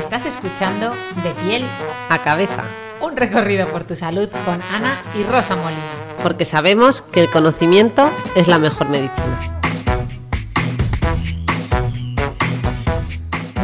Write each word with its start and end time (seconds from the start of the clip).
estás 0.00 0.24
escuchando 0.24 0.94
De 1.22 1.30
piel 1.44 1.64
a 2.08 2.18
cabeza. 2.18 2.64
Un 3.02 3.18
recorrido 3.18 3.68
por 3.68 3.84
tu 3.84 3.94
salud 3.94 4.30
con 4.46 4.58
Ana 4.74 4.96
y 5.18 5.24
Rosa 5.24 5.56
Molina. 5.56 5.80
Porque 6.22 6.46
sabemos 6.46 7.02
que 7.02 7.20
el 7.20 7.28
conocimiento 7.28 8.10
es 8.34 8.48
la 8.48 8.58
mejor 8.58 8.88
medicina. 8.88 9.60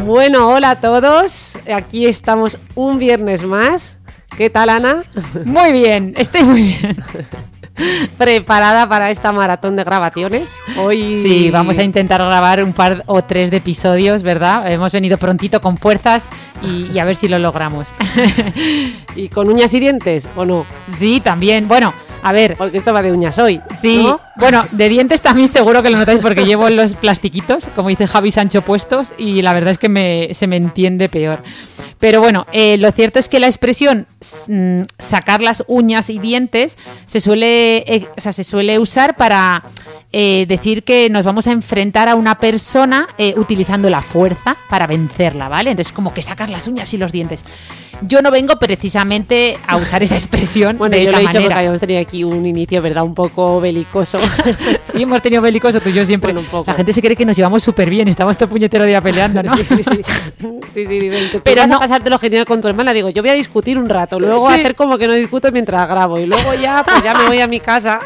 Bueno, 0.05 0.49
hola 0.49 0.71
a 0.71 0.75
todos. 0.79 1.57
Aquí 1.73 2.05
estamos 2.05 2.57
un 2.75 2.99
viernes 2.99 3.43
más. 3.43 3.97
¿Qué 4.37 4.51
tal, 4.51 4.69
Ana? 4.69 5.03
Muy 5.43 5.71
bien, 5.71 6.13
estoy 6.17 6.43
muy 6.43 6.61
bien. 6.61 6.95
Preparada 8.17 8.89
para 8.89 9.11
esta 9.11 9.31
maratón 9.31 9.75
de 9.75 9.83
grabaciones. 9.83 10.57
Hoy 10.77 11.21
Sí, 11.21 11.49
vamos 11.51 11.77
a 11.77 11.83
intentar 11.83 12.21
grabar 12.21 12.63
un 12.63 12.73
par 12.73 13.03
o 13.05 13.23
tres 13.23 13.51
de 13.51 13.57
episodios, 13.57 14.23
¿verdad? 14.23 14.71
Hemos 14.71 14.91
venido 14.91 15.17
prontito 15.17 15.61
con 15.61 15.77
fuerzas 15.77 16.29
y, 16.61 16.91
y 16.91 16.99
a 16.99 17.05
ver 17.05 17.15
si 17.15 17.27
lo 17.27 17.39
logramos. 17.39 17.87
¿Y 19.15 19.29
con 19.29 19.47
uñas 19.49 19.73
y 19.73 19.79
dientes 19.79 20.27
o 20.35 20.45
no? 20.45 20.65
sí, 20.95 21.19
también. 21.19 21.67
Bueno, 21.67 21.93
a 22.23 22.31
ver, 22.33 22.55
Porque 22.57 22.77
esto 22.77 22.93
va 22.93 23.01
de 23.01 23.11
uñas 23.11 23.37
hoy. 23.39 23.61
Sí, 23.79 24.03
¿no? 24.03 24.19
bueno, 24.37 24.65
de 24.71 24.89
dientes 24.89 25.21
también 25.21 25.47
seguro 25.47 25.81
que 25.83 25.89
lo 25.89 25.97
notáis 25.97 26.19
porque 26.19 26.45
llevo 26.45 26.69
los 26.69 26.95
plastiquitos, 26.95 27.69
como 27.75 27.89
dice 27.89 28.07
Javi 28.07 28.31
Sancho, 28.31 28.61
puestos 28.61 29.13
y 29.17 29.41
la 29.41 29.53
verdad 29.53 29.71
es 29.71 29.77
que 29.77 29.89
me- 29.89 30.33
se 30.33 30.47
me 30.47 30.55
entiende 30.57 31.09
peor. 31.09 31.43
Pero 31.99 32.19
bueno, 32.21 32.45
eh, 32.51 32.77
lo 32.77 32.91
cierto 32.91 33.17
es 33.19 33.27
que 33.29 33.39
la 33.39 33.47
expresión 33.47 34.05
mm, 34.47 34.81
sacar 34.99 35.41
las 35.41 35.63
uñas 35.67 36.09
y 36.11 36.19
dientes 36.19 36.77
se 37.07 37.21
suele, 37.21 37.77
eh, 37.91 38.07
o 38.15 38.21
sea, 38.21 38.33
se 38.33 38.43
suele 38.43 38.77
usar 38.77 39.15
para 39.15 39.63
eh, 40.13 40.45
decir 40.47 40.83
que 40.83 41.09
nos 41.09 41.23
vamos 41.25 41.47
a 41.47 41.51
enfrentar 41.51 42.07
a 42.09 42.15
una 42.15 42.35
persona 42.37 43.07
eh, 43.17 43.33
utilizando 43.37 43.89
la 43.89 44.01
fuerza 44.01 44.55
para 44.69 44.87
vencerla, 44.87 45.49
¿vale? 45.49 45.71
Entonces 45.71 45.91
como 45.93 46.13
que 46.13 46.21
sacas 46.21 46.49
las 46.49 46.67
uñas 46.67 46.93
y 46.93 46.97
los 46.97 47.11
dientes. 47.11 47.43
Yo 48.03 48.21
no 48.21 48.29
vengo 48.29 48.57
precisamente 48.59 49.57
a 49.67 49.75
usar 49.75 50.03
esa 50.03 50.15
expresión 50.15 50.77
Bueno, 50.77 50.95
de 50.95 51.03
yo 51.03 51.09
esa 51.09 51.11
lo 51.13 51.17
he 51.17 51.27
dicho 51.27 51.39
porque 51.41 51.53
habíamos 51.55 51.79
tenido 51.79 51.99
aquí 51.99 52.23
un 52.23 52.45
inicio, 52.45 52.79
¿verdad? 52.81 53.03
Un 53.03 53.15
poco 53.15 53.59
belicoso. 53.59 54.19
Sí, 54.83 55.03
hemos 55.03 55.21
tenido 55.21 55.41
belicoso 55.41 55.81
tú 55.81 55.89
y 55.89 55.93
yo 55.93 56.05
siempre. 56.05 56.31
Bueno, 56.31 56.39
un 56.45 56.51
poco. 56.51 56.71
La 56.71 56.75
gente 56.77 56.93
se 56.93 57.01
cree 57.01 57.15
que 57.15 57.25
nos 57.25 57.35
llevamos 57.35 57.61
súper 57.61 57.89
bien, 57.89 58.07
estamos 58.07 58.37
todo 58.37 58.47
puñetero 58.49 58.85
día 58.85 59.01
peleando, 59.01 59.43
¿no? 59.43 59.55
Sí, 59.57 59.63
sí, 59.65 59.83
sí. 59.83 60.01
sí, 60.73 60.85
sí, 60.85 60.99
dicen, 60.99 61.31
"Tú 61.31 61.41
Pero 61.43 61.61
vas 61.61 61.69
no- 61.69 61.75
a 61.75 61.79
pasártelo 61.79 62.17
genial 62.19 62.45
con 62.45 62.61
tu 62.61 62.67
hermana. 62.69 62.93
Digo, 62.93 63.09
yo 63.09 63.21
voy 63.21 63.31
a 63.31 63.33
discutir 63.33 63.77
un 63.77 63.89
rato, 63.89 64.19
luego 64.19 64.47
Sí. 64.47 64.55
hacer 64.59 64.75
como 64.75 64.97
que 64.97 65.07
no 65.07 65.13
discuto 65.13 65.51
mientras 65.51 65.87
grabo. 65.89 66.17
Y 66.19 66.25
luego 66.27 66.53
ya, 66.53 66.83
pues 66.85 67.03
ya 67.03 67.13
me 67.15 67.25
voy 67.27 67.41
a 67.41 67.47
mi 67.47 67.59
casa. 67.59 67.99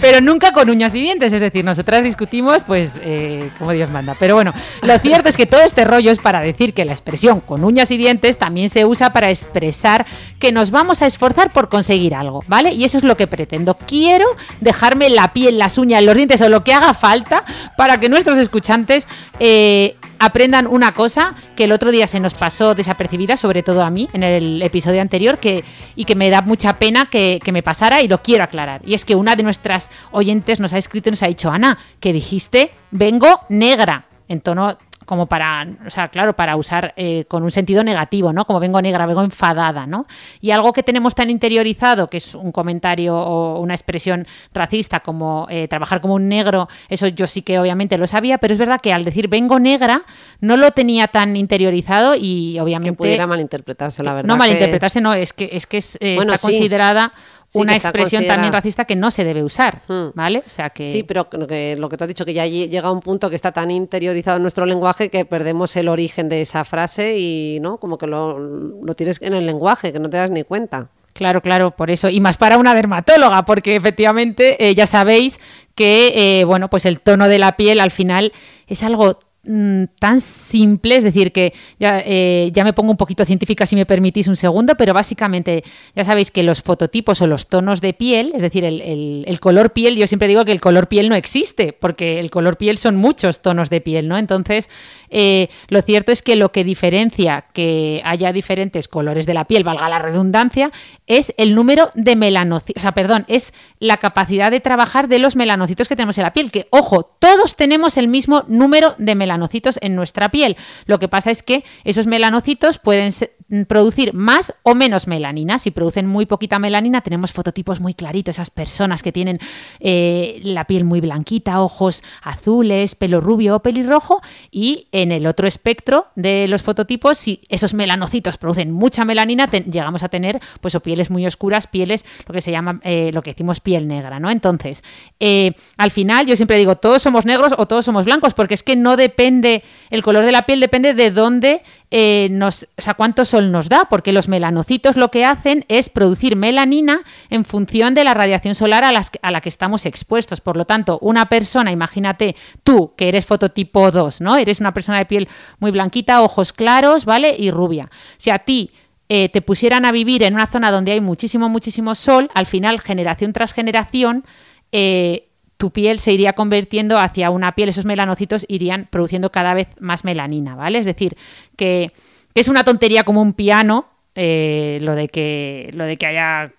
Pero 0.00 0.20
nunca 0.20 0.52
con 0.52 0.68
uñas 0.76 0.94
y 0.94 1.00
dientes, 1.00 1.32
es 1.32 1.40
decir, 1.40 1.64
nosotras 1.64 2.04
discutimos, 2.04 2.58
pues, 2.66 3.00
eh, 3.02 3.48
como 3.58 3.72
Dios 3.72 3.90
manda. 3.90 4.14
Pero 4.18 4.34
bueno, 4.34 4.52
lo 4.82 4.98
cierto 4.98 5.30
es 5.30 5.36
que 5.36 5.46
todo 5.46 5.62
este 5.62 5.84
rollo 5.84 6.10
es 6.10 6.18
para 6.18 6.40
decir 6.40 6.74
que 6.74 6.84
la 6.84 6.92
expresión 6.92 7.40
con 7.40 7.64
uñas 7.64 7.90
y 7.90 7.96
dientes 7.96 8.36
también 8.36 8.68
se 8.68 8.84
usa 8.84 9.12
para 9.12 9.30
expresar 9.30 10.04
que 10.38 10.52
nos 10.52 10.70
vamos 10.70 11.00
a 11.00 11.06
esforzar 11.06 11.50
por 11.50 11.70
conseguir 11.70 12.14
algo, 12.14 12.44
¿vale? 12.46 12.72
Y 12.72 12.84
eso 12.84 12.98
es 12.98 13.04
lo 13.04 13.16
que 13.16 13.26
pretendo. 13.26 13.74
Quiero 13.74 14.26
dejarme 14.60 15.08
la 15.08 15.32
piel, 15.32 15.58
las 15.58 15.78
uñas, 15.78 16.04
los 16.04 16.14
dientes 16.14 16.42
o 16.42 16.50
lo 16.50 16.62
que 16.62 16.74
haga 16.74 16.92
falta 16.92 17.42
para 17.78 17.98
que 17.98 18.10
nuestros 18.10 18.36
escuchantes 18.36 19.08
eh, 19.40 19.96
aprendan 20.18 20.66
una 20.66 20.92
cosa 20.92 21.34
que 21.56 21.64
el 21.64 21.72
otro 21.72 21.90
día 21.90 22.06
se 22.06 22.20
nos 22.20 22.34
pasó 22.34 22.74
desapercibida, 22.74 23.36
sobre 23.36 23.62
todo 23.62 23.82
a 23.82 23.90
mí, 23.90 24.08
en 24.12 24.22
el 24.22 24.62
episodio 24.62 25.00
anterior, 25.02 25.38
que, 25.38 25.64
y 25.94 26.04
que 26.04 26.14
me 26.14 26.30
da 26.30 26.42
mucha 26.42 26.78
pena 26.78 27.08
que, 27.10 27.40
que 27.42 27.52
me 27.52 27.62
pasara 27.62 28.02
y 28.02 28.08
lo 28.08 28.22
quiero 28.22 28.44
aclarar. 28.44 28.80
Y 28.84 28.94
es 28.94 29.04
que 29.04 29.14
una 29.14 29.36
de 29.36 29.42
nuestras 29.42 29.90
oyentes 30.12 30.60
nos 30.60 30.72
ha 30.72 30.78
escrito 30.78 31.08
y 31.08 31.12
nos 31.12 31.22
ha 31.22 31.28
dicho, 31.28 31.50
Ana, 31.50 31.78
que 32.00 32.12
dijiste, 32.12 32.70
vengo 32.90 33.40
negra, 33.48 34.06
en 34.28 34.40
tono 34.40 34.76
como 35.06 35.26
para, 35.26 35.66
o 35.86 35.88
sea, 35.90 36.08
claro, 36.08 36.36
para 36.36 36.56
usar 36.56 36.92
eh, 36.96 37.24
con 37.28 37.42
un 37.42 37.50
sentido 37.50 37.82
negativo, 37.82 38.32
¿no? 38.32 38.44
Como 38.44 38.60
vengo 38.60 38.82
negra, 38.82 39.06
vengo 39.06 39.22
enfadada, 39.22 39.86
¿no? 39.86 40.06
Y 40.40 40.50
algo 40.50 40.72
que 40.72 40.82
tenemos 40.82 41.14
tan 41.14 41.30
interiorizado, 41.30 42.08
que 42.10 42.18
es 42.18 42.34
un 42.34 42.52
comentario 42.52 43.16
o 43.16 43.60
una 43.60 43.72
expresión 43.74 44.26
racista 44.52 45.00
como 45.00 45.46
eh, 45.48 45.68
trabajar 45.68 46.00
como 46.00 46.14
un 46.14 46.28
negro, 46.28 46.68
eso 46.88 47.06
yo 47.06 47.26
sí 47.26 47.42
que 47.42 47.58
obviamente 47.58 47.96
lo 47.96 48.06
sabía, 48.06 48.38
pero 48.38 48.52
es 48.52 48.58
verdad 48.58 48.80
que 48.80 48.92
al 48.92 49.04
decir 49.04 49.28
vengo 49.28 49.58
negra 49.58 50.02
no 50.40 50.56
lo 50.56 50.72
tenía 50.72 51.06
tan 51.06 51.36
interiorizado 51.36 52.14
y 52.18 52.54
Que 52.54 52.60
obviamente 52.60 52.96
pudiera 52.96 53.26
malinterpretarse, 53.26 54.02
la 54.02 54.12
verdad. 54.12 54.28
no 54.28 54.34
que- 54.34 54.38
malinterpretarse, 54.40 55.00
no, 55.00 55.14
es 55.14 55.32
que 55.32 55.48
es 55.52 55.66
que 55.66 55.78
es, 55.78 55.96
eh, 56.00 56.16
Bueno, 56.16 56.34
está 56.34 56.48
sí. 56.48 56.52
considerada 56.52 57.12
Sí, 57.48 57.58
una 57.60 57.76
expresión 57.76 58.26
también 58.26 58.52
racista 58.52 58.84
que 58.84 58.96
no 58.96 59.10
se 59.10 59.22
debe 59.24 59.42
usar, 59.42 59.82
Hmm. 59.88 60.08
¿vale? 60.14 60.42
O 60.44 60.50
sea 60.50 60.70
que 60.70 60.88
Sí, 60.88 61.02
pero 61.04 61.28
lo 61.32 61.46
que, 61.46 61.76
lo 61.78 61.88
que 61.88 61.96
tú 61.96 62.04
has 62.04 62.08
dicho, 62.08 62.24
que 62.24 62.34
ya 62.34 62.44
lle- 62.46 62.68
llega 62.68 62.90
un 62.90 63.00
punto 63.00 63.30
que 63.30 63.36
está 63.36 63.52
tan 63.52 63.70
interiorizado 63.70 64.36
en 64.36 64.42
nuestro 64.42 64.66
lenguaje 64.66 65.08
que 65.10 65.24
perdemos 65.24 65.76
el 65.76 65.88
origen 65.88 66.28
de 66.28 66.40
esa 66.42 66.64
frase 66.64 67.16
y, 67.18 67.58
¿no? 67.60 67.78
Como 67.78 67.98
que 67.98 68.06
lo, 68.06 68.38
lo 68.38 68.94
tienes 68.94 69.22
en 69.22 69.32
el 69.34 69.46
lenguaje, 69.46 69.92
que 69.92 69.98
no 70.00 70.10
te 70.10 70.16
das 70.16 70.30
ni 70.30 70.42
cuenta. 70.42 70.88
Claro, 71.12 71.40
claro, 71.40 71.70
por 71.70 71.90
eso. 71.90 72.10
Y 72.10 72.20
más 72.20 72.36
para 72.36 72.58
una 72.58 72.74
dermatóloga, 72.74 73.44
porque 73.46 73.74
efectivamente 73.74 74.68
eh, 74.68 74.74
ya 74.74 74.86
sabéis 74.86 75.40
que, 75.74 76.40
eh, 76.40 76.44
bueno, 76.44 76.68
pues 76.68 76.84
el 76.84 77.00
tono 77.00 77.28
de 77.28 77.38
la 77.38 77.56
piel 77.56 77.80
al 77.80 77.90
final 77.90 78.32
es 78.66 78.82
algo 78.82 79.18
mm, 79.46 79.84
tan 79.98 80.20
simple, 80.20 80.96
es 80.96 81.04
decir, 81.04 81.32
que 81.32 81.52
ya, 81.78 82.02
eh, 82.04 82.50
ya 82.52 82.64
me 82.64 82.72
pongo 82.72 82.90
un 82.90 82.96
poquito 82.96 83.24
científica 83.24 83.66
si 83.66 83.76
me 83.76 83.86
permitís 83.86 84.28
un 84.28 84.36
segundo, 84.36 84.74
pero 84.76 84.92
básicamente 84.94 85.62
ya 85.94 86.04
sabéis 86.04 86.30
que 86.30 86.42
los 86.42 86.62
fototipos 86.62 87.20
o 87.22 87.26
los 87.26 87.46
tonos 87.48 87.80
de 87.80 87.92
piel, 87.92 88.32
es 88.34 88.42
decir, 88.42 88.64
el, 88.64 88.80
el- 88.82 89.40
color 89.40 89.72
piel, 89.72 89.96
yo 89.96 90.06
siempre 90.06 90.26
digo 90.28 90.44
que 90.44 90.50
el 90.52 90.60
color 90.60 90.88
piel 90.88 91.08
no 91.08 91.14
existe, 91.14 91.72
porque 91.72 92.18
el 92.18 92.30
color 92.30 92.56
piel 92.56 92.78
son 92.78 92.96
muchos 92.96 93.42
tonos 93.42 93.70
de 93.70 93.80
piel, 93.80 94.08
¿no? 94.08 94.18
Entonces, 94.18 94.68
eh, 95.10 95.48
lo 95.68 95.82
cierto 95.82 96.10
es 96.10 96.22
que 96.22 96.34
lo 96.36 96.50
que 96.50 96.64
diferencia 96.64 97.44
que 97.52 98.00
haya 98.04 98.32
diferentes 98.32 98.88
colores 98.88 99.26
de 99.26 99.34
la 99.34 99.44
piel, 99.44 99.62
valga 99.62 99.88
la 99.88 99.98
redundancia, 100.00 100.70
es 101.06 101.32
el 101.36 101.54
número 101.54 101.90
de 101.94 102.16
melanocitos, 102.16 102.80
o 102.80 102.82
sea, 102.82 102.92
perdón, 102.92 103.24
es 103.28 103.52
la 103.78 103.98
capacidad 103.98 104.50
de 104.50 104.60
trabajar 104.60 105.06
de 105.06 105.18
los 105.20 105.36
melanocitos 105.36 105.86
que 105.86 105.94
tenemos 105.94 106.18
en 106.18 106.24
la 106.24 106.32
piel, 106.32 106.50
que, 106.50 106.66
ojo, 106.70 107.04
todos 107.20 107.54
tenemos 107.54 107.96
el 107.96 108.08
mismo 108.08 108.44
número 108.48 108.94
de 108.98 109.14
melanocitos 109.14 109.35
en 109.82 109.94
nuestra 109.94 110.30
piel. 110.30 110.56
Lo 110.86 110.98
que 110.98 111.08
pasa 111.08 111.30
es 111.30 111.42
que 111.42 111.64
esos 111.84 112.06
melanocitos 112.06 112.78
pueden 112.78 113.12
se- 113.12 113.36
producir 113.68 114.12
más 114.12 114.54
o 114.62 114.74
menos 114.74 115.06
melanina. 115.06 115.58
Si 115.58 115.70
producen 115.70 116.06
muy 116.06 116.26
poquita 116.26 116.58
melanina, 116.58 117.00
tenemos 117.02 117.32
fototipos 117.32 117.80
muy 117.80 117.94
claritos, 117.94 118.36
esas 118.36 118.50
personas 118.50 119.02
que 119.02 119.12
tienen 119.12 119.38
eh, 119.80 120.40
la 120.42 120.66
piel 120.66 120.84
muy 120.84 121.00
blanquita, 121.00 121.60
ojos 121.62 122.02
azules, 122.22 122.94
pelo 122.94 123.20
rubio 123.20 123.56
o 123.56 123.62
pelirrojo, 123.62 124.20
y 124.50 124.88
en 124.92 125.12
el 125.12 125.26
otro 125.26 125.46
espectro 125.46 126.08
de 126.16 126.48
los 126.48 126.62
fototipos, 126.62 127.18
si 127.18 127.40
esos 127.48 127.74
melanocitos 127.74 128.36
producen 128.36 128.72
mucha 128.72 129.04
melanina, 129.04 129.48
llegamos 129.48 130.02
a 130.02 130.08
tener 130.08 130.40
pues 130.60 130.74
o 130.74 130.80
pieles 130.80 131.10
muy 131.10 131.24
oscuras, 131.26 131.66
pieles, 131.66 132.04
lo 132.26 132.32
que 132.34 132.40
se 132.40 132.50
llama, 132.50 132.80
eh, 132.82 133.10
lo 133.12 133.22
que 133.22 133.30
decimos 133.30 133.60
piel 133.60 133.86
negra, 133.86 134.18
¿no? 134.18 134.30
Entonces, 134.30 134.82
eh, 135.20 135.52
al 135.76 135.90
final 135.92 136.26
yo 136.26 136.34
siempre 136.36 136.56
digo, 136.56 136.76
todos 136.76 137.02
somos 137.02 137.24
negros 137.24 137.52
o 137.56 137.66
todos 137.66 137.84
somos 137.84 138.04
blancos, 138.04 138.34
porque 138.34 138.54
es 138.54 138.62
que 138.62 138.74
no 138.76 138.96
depende, 139.16 139.62
el 139.88 140.02
color 140.02 140.26
de 140.26 140.32
la 140.32 140.42
piel 140.44 140.60
depende 140.60 140.92
de 140.92 141.10
dónde 141.10 141.62
eh, 141.90 142.28
nos, 142.30 142.68
o 142.76 142.82
sea, 142.82 142.92
cuánto 142.92 143.24
sol 143.24 143.50
nos 143.50 143.70
da, 143.70 143.86
porque 143.88 144.12
los 144.12 144.28
melanocitos 144.28 144.96
lo 144.96 145.10
que 145.10 145.24
hacen 145.24 145.64
es 145.68 145.88
producir 145.88 146.36
melanina 146.36 147.00
en 147.30 147.46
función 147.46 147.94
de 147.94 148.04
la 148.04 148.12
radiación 148.12 148.54
solar 148.54 148.84
a, 148.84 148.92
la 148.92 149.40
que 149.40 149.48
estamos 149.48 149.86
expuestos. 149.86 150.42
Por 150.42 150.58
lo 150.58 150.66
tanto, 150.66 150.98
una 151.00 151.30
persona, 151.30 151.72
imagínate 151.72 152.36
tú, 152.62 152.92
que 152.94 153.08
eres 153.08 153.24
fototipo 153.24 153.90
2, 153.90 154.20
¿no? 154.20 154.36
Eres 154.36 154.60
una 154.60 154.74
persona 154.74 154.98
de 154.98 155.06
piel 155.06 155.28
muy 155.58 155.70
blanquita, 155.70 156.22
ojos 156.22 156.52
claros, 156.52 157.06
¿vale? 157.06 157.34
Y 157.38 157.50
rubia. 157.50 157.88
Si 158.18 158.28
a 158.28 158.40
ti 158.40 158.70
eh, 159.08 159.30
te 159.30 159.40
pusieran 159.40 159.86
a 159.86 159.92
vivir 159.92 160.24
en 160.24 160.34
una 160.34 160.46
zona 160.46 160.70
donde 160.70 160.92
hay 160.92 161.00
muchísimo, 161.00 161.48
muchísimo 161.48 161.94
sol, 161.94 162.28
al 162.34 162.44
final, 162.44 162.80
generación 162.80 163.32
tras 163.32 163.54
generación, 163.54 164.24
eh, 164.72 165.25
tu 165.56 165.70
piel 165.70 165.98
se 166.00 166.12
iría 166.12 166.34
convirtiendo 166.34 166.98
hacia 166.98 167.30
una 167.30 167.54
piel, 167.54 167.68
esos 167.70 167.84
melanocitos 167.84 168.44
irían 168.48 168.88
produciendo 168.90 169.32
cada 169.32 169.54
vez 169.54 169.68
más 169.80 170.04
melanina, 170.04 170.54
¿vale? 170.54 170.78
Es 170.78 170.86
decir, 170.86 171.16
que 171.56 171.92
es 172.34 172.48
una 172.48 172.62
tontería 172.64 173.04
como 173.04 173.22
un 173.22 173.32
piano 173.32 173.86
eh, 174.14 174.78
lo, 174.82 174.94
de 174.94 175.08
que, 175.08 175.70
lo 175.74 175.84
de 175.84 175.96
que 175.96 176.06
haya 176.06 176.52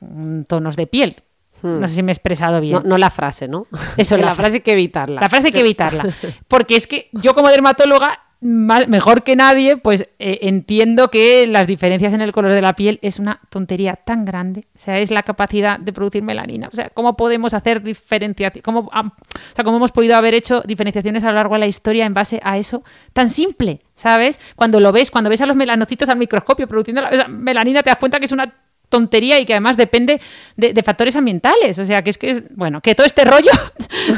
tonos 0.47 0.75
de 0.75 0.88
piel. 0.88 1.15
No 1.63 1.88
sé 1.88 1.95
si 1.95 2.03
me 2.03 2.11
he 2.11 2.13
expresado 2.13 2.61
bien. 2.61 2.73
No, 2.73 2.81
no 2.81 2.97
la 2.99 3.09
frase, 3.09 3.47
¿no? 3.47 3.65
Eso, 3.97 4.15
la 4.17 4.25
la 4.27 4.35
fra- 4.35 4.44
frase 4.44 4.57
hay 4.57 4.61
que 4.61 4.73
evitarla. 4.73 5.21
La 5.21 5.27
frase 5.29 5.47
hay 5.47 5.53
que 5.53 5.59
evitarla. 5.61 6.05
Porque 6.47 6.75
es 6.75 6.85
que 6.85 7.09
yo 7.13 7.33
como 7.33 7.49
dermatóloga, 7.49 8.19
ma- 8.39 8.86
mejor 8.88 9.24
que 9.24 9.36
nadie, 9.36 9.78
pues 9.78 10.10
eh, 10.19 10.39
entiendo 10.44 11.10
que 11.10 11.48
las 11.48 11.68
diferencias 11.68 12.13
en 12.13 12.22
el 12.22 12.31
color 12.31 12.54
de 12.54 12.62
la 12.62 12.74
piel 12.75 13.00
es 13.01 13.19
una 13.19 13.39
tontería 13.50 13.95
tan 13.95 14.25
grande. 14.25 14.68
O 14.75 14.80
sea, 14.80 15.00
es 15.00 15.12
la 15.12 15.24
capacidad 15.24 15.80
de 15.80 15.94
producir 15.94 16.24
melanina. 16.24 16.69
O 16.72 16.75
sea, 16.75 16.89
¿cómo 16.89 17.18
podemos 17.18 17.54
hacer 17.54 17.81
diferenciación? 17.81 18.62
¿Cómo, 18.63 18.80
o 18.81 19.12
sea, 19.56 19.63
¿cómo 19.63 19.78
hemos 19.78 19.92
podido 19.92 20.16
haber 20.16 20.36
hecho 20.36 20.62
diferenciaciones 20.66 21.24
a 21.24 21.28
lo 21.28 21.34
largo 21.34 21.56
de 21.56 21.60
la 21.60 21.68
historia 21.68 22.06
en 22.06 22.13
base 22.13 22.39
a 22.44 22.57
eso 22.57 22.84
tan 23.13 23.30
simple? 23.30 23.81
¿Sabes? 23.95 24.40
Cuando 24.56 24.80
lo 24.80 24.92
ves, 24.92 25.10
cuando 25.10 25.30
ves 25.30 25.42
a 25.42 25.48
los 25.48 25.56
melanocitos 25.56 26.07
al 26.10 26.18
microscopio 26.18 26.68
produciendo 26.68 27.01
la 27.01 27.28
melanina, 27.28 27.81
te 27.81 27.90
das 27.90 27.98
cuenta 27.98 28.19
que 28.19 28.25
es 28.28 28.31
una 28.31 28.54
tontería 28.89 29.39
y 29.39 29.45
que 29.45 29.54
además 29.54 29.75
depende 29.78 30.19
de, 30.56 30.74
de 30.74 30.84
factores 30.84 31.16
ambientales. 31.16 31.78
O 31.80 31.86
sea, 31.86 32.01
que 32.04 32.10
es 32.10 32.18
que, 32.18 32.31
es- 32.31 32.44
bueno, 32.56 32.81
que 32.81 32.95
todo 32.95 33.06
este 33.06 33.25
rollo... 33.25 33.51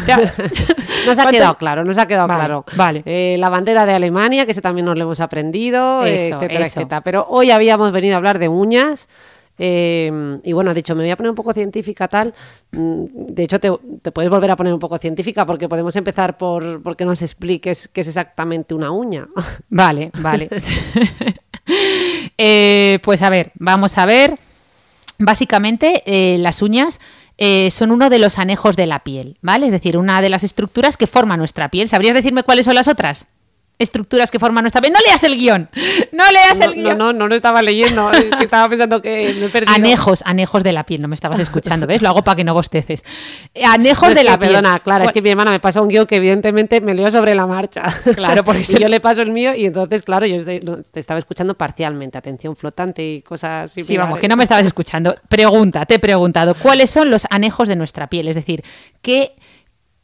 Nos 1.05 1.17
ha 1.17 1.23
¿cuánto- 1.23 1.31
quedado 1.31 1.57
claro, 1.57 1.83
nos 1.85 1.97
ha 1.97 2.05
quedado 2.07 2.27
Vale, 2.27 2.39
claro. 2.39 2.65
vale. 2.75 3.03
Eh, 3.05 3.37
la 3.39 3.49
bandera 3.49 3.85
de 3.85 3.93
Alemania, 3.93 4.45
que 4.45 4.51
ese 4.51 4.61
también 4.61 4.85
nos 4.85 4.97
lo 4.97 5.03
hemos 5.05 5.19
aprendido, 5.19 6.05
eh, 6.05 6.27
Eso, 6.27 6.35
etcétera, 6.35 6.61
eso. 6.65 6.79
etcétera. 6.81 7.01
Pero 7.01 7.25
hoy 7.29 7.51
habíamos 7.51 7.91
venido 7.91 8.15
a 8.15 8.17
hablar 8.17 8.37
de 8.39 8.47
uñas. 8.49 9.07
eh, 9.57 10.39
y 10.43 10.53
bueno, 10.53 10.71
he 10.71 10.73
dicho, 10.73 10.95
me 10.95 11.03
voy 11.03 11.11
a 11.11 11.17
poner 11.17 11.29
un 11.31 11.35
poco 11.35 11.53
científica 11.53 12.07
tal. 12.07 12.33
Mm, 12.71 13.05
De 13.29 13.43
hecho, 13.43 13.59
te, 13.59 13.71
te 14.01 14.11
puedes 14.11 14.29
volver 14.29 14.51
a 14.51 14.55
poner 14.55 14.73
un 14.73 14.79
poco 14.79 14.97
científica 14.97 15.45
porque 15.45 15.67
podemos 15.69 15.95
empezar 15.95 16.37
por, 16.37 16.81
por 16.83 16.95
que 16.95 17.05
nos 17.05 17.21
expliques 17.21 17.87
qué 17.87 18.01
es 18.01 18.07
exactamente 18.07 18.73
una 18.75 18.91
uña. 18.91 19.27
Vale, 19.69 20.11
vale. 20.19 20.49
Eh, 22.37 22.99
pues 23.03 23.21
a 23.21 23.29
ver, 23.29 23.51
vamos 23.55 23.97
a 23.97 24.05
ver. 24.05 24.37
Básicamente, 25.19 26.01
eh, 26.05 26.37
las 26.37 26.61
uñas 26.61 26.99
eh, 27.37 27.71
son 27.71 27.91
uno 27.91 28.09
de 28.09 28.19
los 28.19 28.39
anejos 28.39 28.75
de 28.77 28.85
la 28.85 29.03
piel, 29.03 29.37
¿vale? 29.41 29.65
Es 29.65 29.73
decir, 29.73 29.97
una 29.97 30.21
de 30.21 30.29
las 30.29 30.43
estructuras 30.43 30.95
que 30.97 31.07
forma 31.07 31.37
nuestra 31.37 31.69
piel. 31.69 31.89
¿Sabrías 31.89 32.15
decirme 32.15 32.43
cuáles 32.43 32.65
son 32.65 32.75
las 32.75 32.87
otras? 32.87 33.27
Estructuras 33.79 34.29
que 34.29 34.39
forman 34.39 34.63
nuestra 34.65 34.81
piel. 34.81 34.91
No 34.93 34.99
leas 35.05 35.23
el 35.23 35.37
guion. 35.37 35.69
No 36.11 36.29
leas 36.31 36.59
No, 36.59 36.65
el 36.65 36.77
no, 36.77 36.83
guion. 36.83 36.97
no, 36.97 37.13
no 37.13 37.27
lo 37.29 37.35
estaba 37.35 37.61
leyendo. 37.61 38.11
es 38.11 38.25
que 38.25 38.43
estaba 38.43 38.67
pensando 38.67 39.01
que 39.01 39.33
me 39.39 39.45
he 39.45 39.49
perdido. 39.53 39.73
Anejos, 39.73 40.21
anejos 40.25 40.63
de 40.63 40.73
la 40.73 40.85
piel, 40.85 41.01
no 41.01 41.07
me 41.07 41.15
estabas 41.15 41.39
escuchando, 41.39 41.87
¿ves? 41.87 42.01
Lo 42.01 42.09
hago 42.09 42.21
para 42.21 42.35
que 42.35 42.43
no 42.43 42.53
bosteces. 42.53 43.03
Anejos 43.65 44.09
No, 44.09 44.15
de 44.15 44.21
que, 44.21 44.23
la 44.25 44.37
piel. 44.37 44.51
Perdona, 44.51 44.79
Clara, 44.79 45.05
es 45.05 45.11
que 45.13 45.21
mi 45.21 45.29
hermana 45.29 45.51
me 45.51 45.59
pasa 45.61 45.81
un 45.81 45.87
guion 45.87 46.05
que 46.05 46.17
evidentemente 46.17 46.81
me 46.81 46.93
leo 46.93 47.09
sobre 47.09 47.33
la 47.35 47.47
marcha. 47.47 47.83
Claro, 48.15 48.43
por 48.43 48.57
eso- 48.57 48.73
y 48.75 48.81
yo 48.81 48.89
le 48.89 48.99
paso 48.99 49.21
el 49.21 49.31
mío 49.31 49.55
y 49.55 49.65
entonces, 49.65 50.03
claro, 50.03 50.25
yo 50.25 50.35
no, 50.63 50.83
te 50.83 50.99
estaba 50.99 51.17
escuchando 51.19 51.53
parcialmente, 51.55 52.17
atención 52.17 52.55
flotante 52.57 53.01
y 53.07 53.21
cosas 53.21 53.71
Sí, 53.71 53.83
similares. 53.83 54.09
vamos, 54.09 54.19
que 54.21 54.27
no 54.27 54.35
me 54.35 54.43
estabas 54.43 54.65
escuchando. 54.65 55.15
Pregunta, 55.29 55.85
te 55.85 55.95
he 55.95 55.99
preguntado, 55.99 56.53
¿cuáles 56.53 56.89
son 56.89 57.09
los 57.09 57.25
anejos 57.29 57.67
de 57.69 57.77
nuestra 57.77 58.07
piel? 58.07 58.27
Es 58.27 58.35
decir, 58.35 58.61
¿qué, 59.01 59.33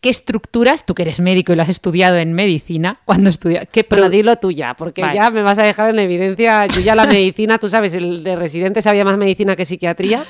qué 0.01 0.09
estructuras, 0.09 0.85
tú 0.85 0.93
que 0.93 1.01
eres 1.01 1.19
médico 1.19 1.53
y 1.53 1.55
lo 1.55 1.63
has 1.63 1.69
estudiado 1.69 2.17
en 2.17 2.33
medicina, 2.33 2.99
cuando 3.05 3.29
estudias, 3.29 3.67
qué 3.71 3.85
dilo 4.11 4.35
tú 4.37 4.51
ya, 4.51 4.75
porque 4.75 5.01
Vale. 5.01 5.15
ya 5.15 5.31
me 5.31 5.41
vas 5.41 5.57
a 5.57 5.63
dejar 5.63 5.89
en 5.89 5.99
evidencia. 5.99 6.67
Yo 6.67 6.81
ya 6.81 6.95
la 6.95 7.05
medicina, 7.07 7.57
tú 7.57 7.69
sabes, 7.69 7.93
el 7.93 8.23
de 8.23 8.35
residente 8.35 8.81
sabía 8.81 9.03
más 9.03 9.17
medicina 9.17 9.55
que 9.55 9.65
psiquiatría. 9.65 10.23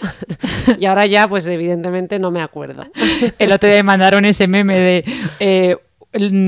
y 0.80 0.86
ahora 0.86 1.06
ya, 1.06 1.28
pues 1.28 1.46
evidentemente 1.48 2.20
no 2.20 2.32
me 2.32 2.42
acuerdo. 2.42 2.86
El 3.40 3.52
otro 3.52 3.68
día 3.68 3.78
me 3.78 3.84
mandaron 3.84 4.26
ese 4.26 4.48
meme 4.48 4.80
de 4.80 5.06
eh, 5.40 5.78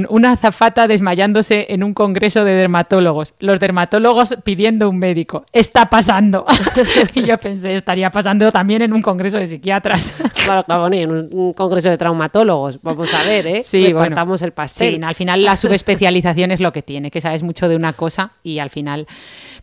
una 0.10 0.32
azafata 0.32 0.88
desmayándose 0.88 1.68
en 1.70 1.84
un 1.84 1.94
congreso 1.94 2.44
de 2.44 2.54
dermatólogos. 2.54 3.34
Los 3.40 3.60
dermatólogos 3.60 4.38
pidiendo 4.44 4.90
un 4.90 4.98
médico. 4.98 5.46
Está 5.52 5.90
pasando. 5.90 6.46
y 7.14 7.24
yo 7.24 7.38
pensé, 7.38 7.76
estaría 7.76 8.12
pasando 8.12 8.52
también 8.52 8.82
en 8.82 8.94
un 8.94 9.02
congreso 9.02 9.38
de 9.38 9.48
psiquiatras. 9.48 10.16
Claro, 10.48 10.64
claro, 10.64 10.82
bueno, 10.84 10.96
en 10.96 11.30
un, 11.34 11.52
congreso 11.52 11.90
de 11.90 11.98
traumatólogos. 11.98 12.82
Vamos 12.82 13.14
a 13.14 13.22
ver, 13.24 13.48
¿eh? 13.48 13.64
Sí, 13.64 13.82
bueno. 13.82 14.00
Repartamos 14.00 14.42
el 14.42 14.54
pastel. 14.54 14.96
Sí, 14.96 15.02
al 15.04 15.14
final 15.14 15.44
la 15.44 15.58
subespecialización 15.58 16.52
es 16.52 16.62
lo 16.62 16.72
que 16.72 16.82
tiene, 16.82 17.12
que 17.12 17.20
sabes 17.20 17.44
mucho 17.44 17.68
de 17.68 17.76
una 17.76 17.92
cosa 17.92 18.32
y 18.44 18.60
al 18.60 18.70
final. 18.70 19.08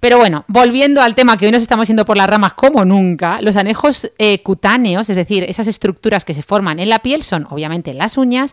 Pero 0.00 0.18
bueno, 0.18 0.44
volviendo 0.48 1.00
al 1.00 1.14
tema 1.14 1.38
que 1.38 1.46
hoy 1.46 1.52
nos 1.52 1.62
estamos 1.62 1.88
yendo 1.88 2.04
por 2.04 2.18
las 2.18 2.28
ramas 2.28 2.52
como 2.52 2.84
nunca, 2.84 3.40
los 3.40 3.56
anejos 3.56 4.12
eh, 4.18 4.42
cutáneos, 4.42 5.08
es 5.08 5.16
decir, 5.16 5.44
esas 5.44 5.66
estructuras 5.66 6.26
que 6.26 6.34
se 6.34 6.42
forman 6.42 6.78
en 6.78 6.90
la 6.90 6.98
piel 6.98 7.22
son 7.22 7.46
obviamente 7.48 7.94
las 7.94 8.18
uñas, 8.18 8.52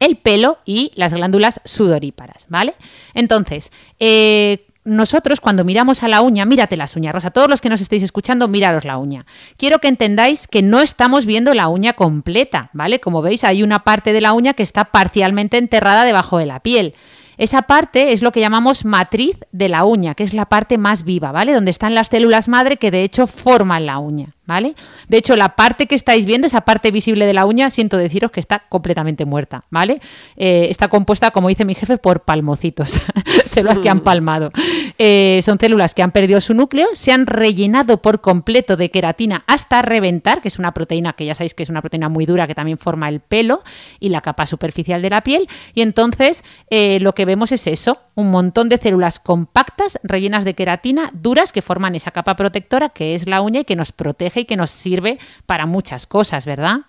el 0.00 0.16
pelo 0.16 0.58
y 0.64 0.92
las 0.94 1.14
glándulas 1.14 1.60
sudoríparas, 1.64 2.46
¿vale? 2.48 2.74
Entonces, 3.14 3.70
eh, 3.98 4.66
nosotros 4.86 5.40
cuando 5.40 5.64
miramos 5.64 6.04
a 6.04 6.08
la 6.08 6.22
uña, 6.22 6.44
mírate 6.44 6.76
las 6.76 6.94
uñas, 6.94 7.12
Rosa, 7.12 7.32
todos 7.32 7.50
los 7.50 7.60
que 7.60 7.68
nos 7.68 7.80
estéis 7.80 8.04
escuchando, 8.04 8.46
miraros 8.46 8.84
la 8.84 8.98
uña. 8.98 9.26
Quiero 9.56 9.80
que 9.80 9.88
entendáis 9.88 10.46
que 10.46 10.62
no 10.62 10.80
estamos 10.80 11.26
viendo 11.26 11.54
la 11.54 11.66
uña 11.68 11.94
completa, 11.94 12.70
¿vale? 12.72 13.00
Como 13.00 13.20
veis, 13.20 13.42
hay 13.42 13.64
una 13.64 13.82
parte 13.82 14.12
de 14.12 14.20
la 14.20 14.32
uña 14.32 14.54
que 14.54 14.62
está 14.62 14.86
parcialmente 14.86 15.58
enterrada 15.58 16.04
debajo 16.04 16.38
de 16.38 16.46
la 16.46 16.60
piel. 16.60 16.94
Esa 17.36 17.62
parte 17.62 18.12
es 18.12 18.22
lo 18.22 18.30
que 18.30 18.40
llamamos 18.40 18.84
matriz 18.84 19.38
de 19.50 19.68
la 19.68 19.84
uña, 19.84 20.14
que 20.14 20.22
es 20.22 20.32
la 20.32 20.46
parte 20.46 20.78
más 20.78 21.04
viva, 21.04 21.32
¿vale? 21.32 21.52
Donde 21.52 21.72
están 21.72 21.94
las 21.94 22.06
células 22.06 22.46
madre 22.46 22.76
que 22.76 22.92
de 22.92 23.02
hecho 23.02 23.26
forman 23.26 23.86
la 23.86 23.98
uña, 23.98 24.35
¿vale? 24.46 24.74
De 25.08 25.18
hecho, 25.18 25.36
la 25.36 25.56
parte 25.56 25.86
que 25.86 25.94
estáis 25.94 26.24
viendo, 26.26 26.46
esa 26.46 26.62
parte 26.62 26.90
visible 26.90 27.26
de 27.26 27.34
la 27.34 27.44
uña, 27.44 27.70
siento 27.70 27.96
deciros 27.96 28.30
que 28.30 28.40
está 28.40 28.64
completamente 28.68 29.24
muerta, 29.24 29.64
¿vale? 29.70 30.00
Eh, 30.36 30.68
está 30.70 30.88
compuesta, 30.88 31.30
como 31.30 31.48
dice 31.48 31.64
mi 31.64 31.74
jefe, 31.74 31.98
por 31.98 32.20
palmocitos, 32.20 32.94
células 33.52 33.78
que 33.78 33.90
han 33.90 34.00
palmado. 34.00 34.52
Eh, 34.98 35.40
son 35.42 35.58
células 35.58 35.94
que 35.94 36.02
han 36.02 36.12
perdido 36.12 36.40
su 36.40 36.54
núcleo, 36.54 36.88
se 36.94 37.12
han 37.12 37.26
rellenado 37.26 38.00
por 38.00 38.20
completo 38.20 38.76
de 38.76 38.90
queratina 38.90 39.44
hasta 39.46 39.82
reventar, 39.82 40.40
que 40.40 40.48
es 40.48 40.58
una 40.58 40.72
proteína 40.72 41.12
que 41.14 41.26
ya 41.26 41.34
sabéis 41.34 41.54
que 41.54 41.62
es 41.62 41.68
una 41.68 41.82
proteína 41.82 42.08
muy 42.08 42.26
dura 42.26 42.46
que 42.46 42.54
también 42.54 42.78
forma 42.78 43.08
el 43.08 43.20
pelo 43.20 43.62
y 44.00 44.10
la 44.10 44.20
capa 44.20 44.46
superficial 44.46 45.02
de 45.02 45.10
la 45.10 45.22
piel. 45.22 45.48
Y 45.74 45.82
entonces 45.82 46.44
eh, 46.70 47.00
lo 47.00 47.14
que 47.14 47.24
vemos 47.24 47.52
es 47.52 47.66
eso, 47.66 47.98
un 48.14 48.30
montón 48.30 48.68
de 48.68 48.78
células 48.78 49.20
compactas 49.20 49.98
rellenas 50.02 50.44
de 50.44 50.54
queratina 50.54 51.10
duras 51.12 51.52
que 51.52 51.62
forman 51.62 51.94
esa 51.94 52.10
capa 52.10 52.36
protectora 52.36 52.88
que 52.90 53.14
es 53.14 53.26
la 53.26 53.42
uña 53.42 53.60
y 53.60 53.64
que 53.64 53.76
nos 53.76 53.92
protege 53.92 54.35
y 54.40 54.44
que 54.44 54.56
nos 54.56 54.70
sirve 54.70 55.18
para 55.46 55.66
muchas 55.66 56.06
cosas, 56.06 56.46
¿verdad? 56.46 56.80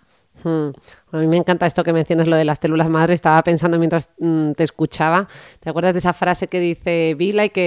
Hmm. 0.44 0.69
A 1.11 1.17
mí 1.17 1.25
me 1.25 1.38
encanta 1.38 1.65
esto 1.65 1.83
que 1.83 1.91
mencionas, 1.94 2.27
lo 2.27 2.35
de 2.35 2.45
las 2.45 2.59
células 2.61 2.89
madre. 2.89 3.15
Estaba 3.15 3.41
pensando 3.41 3.79
mientras 3.79 4.09
mm, 4.19 4.51
te 4.51 4.63
escuchaba. 4.63 5.27
¿Te 5.59 5.69
acuerdas 5.71 5.94
de 5.94 5.99
esa 5.99 6.13
frase 6.13 6.47
que 6.47 6.59
dice, 6.59 7.15
be 7.17 7.33
like 7.33 7.59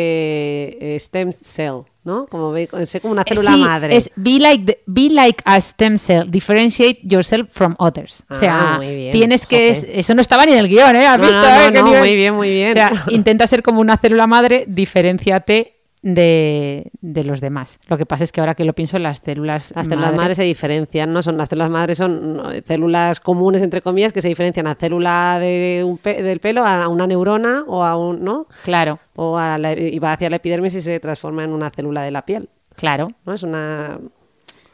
a, 0.95 0.99
stem 1.01 1.33
cell? 1.33 1.81
¿No? 2.05 2.27
Como 2.27 2.55
sé 2.87 3.01
como 3.01 3.13
una 3.13 3.25
célula 3.25 3.51
Eh, 3.51 3.55
Sí, 3.55 3.61
madre. 3.61 3.97
Es 3.97 4.11
be 4.15 4.39
like, 4.39 4.65
the- 4.65 4.79
be 4.87 5.09
like 5.11 5.43
a 5.45 5.61
stem 5.61 5.99
cell, 5.99 6.31
differentiate 6.31 7.01
yourself 7.03 7.49
from 7.53 7.75
others. 7.79 8.23
o 8.31 8.35
sea, 8.37 8.77
Ah, 8.77 8.81
tienes 9.11 9.47
que. 9.49 9.71
Eso 9.71 10.15
no 10.15 10.21
estaba 10.23 10.47
ni 10.47 10.53
en 10.53 10.59
el 10.59 10.69
guion, 10.69 10.95
¿eh? 10.95 11.07
¿Has 11.09 11.19
No, 11.19 11.27
visto? 11.27 11.41
no, 11.43 11.49
eh? 11.49 11.71
no, 11.73 11.81
no, 11.81 11.87
nivel. 11.87 12.01
muy 12.01 12.15
bien, 12.15 12.35
muy 12.35 12.51
bien. 12.51 12.71
O 12.71 12.75
sea, 12.75 12.93
intenta 13.09 13.47
ser 13.49 13.63
como 13.65 13.81
una 13.81 13.97
célula 13.97 14.29
madre, 14.29 14.65
diferenciate 14.69 15.80
de, 16.03 16.91
de 17.01 17.25
los 17.25 17.41
demás. 17.41 17.79
Lo 17.89 17.99
que 17.99 18.07
pasa 18.07 18.25
es 18.25 18.33
que 18.33 18.41
ahora 18.41 18.55
que 18.55 18.65
lo 18.65 18.73
pienso, 18.75 18.99
las 18.99 19.19
células. 19.19 19.73
Las 19.77 19.87
células 19.87 20.11
madre- 20.11 20.17
madres 20.17 20.37
se 20.39 20.45
diferencian, 20.45 21.13
¿no? 21.13 21.23
Son, 21.23 21.37
las 21.37 21.49
células 21.49 21.71
madres 21.71 21.99
son 21.99 22.37
no, 22.39 22.51
células 22.65 23.21
comunes, 23.21 23.63
entre 23.63 23.83
comillas, 23.83 24.13
que 24.13 24.23
se 24.23 24.29
diferencian 24.29 24.67
a 24.67 24.75
célula 24.75 25.39
de 25.39 25.83
un 25.87 25.99
pe- 25.99 26.23
del 26.23 26.41
pelo, 26.41 26.65
a 26.67 26.89
una 26.89 27.07
neurona 27.07 27.65
o 27.67 27.85
a 27.85 27.97
un, 27.97 28.25
¿no? 28.25 28.47
Claro, 28.65 28.99
O 29.17 29.37
a 29.37 29.59
la, 29.59 29.73
y 29.75 29.99
va 29.99 30.13
hacia 30.13 30.31
la 30.31 30.37
epidermis 30.37 30.75
y 30.75 30.81
se 30.81 31.01
transforma 31.01 31.45
en 31.45 31.53
una 31.53 31.71
célula 31.71 32.03
de 32.03 32.11
la 32.11 32.25
piel, 32.25 32.49
claro. 32.77 33.09
¿no? 33.27 33.35
Es 33.35 33.43
una... 33.43 33.99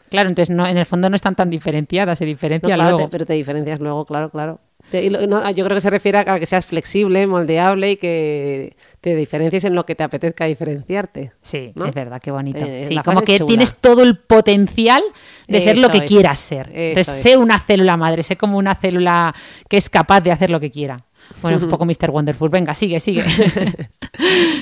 Claro, 0.08 0.28
entonces 0.28 0.54
no, 0.54 0.64
en 0.66 0.78
el 0.78 0.86
fondo 0.86 1.10
no 1.10 1.16
están 1.16 1.34
tan 1.34 1.50
diferenciadas, 1.50 2.18
se 2.18 2.24
no, 2.24 2.28
diferencian 2.28 2.76
claro, 2.78 2.90
luego. 2.92 3.04
te- 3.06 3.10
pero 3.10 3.26
te 3.26 3.32
diferencias 3.32 3.80
luego, 3.80 4.04
claro, 4.04 4.30
claro. 4.30 4.60
Yo 4.92 5.64
creo 5.64 5.68
que 5.68 5.80
se 5.80 5.90
refiere 5.90 6.18
a 6.18 6.38
que 6.38 6.46
seas 6.46 6.64
flexible, 6.64 7.26
moldeable 7.26 7.92
y 7.92 7.96
que 7.96 8.76
te 9.00 9.16
diferencies 9.16 9.64
en 9.64 9.74
lo 9.74 9.84
que 9.84 9.94
te 9.94 10.04
apetezca 10.04 10.44
diferenciarte. 10.44 11.32
Sí, 11.42 11.72
¿no? 11.74 11.86
es 11.86 11.94
verdad, 11.94 12.20
qué 12.22 12.30
bonito. 12.30 12.64
Eh, 12.64 12.86
sí, 12.86 12.96
como 13.04 13.22
que 13.22 13.38
chula. 13.38 13.48
tienes 13.48 13.76
todo 13.76 14.02
el 14.02 14.18
potencial 14.18 15.02
de 15.48 15.60
ser 15.60 15.78
lo 15.78 15.90
que 15.90 15.98
es, 15.98 16.04
quieras 16.04 16.38
ser. 16.38 16.70
Entonces, 16.72 17.16
es. 17.16 17.22
sé 17.22 17.36
una 17.36 17.58
célula 17.58 17.96
madre, 17.96 18.22
sé 18.22 18.36
como 18.36 18.58
una 18.58 18.74
célula 18.76 19.34
que 19.68 19.76
es 19.76 19.90
capaz 19.90 20.20
de 20.20 20.30
hacer 20.30 20.50
lo 20.50 20.60
que 20.60 20.70
quiera. 20.70 21.05
Bueno, 21.42 21.58
es 21.58 21.62
un 21.64 21.68
poco 21.68 21.84
Mr. 21.84 22.10
Wonderful. 22.10 22.48
Venga, 22.48 22.74
sigue, 22.74 23.00
sigue. 23.00 23.22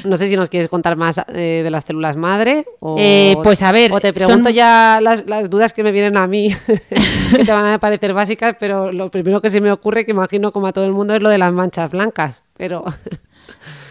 No 0.04 0.16
sé 0.16 0.28
si 0.28 0.36
nos 0.36 0.50
quieres 0.50 0.68
contar 0.68 0.96
más 0.96 1.18
eh, 1.28 1.60
de 1.64 1.70
las 1.70 1.84
células 1.84 2.16
madre. 2.16 2.66
O, 2.80 2.96
Eh, 2.98 3.36
pues, 3.42 3.62
a 3.62 3.72
ver, 3.72 3.92
O 3.92 4.00
te 4.00 4.12
pregunto 4.12 4.48
son- 4.48 4.52
ya 4.54 4.98
las, 5.00 5.26
las 5.26 5.48
dudas 5.48 5.72
que 5.72 5.82
me 5.84 5.92
vienen 5.92 6.16
a 6.16 6.26
mí, 6.26 6.48
que 7.36 7.44
te 7.44 7.52
van 7.52 7.64
a 7.66 7.78
parecer 7.78 8.12
básicas, 8.12 8.56
pero 8.58 8.92
lo 8.92 9.10
primero 9.10 9.40
que 9.40 9.50
se 9.50 9.60
me 9.60 9.70
ocurre, 9.72 10.04
que 10.04 10.10
imagino 10.10 10.52
como 10.52 10.66
a 10.66 10.72
todo 10.72 10.84
el 10.84 10.92
mundo, 10.92 11.14
es 11.14 11.22
lo 11.22 11.28
de 11.30 11.38
las 11.38 11.52
manchas 11.52 11.90
blancas. 11.90 12.42
Pero 12.56 12.84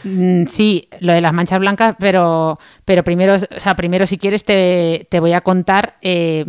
Mm, 0.04 0.48
sí, 0.48 0.90
lo 1.00 1.14
de 1.14 1.22
las 1.22 1.32
manchas 1.32 1.60
blancas, 1.60 1.96
pero, 1.98 2.60
pero 2.84 3.04
primero, 3.04 3.36
o 3.36 3.60
sea, 3.60 3.74
primero 3.76 4.06
si 4.06 4.18
quieres 4.18 4.44
te, 4.44 5.08
te 5.10 5.20
voy 5.22 5.32
a 5.32 5.40
contar, 5.42 5.96
eh, 6.02 6.46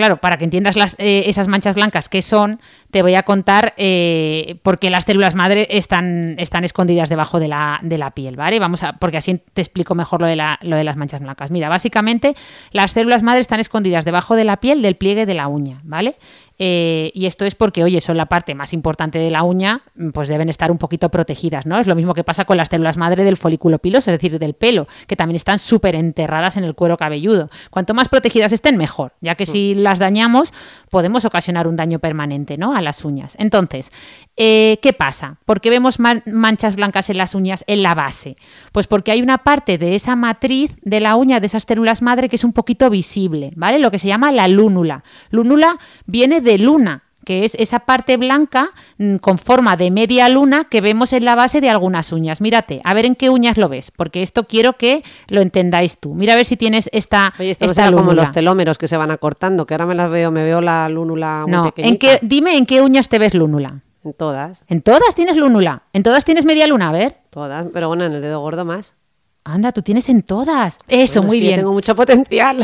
claro, 0.00 0.16
para 0.20 0.36
que 0.38 0.44
entiendas 0.44 0.76
las, 0.76 0.94
eh, 0.98 1.24
esas 1.26 1.46
manchas 1.48 1.74
blancas 1.74 2.08
qué 2.08 2.22
son, 2.22 2.60
te 2.90 3.02
voy 3.02 3.14
a 3.14 3.22
contar 3.22 3.74
eh, 3.76 4.56
por 4.62 4.78
qué 4.78 4.90
las 4.90 5.04
células 5.04 5.34
madre 5.34 5.66
están, 5.70 6.36
están 6.38 6.64
escondidas 6.64 7.08
debajo 7.08 7.38
de 7.38 7.48
la, 7.48 7.78
de 7.82 7.98
la 7.98 8.10
piel, 8.12 8.36
¿vale? 8.36 8.58
Vamos 8.58 8.82
a, 8.82 8.94
porque 8.94 9.18
así 9.18 9.40
te 9.52 9.60
explico 9.60 9.94
mejor 9.94 10.20
lo 10.22 10.26
de, 10.26 10.36
la- 10.36 10.58
lo 10.62 10.76
de 10.76 10.84
las 10.84 10.96
manchas 10.96 11.20
blancas. 11.20 11.50
Mira, 11.50 11.68
básicamente 11.68 12.34
las 12.72 12.92
células 12.92 13.22
madre 13.22 13.40
están 13.40 13.60
escondidas 13.60 14.04
debajo 14.04 14.36
de 14.36 14.44
la 14.44 14.56
piel 14.58 14.82
del 14.82 14.96
pliegue 14.96 15.26
de 15.26 15.34
la 15.34 15.48
uña, 15.48 15.80
¿vale? 15.84 16.16
Eh, 16.62 17.10
y 17.14 17.24
esto 17.24 17.46
es 17.46 17.54
porque, 17.54 17.82
oye, 17.82 18.02
son 18.02 18.18
la 18.18 18.26
parte 18.26 18.54
más 18.54 18.74
importante 18.74 19.18
de 19.18 19.30
la 19.30 19.44
uña, 19.44 19.80
pues 20.12 20.28
deben 20.28 20.50
estar 20.50 20.70
un 20.70 20.76
poquito 20.76 21.08
protegidas, 21.08 21.64
¿no? 21.64 21.78
Es 21.78 21.86
lo 21.86 21.94
mismo 21.94 22.12
que 22.12 22.22
pasa 22.22 22.44
con 22.44 22.58
las 22.58 22.68
células 22.68 22.98
madre 22.98 23.24
del 23.24 23.38
folículo 23.38 23.78
piloso, 23.78 24.10
es 24.10 24.18
decir, 24.18 24.38
del 24.38 24.52
pelo, 24.52 24.86
que 25.06 25.16
también 25.16 25.36
están 25.36 25.58
súper 25.58 25.94
enterradas 25.94 26.58
en 26.58 26.64
el 26.64 26.74
cuero 26.74 26.98
cabelludo. 26.98 27.48
Cuanto 27.70 27.94
más 27.94 28.10
protegidas 28.10 28.52
estén, 28.52 28.76
mejor, 28.76 29.14
ya 29.22 29.36
que 29.36 29.46
si 29.46 29.74
las 29.74 29.98
dañamos, 29.98 30.52
podemos 30.90 31.24
ocasionar 31.24 31.66
un 31.66 31.76
daño 31.76 31.98
permanente, 31.98 32.58
¿no? 32.58 32.74
A 32.74 32.82
las 32.82 33.06
uñas. 33.06 33.36
Entonces, 33.38 33.90
eh, 34.36 34.78
¿qué 34.82 34.92
pasa? 34.92 35.38
¿Por 35.46 35.62
qué 35.62 35.70
vemos 35.70 35.98
manchas 35.98 36.76
blancas 36.76 37.08
en 37.08 37.16
las 37.16 37.34
uñas 37.34 37.64
en 37.68 37.82
la 37.82 37.94
base? 37.94 38.36
Pues 38.72 38.86
porque 38.86 39.12
hay 39.12 39.22
una 39.22 39.38
parte 39.38 39.78
de 39.78 39.94
esa 39.94 40.14
matriz 40.14 40.76
de 40.82 41.00
la 41.00 41.16
uña, 41.16 41.40
de 41.40 41.46
esas 41.46 41.62
células 41.62 42.02
madre, 42.02 42.28
que 42.28 42.36
es 42.36 42.44
un 42.44 42.52
poquito 42.52 42.90
visible, 42.90 43.52
¿vale? 43.56 43.78
Lo 43.78 43.90
que 43.90 43.98
se 43.98 44.08
llama 44.08 44.30
la 44.30 44.46
lúnula. 44.46 45.04
Lúnula 45.30 45.78
viene 46.04 46.42
de 46.42 46.49
luna, 46.58 47.04
que 47.24 47.44
es 47.44 47.54
esa 47.56 47.80
parte 47.80 48.16
blanca 48.16 48.70
mm, 48.98 49.16
con 49.16 49.38
forma 49.38 49.76
de 49.76 49.90
media 49.90 50.28
luna 50.28 50.64
que 50.64 50.80
vemos 50.80 51.12
en 51.12 51.24
la 51.24 51.34
base 51.34 51.60
de 51.60 51.68
algunas 51.68 52.12
uñas. 52.12 52.40
Mírate, 52.40 52.80
a 52.84 52.94
ver 52.94 53.06
en 53.06 53.14
qué 53.14 53.30
uñas 53.30 53.56
lo 53.56 53.68
ves, 53.68 53.90
porque 53.90 54.22
esto 54.22 54.44
quiero 54.44 54.74
que 54.74 55.02
lo 55.28 55.40
entendáis 55.40 55.98
tú. 55.98 56.14
Mira 56.14 56.32
a 56.32 56.36
ver 56.36 56.46
si 56.46 56.56
tienes 56.56 56.88
esta, 56.92 57.32
Oye, 57.38 57.50
esto 57.50 57.66
esta 57.66 57.92
como 57.92 58.14
los 58.14 58.32
telómeros 58.32 58.78
que 58.78 58.88
se 58.88 58.96
van 58.96 59.10
acortando, 59.10 59.66
que 59.66 59.74
ahora 59.74 59.86
me 59.86 59.94
las 59.94 60.10
veo, 60.10 60.30
me 60.30 60.44
veo 60.44 60.60
la 60.60 60.88
lúnula 60.88 61.44
muy 61.46 61.52
no, 61.52 61.72
¿en 61.76 61.98
qué, 61.98 62.18
dime 62.22 62.56
en 62.56 62.66
qué 62.66 62.80
uñas 62.80 63.08
te 63.08 63.18
ves 63.18 63.34
lúnula. 63.34 63.82
En 64.02 64.14
todas. 64.14 64.64
¿En 64.68 64.80
todas 64.80 65.14
tienes 65.14 65.36
lúnula? 65.36 65.82
¿En 65.92 66.02
todas 66.02 66.24
tienes 66.24 66.46
media 66.46 66.66
luna? 66.66 66.88
A 66.88 66.92
ver. 66.92 67.18
Todas, 67.28 67.66
pero 67.72 67.88
bueno, 67.88 68.04
en 68.04 68.12
el 68.12 68.22
dedo 68.22 68.40
gordo 68.40 68.64
más. 68.64 68.94
Anda, 69.42 69.72
tú 69.72 69.80
tienes 69.80 70.08
en 70.10 70.22
todas. 70.22 70.78
Eso, 70.86 71.22
muy 71.22 71.40
bien. 71.40 71.52
Yo 71.52 71.56
tengo 71.60 71.72
mucho 71.72 71.96
potencial. 71.96 72.62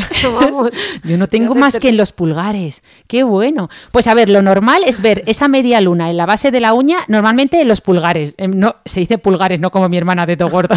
yo 1.03 1.17
no 1.17 1.27
tengo 1.27 1.55
más 1.55 1.79
que 1.79 1.89
en 1.89 1.97
los 1.97 2.11
pulgares. 2.11 2.83
Qué 3.07 3.23
bueno. 3.23 3.69
Pues 3.91 4.07
a 4.07 4.13
ver, 4.13 4.29
lo 4.29 4.43
normal 4.43 4.83
es 4.85 5.01
ver 5.01 5.23
esa 5.25 5.47
media 5.47 5.81
luna 5.81 6.11
en 6.11 6.17
la 6.17 6.27
base 6.27 6.51
de 6.51 6.59
la 6.59 6.73
uña, 6.73 6.99
normalmente 7.07 7.59
en 7.59 7.67
los 7.67 7.81
pulgares. 7.81 8.35
Em, 8.37 8.51
no, 8.51 8.75
se 8.85 8.99
dice 8.99 9.17
pulgares, 9.17 9.59
no 9.59 9.71
como 9.71 9.89
mi 9.89 9.97
hermana 9.97 10.27
de 10.27 10.35
gordo. 10.35 10.75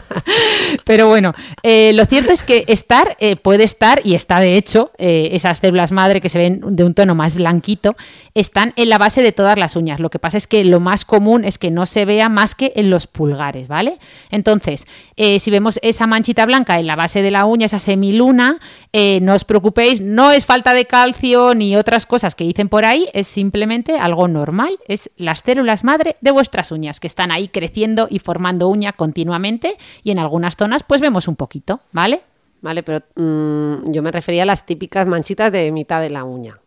Pero 0.84 1.08
bueno, 1.08 1.34
eh, 1.62 1.92
lo 1.94 2.04
cierto 2.06 2.32
es 2.32 2.42
que 2.42 2.64
estar, 2.68 3.16
eh, 3.18 3.36
puede 3.36 3.64
estar, 3.64 4.00
y 4.04 4.14
está 4.14 4.38
de 4.40 4.56
hecho, 4.56 4.92
eh, 4.98 5.30
esas 5.32 5.58
células 5.58 5.90
madre 5.90 6.20
que 6.20 6.28
se 6.28 6.38
ven 6.38 6.60
de 6.64 6.84
un 6.84 6.94
tono 6.94 7.14
más 7.14 7.34
blanquito, 7.34 7.96
están 8.34 8.72
en 8.76 8.88
la 8.88 8.98
base 8.98 9.22
de 9.22 9.32
todas 9.32 9.58
las 9.58 9.74
uñas. 9.74 10.00
Lo 10.00 10.10
que 10.10 10.18
pasa 10.18 10.36
es 10.36 10.46
que 10.46 10.64
lo 10.64 10.78
más 10.78 11.04
común 11.04 11.44
es 11.44 11.58
que 11.58 11.70
no 11.70 11.86
se 11.86 12.04
vea 12.04 12.28
más 12.28 12.54
que 12.54 12.72
en 12.76 12.90
los 12.90 13.06
pulgares, 13.06 13.68
¿vale? 13.68 13.98
Entonces, 14.30 14.86
eh, 15.18 15.40
si 15.40 15.50
vemos 15.50 15.80
esa 15.82 16.06
manchita 16.06 16.46
blanca 16.46 16.78
en 16.78 16.86
la 16.86 16.94
base 16.94 17.22
de 17.22 17.32
la 17.32 17.44
uña, 17.44 17.66
esa 17.66 17.80
semiluna, 17.80 18.60
eh, 18.92 19.18
no 19.20 19.34
os 19.34 19.42
preocupéis, 19.42 20.00
no 20.00 20.30
es 20.30 20.46
falta 20.46 20.74
de 20.74 20.86
calcio 20.86 21.54
ni 21.56 21.74
otras 21.76 22.06
cosas 22.06 22.36
que 22.36 22.44
dicen 22.44 22.68
por 22.68 22.84
ahí, 22.84 23.08
es 23.12 23.26
simplemente 23.26 23.98
algo 23.98 24.28
normal, 24.28 24.78
es 24.86 25.10
las 25.16 25.40
células 25.40 25.82
madre 25.82 26.16
de 26.20 26.30
vuestras 26.30 26.70
uñas 26.70 27.00
que 27.00 27.08
están 27.08 27.32
ahí 27.32 27.48
creciendo 27.48 28.06
y 28.08 28.20
formando 28.20 28.68
uña 28.68 28.92
continuamente 28.92 29.76
y 30.04 30.12
en 30.12 30.20
algunas 30.20 30.56
zonas 30.56 30.84
pues 30.84 31.00
vemos 31.00 31.26
un 31.26 31.34
poquito, 31.34 31.80
¿vale? 31.90 32.22
Vale, 32.60 32.84
pero 32.84 33.02
mm, 33.16 33.90
yo 33.90 34.02
me 34.02 34.12
refería 34.12 34.44
a 34.44 34.46
las 34.46 34.66
típicas 34.66 35.06
manchitas 35.08 35.50
de 35.50 35.72
mitad 35.72 36.00
de 36.00 36.10
la 36.10 36.22
uña. 36.22 36.60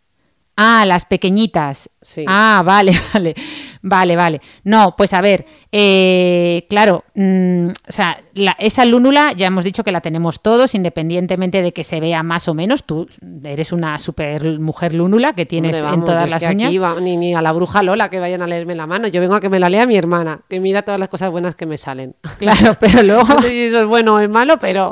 Ah, 0.57 0.85
las 0.85 1.05
pequeñitas. 1.05 1.89
Sí. 2.01 2.25
Ah, 2.27 2.63
vale, 2.65 2.93
vale. 3.13 3.35
Vale, 3.83 4.15
vale. 4.15 4.41
No, 4.63 4.95
pues 4.95 5.13
a 5.13 5.21
ver, 5.21 5.45
eh, 5.71 6.65
claro, 6.69 7.03
mm, 7.15 7.67
o 7.69 7.91
sea, 7.91 8.19
esa 8.59 8.85
lúnula 8.85 9.33
ya 9.33 9.47
hemos 9.47 9.63
dicho 9.63 9.83
que 9.83 9.91
la 9.91 10.01
tenemos 10.01 10.41
todos, 10.41 10.75
independientemente 10.75 11.63
de 11.63 11.71
que 11.71 11.83
se 11.83 11.99
vea 11.99 12.21
más 12.21 12.47
o 12.47 12.53
menos. 12.53 12.83
Tú 12.83 13.07
eres 13.43 13.71
una 13.71 13.97
super 13.97 14.59
mujer 14.59 14.93
lúnula 14.93 15.33
que 15.33 15.47
tienes 15.47 15.77
en 15.77 16.03
todas 16.03 16.29
las 16.29 16.43
uñas. 16.43 16.71
ni, 17.01 17.17
ni, 17.17 17.33
a 17.33 17.41
la 17.41 17.51
bruja 17.51 17.81
Lola 17.81 18.09
que 18.09 18.19
vayan 18.19 18.43
a 18.43 18.47
leerme 18.47 18.75
la 18.75 18.85
mano. 18.85 19.07
Yo 19.07 19.19
vengo 19.19 19.33
a 19.33 19.39
que 19.39 19.49
me 19.49 19.59
la 19.59 19.69
lea 19.69 19.87
mi 19.87 19.95
hermana, 19.95 20.41
que 20.47 20.59
mira 20.59 20.83
todas 20.83 20.99
las 20.99 21.09
cosas 21.09 21.31
buenas 21.31 21.55
que 21.55 21.65
me 21.65 21.77
salen. 21.77 22.15
Claro, 22.41 22.75
pero 22.79 23.03
luego. 23.03 23.23
no 23.35 23.41
sé 23.41 23.49
si 23.49 23.59
eso 23.65 23.81
es 23.81 23.87
bueno 23.87 24.15
o 24.15 24.19
es 24.19 24.29
malo, 24.29 24.57
pero. 24.59 24.91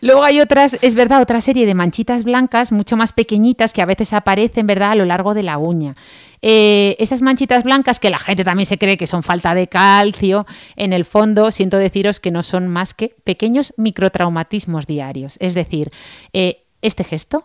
luego 0.00 0.24
hay 0.24 0.40
otras, 0.40 0.78
es 0.82 0.96
verdad, 0.96 1.22
otra 1.22 1.40
serie 1.40 1.64
de 1.64 1.74
manchitas 1.74 2.24
blancas 2.24 2.72
mucho 2.72 2.96
más 2.96 3.12
pequeñitas 3.12 3.72
que 3.72 3.82
a 3.82 3.86
veces 3.86 4.12
aparecen, 4.12 4.66
¿verdad?, 4.66 4.92
a 4.92 4.94
lo 4.96 5.04
largo 5.04 5.32
de 5.32 5.44
la 5.44 5.58
uña. 5.58 5.94
Eh, 6.42 6.96
esas 6.98 7.22
manchitas 7.22 7.64
blancas 7.64 8.00
que 8.00 8.10
la 8.10 8.18
gente 8.18 8.44
también 8.44 8.66
se 8.66 8.76
cree 8.76 8.96
que 8.96 9.06
son 9.06 9.22
falta 9.22 9.54
de 9.54 9.68
calcio, 9.68 10.44
en 10.76 10.92
el 10.92 11.04
fondo 11.04 11.50
siento 11.50 11.78
deciros 11.78 12.20
que 12.20 12.32
no 12.32 12.42
son 12.42 12.68
más 12.68 12.94
que 12.94 13.14
pequeños 13.24 13.72
microtraumatismos 13.76 14.86
diarios. 14.86 15.36
Es 15.40 15.54
decir, 15.54 15.92
eh, 16.32 16.62
este 16.82 17.04
gesto. 17.04 17.44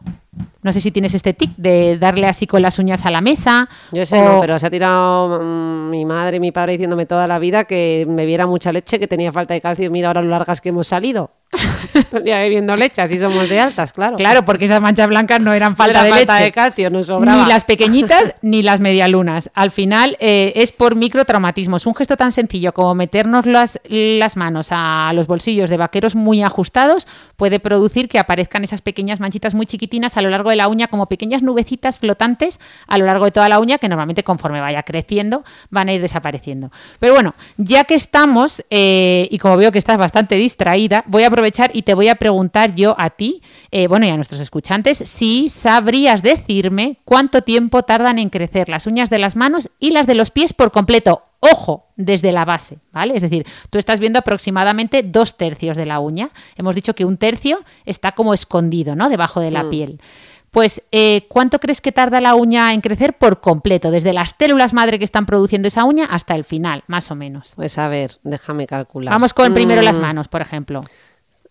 No 0.64 0.74
sé 0.74 0.82
si 0.82 0.92
tienes 0.92 1.14
este 1.14 1.34
tic 1.34 1.52
de 1.58 1.98
darle 1.98 2.26
así 2.26 2.48
con 2.48 2.62
las 2.64 2.80
uñas 2.80 3.06
a 3.06 3.12
la 3.12 3.22
mesa. 3.22 3.70
Yo 3.92 4.06
sé, 4.06 4.20
no, 4.20 4.42
pero 4.42 4.58
se 4.58 4.66
ha 4.66 4.70
tirado 4.70 5.40
mm, 5.40 5.90
mi 5.92 6.06
madre 6.06 6.38
y 6.38 6.40
mi 6.40 6.52
padre 6.52 6.74
diciéndome 6.74 7.06
toda 7.06 7.28
la 7.28 7.40
vida 7.40 7.66
que 7.66 8.06
me 8.10 8.26
viera 8.26 8.48
mucha 8.48 8.72
leche, 8.72 9.00
que 9.00 9.08
tenía 9.08 9.32
falta 9.32 9.54
de 9.54 9.62
calcio. 9.62 9.90
Mira 9.92 10.08
ahora 10.08 10.24
lo 10.24 10.30
largas 10.30 10.60
que 10.60 10.70
hemos 10.70 10.88
salido. 10.88 11.32
ya 12.26 12.40
bebiendo 12.40 12.76
leche, 12.76 13.02
así 13.02 13.18
somos 13.18 13.48
de 13.48 13.60
altas, 13.60 13.94
claro. 13.94 14.18
Claro, 14.18 14.44
porque 14.44 14.66
esas 14.66 14.82
manchas 14.82 15.08
blancas 15.08 15.40
no 15.40 15.54
eran 15.54 15.76
falta, 15.76 16.04
de, 16.04 16.10
falta 16.10 16.36
de 16.38 16.52
calcio, 16.52 16.90
no 16.90 17.04
sobraba. 17.04 17.44
Ni 17.44 17.50
las 17.50 17.64
pequeñitas 17.64 18.36
ni 18.42 18.62
las 18.62 18.80
medialunas. 18.80 19.50
Al 19.54 19.72
final 19.72 20.18
eh, 20.20 20.54
es 20.56 20.72
por 20.72 20.96
microtraumatismos. 20.96 21.86
Un 21.86 21.96
gesto 21.96 22.18
tan 22.18 22.32
sencillo 22.32 22.74
como 22.74 22.96
meternos 22.96 23.46
las, 23.46 23.80
las 23.88 24.36
manos 24.36 24.70
a 24.72 25.12
los 25.14 25.28
bolsillos 25.28 25.70
de 25.70 25.78
vaqueros 25.78 26.16
muy 26.16 26.44
ajustados 26.44 27.08
puede 27.36 27.60
producir 27.60 28.10
que 28.10 28.20
aparezcan 28.20 28.64
esas 28.64 28.82
pequeñas 28.82 29.20
manchitas 29.20 29.54
muy 29.54 29.66
chiquitinas 29.66 30.18
a 30.18 30.22
lo 30.22 30.30
largo 30.30 30.50
de 30.50 30.58
la 30.58 30.68
uña 30.68 30.88
como 30.88 31.08
pequeñas 31.08 31.44
nubecitas 31.44 31.98
flotantes 32.00 32.60
a 32.88 32.98
lo 32.98 33.06
largo 33.06 33.26
de 33.26 33.32
toda 33.32 33.48
la 33.50 33.60
uña 33.60 33.78
que 33.78 33.90
normalmente 33.90 34.24
conforme 34.24 34.60
vaya 34.60 34.84
creciendo 34.84 35.44
van 35.70 35.90
a 35.90 35.94
ir 35.94 36.02
desapareciendo. 36.02 36.72
Pero 37.00 37.14
bueno, 37.14 37.36
ya 37.58 37.86
que 37.86 37.96
estamos 37.96 38.64
eh, 38.70 39.28
y 39.32 39.38
como 39.38 39.58
veo 39.58 39.72
que 39.72 39.80
estás 39.80 39.98
bastante 39.98 40.36
distraída, 40.36 41.04
voy 41.08 41.24
a 41.24 41.30
aprovechar 41.38 41.70
y 41.74 41.84
te 41.84 41.94
voy 41.94 42.08
a 42.08 42.16
preguntar 42.16 42.74
yo 42.74 42.96
a 42.98 43.12
ti, 43.12 43.44
eh, 43.70 43.88
bueno, 43.88 44.08
y 44.08 44.10
a 44.10 44.16
nuestros 44.16 44.42
escuchantes, 44.42 44.98
si 44.98 45.50
sabrías 45.50 46.24
decirme 46.24 46.98
cuánto 47.06 47.44
tiempo 47.44 47.84
tardan 47.84 48.18
en 48.18 48.32
crecer 48.32 48.70
las 48.70 48.88
uñas 48.88 49.12
de 49.12 49.20
las 49.20 49.36
manos 49.36 49.70
y 49.80 49.92
las 49.92 50.08
de 50.08 50.16
los 50.16 50.32
pies 50.32 50.54
por 50.54 50.72
completo. 50.72 51.24
Ojo, 51.40 51.86
desde 51.96 52.32
la 52.32 52.44
base, 52.44 52.80
¿vale? 52.92 53.16
Es 53.16 53.22
decir, 53.22 53.46
tú 53.70 53.78
estás 53.78 54.00
viendo 54.00 54.18
aproximadamente 54.18 55.04
dos 55.04 55.38
tercios 55.38 55.78
de 55.78 55.86
la 55.86 56.00
uña. 56.00 56.32
Hemos 56.56 56.74
dicho 56.74 56.96
que 56.96 57.06
un 57.06 57.18
tercio 57.18 57.60
está 57.86 58.14
como 58.14 58.34
escondido, 58.34 58.96
¿no? 58.96 59.10
Debajo 59.10 59.40
de 59.40 59.52
la 59.52 59.64
mm. 59.64 59.70
piel. 59.70 60.02
Pues, 60.50 60.82
eh, 60.92 61.28
¿cuánto 61.28 61.60
crees 61.60 61.82
que 61.82 61.92
tarda 61.92 62.20
la 62.20 62.34
uña 62.34 62.74
en 62.74 62.82
crecer 62.82 63.16
por 63.20 63.42
completo? 63.42 63.92
Desde 63.92 64.14
las 64.14 64.34
células 64.40 64.74
madre 64.74 64.98
que 64.98 65.06
están 65.06 65.28
produciendo 65.28 65.68
esa 65.68 65.84
uña 65.84 66.06
hasta 66.06 66.34
el 66.34 66.44
final, 66.44 66.84
más 66.88 67.12
o 67.12 67.16
menos. 67.16 67.54
Pues 67.56 67.78
a 67.78 67.88
ver, 67.88 68.14
déjame 68.24 68.66
calcular. 68.66 69.14
Vamos 69.14 69.36
con 69.36 69.54
primero 69.54 69.84
las 69.84 70.00
mm. 70.00 70.02
manos, 70.02 70.28
por 70.28 70.42
ejemplo. 70.42 70.82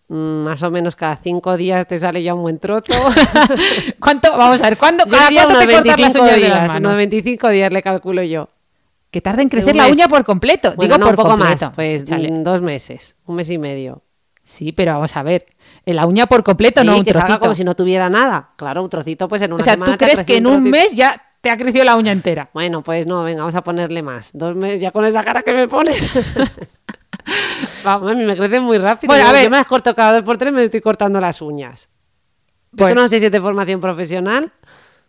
Mm, 0.09 0.43
más 0.43 0.63
o 0.63 0.71
menos 0.71 0.95
cada 0.95 1.17
cinco 1.17 1.57
días 1.57 1.85
te 1.85 1.97
sale 1.97 2.23
ya 2.23 2.33
un 2.33 2.41
buen 2.41 2.59
trozo. 2.59 2.93
¿Cuánto? 3.99 4.37
Vamos 4.37 4.61
a 4.61 4.69
ver, 4.69 4.77
¿cuándo, 4.77 5.05
cada 5.05 5.29
cuánto 5.29 5.59
te 5.59 5.73
cortas 5.73 5.99
las 5.99 6.15
uñas 6.15 6.35
días, 6.35 6.41
de 6.41 6.49
las 6.49 6.67
manos? 6.67 6.79
Unos 6.79 6.97
25 6.97 7.49
días 7.49 7.73
le 7.73 7.81
calculo 7.81 8.23
yo. 8.23 8.49
Que 9.11 9.21
tarda 9.21 9.41
en 9.41 9.49
crecer 9.49 9.75
la 9.75 9.87
uña 9.87 10.07
por 10.07 10.23
completo. 10.23 10.73
Digo 10.77 10.97
por 10.97 11.09
un 11.09 11.15
poco 11.15 11.37
más, 11.37 11.69
pues 11.75 12.05
dos 12.05 12.61
meses, 12.61 13.15
un 13.25 13.35
mes 13.35 13.49
y 13.49 13.57
medio. 13.57 14.03
Sí, 14.43 14.71
pero 14.71 14.93
vamos 14.93 15.15
a 15.17 15.23
ver, 15.23 15.45
la 15.85 16.05
uña 16.05 16.25
por 16.25 16.41
completo, 16.41 16.81
no 16.81 16.97
un 16.97 17.03
que 17.03 17.11
trocito. 17.11 17.37
como 17.39 17.53
si 17.53 17.65
no 17.65 17.75
tuviera 17.75 18.09
nada. 18.09 18.51
Claro, 18.55 18.81
un 18.81 18.89
trocito 18.89 19.27
pues 19.27 19.41
en 19.41 19.51
una 19.51 19.59
O 19.59 19.63
sea, 19.63 19.75
¿tú 19.75 19.97
crees 19.97 20.23
que 20.23 20.37
en 20.37 20.47
un 20.47 20.63
mes 20.63 20.93
ya 20.93 21.21
te 21.41 21.49
ha 21.49 21.57
crecido 21.57 21.83
la 21.83 21.97
uña 21.97 22.13
entera? 22.13 22.49
Bueno, 22.53 22.81
pues 22.81 23.07
no, 23.07 23.23
venga, 23.23 23.39
vamos 23.39 23.55
a 23.55 23.63
ponerle 23.63 24.01
más. 24.01 24.31
Dos 24.33 24.55
meses, 24.55 24.79
ya 24.79 24.91
con 24.91 25.03
esa 25.03 25.21
cara 25.21 25.41
que 25.41 25.51
me 25.51 25.67
pones. 25.67 26.09
Vamos, 27.83 28.11
a 28.11 28.15
mí 28.15 28.23
me 28.23 28.35
crecen 28.35 28.63
muy 28.63 28.77
rápido. 28.77 29.13
Bueno, 29.13 29.27
a 29.27 29.31
ver, 29.31 29.43
yo 29.43 29.49
me 29.49 29.57
las 29.57 29.67
corto 29.67 29.93
cada 29.93 30.13
dos 30.13 30.23
por 30.23 30.37
tres, 30.37 30.53
me 30.53 30.63
estoy 30.63 30.81
cortando 30.81 31.19
las 31.19 31.41
uñas. 31.41 31.89
Pues, 32.75 32.93
no 32.95 33.07
sé 33.09 33.19
si 33.19 33.25
es 33.25 33.31
de 33.31 33.41
formación 33.41 33.81
profesional. 33.81 34.51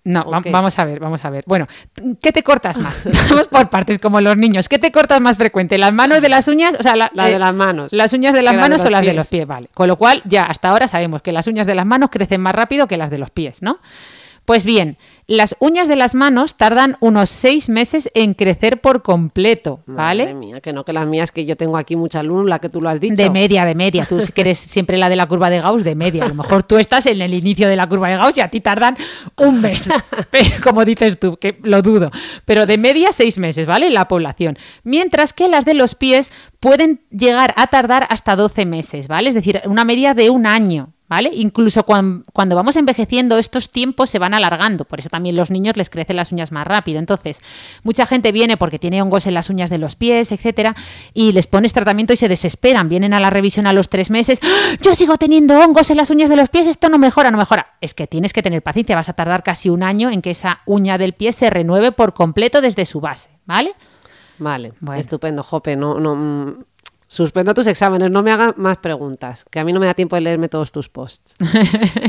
No, 0.05 0.25
vamos 0.25 0.79
a 0.79 0.85
ver, 0.85 1.01
vamos 1.01 1.23
a 1.25 1.31
ver. 1.31 1.45
Bueno, 1.47 1.67
¿qué 2.23 2.33
te 2.33 2.43
cortas 2.43 2.79
más? 2.79 3.03
Vamos 3.29 3.49
por 3.49 3.69
partes, 3.69 3.99
como 3.99 4.21
los 4.23 4.39
niños. 4.39 4.67
¿Qué 4.67 4.79
te 4.79 4.91
cortas 4.91 5.21
más 5.21 5.37
frecuente? 5.37 5.77
¿Las 5.77 5.93
manos 5.93 6.23
de 6.23 6.31
las 6.31 6.49
uñas? 6.49 6.77
O 6.79 6.83
sea, 6.83 6.97
la, 6.97 7.11
de 7.13 7.39
las 7.39 7.55
manos. 7.55 7.93
¿Las 7.93 8.13
uñas 8.15 8.33
de 8.33 8.41
las 8.41 8.55
manos 8.55 8.83
o 8.85 8.91
las 8.91 9.03
de 9.03 9.13
los 9.13 9.27
pies? 9.27 9.47
Vale. 9.47 9.69
Con 9.75 9.87
lo 9.87 9.97
cual, 9.97 10.23
ya 10.25 10.45
hasta 10.45 10.71
ahora 10.71 10.89
sabemos 10.89 11.21
que 11.21 11.31
las 11.31 11.47
uñas 11.47 11.67
de 11.67 11.75
las 11.75 11.85
manos 11.85 12.09
crecen 12.11 12.41
más 12.41 12.55
rápido 12.55 12.87
que 12.87 12.97
las 12.97 13.11
de 13.11 13.19
los 13.19 13.31
pies, 13.31 13.61
¿no? 13.61 13.81
Pues 14.47 14.65
bien, 14.65 14.97
las 15.29 15.55
uñas 15.61 15.89
de 15.89 15.97
las 15.97 16.15
manos 16.15 16.55
tardan 16.55 16.97
unos 17.01 17.29
seis 17.29 17.69
meses 17.69 18.11
en 18.15 18.33
crecer 18.33 18.81
por 18.81 19.03
completo, 19.03 19.81
¿vale? 19.85 20.25
Madre 20.25 20.35
mía, 20.35 20.61
que 20.63 20.73
no, 20.73 20.87
que 20.87 20.95
las 20.95 21.07
mías 21.07 21.33
que 21.33 21.45
yo 21.45 21.55
tengo 21.55 21.77
aquí 21.77 21.97
mucha 21.97 22.23
luna, 22.23 22.59
que 22.61 22.71
tú 22.71 22.81
lo 22.81 22.89
has 22.89 22.99
dicho. 22.99 23.15
De 23.15 23.29
media, 23.29 23.67
de 23.67 23.75
media. 23.75 24.07
Tú 24.07 24.19
que 24.35 24.41
eres 24.41 24.59
siempre 24.59 24.97
la 24.97 25.11
de 25.11 25.17
la 25.17 25.27
curva 25.27 25.51
de 25.51 25.61
Gauss, 25.61 25.85
de 25.85 25.95
media. 25.95 26.25
A 26.25 26.29
lo 26.29 26.35
mejor 26.35 26.63
tú 26.63 26.79
estás 26.79 27.05
en 27.05 27.21
el 27.21 27.35
inicio 27.35 27.69
de 27.69 27.77
la 27.77 27.87
curva 27.87 28.09
de 28.09 28.17
Gauss 28.17 28.39
y 28.39 28.41
a 28.41 28.49
ti 28.49 28.63
tardan 28.63 28.97
un 29.37 29.61
mes, 29.61 29.91
como 30.65 30.83
dices 30.87 31.21
tú, 31.21 31.37
que 31.37 31.59
lo 31.63 31.83
dudo. 31.83 32.11
Pero 32.47 32.65
de 32.65 32.79
media 32.79 33.13
seis 33.13 33.37
meses, 33.37 33.67
¿vale? 33.67 33.91
La 33.91 34.09
población. 34.09 34.57
Mientras 34.83 35.35
que 35.35 35.49
las 35.49 35.67
de 35.67 35.75
los 35.75 35.95
pies 35.95 36.31
pueden 36.59 37.03
llegar 37.11 37.53
a 37.59 37.67
tardar 37.67 38.07
hasta 38.09 38.35
12 38.35 38.65
meses, 38.65 39.09
¿vale? 39.09 39.29
Es 39.29 39.35
decir, 39.35 39.61
una 39.67 39.85
media 39.85 40.15
de 40.15 40.31
un 40.31 40.47
año. 40.47 40.95
¿Vale? 41.09 41.31
Incluso 41.33 41.85
cuan- 41.85 42.23
cuando 42.33 42.55
vamos 42.57 42.77
envejeciendo, 42.77 43.39
estos 43.39 43.71
tiempos 43.71 44.11
se 44.11 44.19
van 44.19 44.35
alargando, 44.35 44.85
por 44.85 45.01
eso 45.01 45.09
también 45.09 45.37
los 45.37 45.51
niños 45.51 45.77
les 45.77 45.91
crecen 45.91 46.17
las 46.17 46.33
uñas 46.33 46.53
más 46.53 46.67
rápido. 46.67 46.99
Entonces, 46.99 47.41
mucha 47.83 48.07
gente 48.07 48.31
viene 48.33 48.57
porque 48.57 48.79
tiene 48.79 49.01
hongos 49.03 49.27
en 49.27 49.35
las 49.35 49.51
uñas 49.51 49.71
de 49.71 49.79
los 49.79 49.97
pies, 49.97 50.33
etcétera, 50.33 50.75
y 51.15 51.33
les 51.33 51.47
pones 51.47 51.73
tratamiento 51.73 52.13
y 52.13 52.17
se 52.17 52.29
desesperan. 52.29 52.89
Vienen 52.89 53.15
a 53.15 53.21
la 53.21 53.31
revisión 53.31 53.67
a 53.67 53.73
los 53.73 53.89
tres 53.89 54.11
meses, 54.11 54.39
¡Ah! 54.43 54.77
yo 54.83 54.95
sigo 54.95 55.17
teniendo 55.17 55.59
hongos 55.59 55.91
en 55.91 55.97
las 55.97 56.11
uñas 56.11 56.29
de 56.31 56.37
los 56.37 56.49
pies, 56.49 56.67
esto 56.67 56.89
no 56.89 56.99
mejora, 56.99 57.31
no 57.31 57.39
mejora. 57.39 57.75
Es 57.81 57.95
que 57.95 58.07
tienes 58.07 58.33
que 58.33 58.43
tener 58.43 58.63
paciencia, 58.63 58.97
vas 58.97 59.09
a 59.09 59.13
tardar 59.15 59.43
casi 59.43 59.71
un 59.71 59.83
año 59.83 60.11
en 60.11 60.23
que 60.23 60.31
esa 60.31 60.61
uña 60.67 60.99
del 60.99 61.13
pie 61.15 61.33
se 61.33 61.49
renueve 61.51 61.93
por 61.93 62.15
completo 62.15 62.61
desde 62.61 62.85
su 62.87 63.01
base, 63.01 63.31
¿vale? 63.47 63.73
Vale, 64.41 64.73
Bueno. 64.81 65.01
estupendo, 65.01 65.43
Jope. 65.43 65.75
No, 65.75 65.99
no, 65.99 66.15
mm, 66.15 66.65
suspendo 67.09 67.55
tus 67.55 67.67
exámenes, 67.67 68.11
no 68.11 68.23
me 68.23 68.31
hagan 68.31 68.55
más 68.57 68.77
preguntas, 68.79 69.45
que 69.51 69.59
a 69.59 69.65
mí 69.65 69.73
no 69.73 69.81
me 69.81 69.87
da 69.87 69.95
tiempo 69.95 70.15
de 70.15 70.21
leerme 70.23 70.49
todos 70.49 70.71
tus 70.71 70.89
posts. 70.89 71.35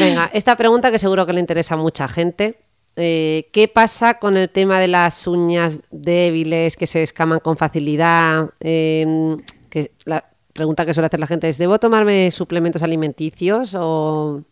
Venga, 0.00 0.30
esta 0.32 0.56
pregunta 0.56 0.90
que 0.90 0.98
seguro 0.98 1.26
que 1.26 1.32
le 1.32 1.40
interesa 1.40 1.74
a 1.74 1.78
mucha 1.78 2.08
gente. 2.08 2.58
Eh, 2.96 3.48
¿Qué 3.52 3.68
pasa 3.68 4.14
con 4.18 4.36
el 4.36 4.50
tema 4.50 4.78
de 4.78 4.88
las 4.88 5.26
uñas 5.26 5.80
débiles 5.90 6.76
que 6.76 6.86
se 6.86 7.02
escaman 7.02 7.40
con 7.40 7.56
facilidad? 7.56 8.50
Eh, 8.60 9.36
que 9.70 9.92
la 10.04 10.24
pregunta 10.52 10.84
que 10.84 10.92
suele 10.92 11.06
hacer 11.06 11.20
la 11.20 11.26
gente 11.26 11.48
es, 11.48 11.58
¿debo 11.58 11.78
tomarme 11.78 12.30
suplementos 12.30 12.82
alimenticios 12.82 13.74
o...? 13.78 14.42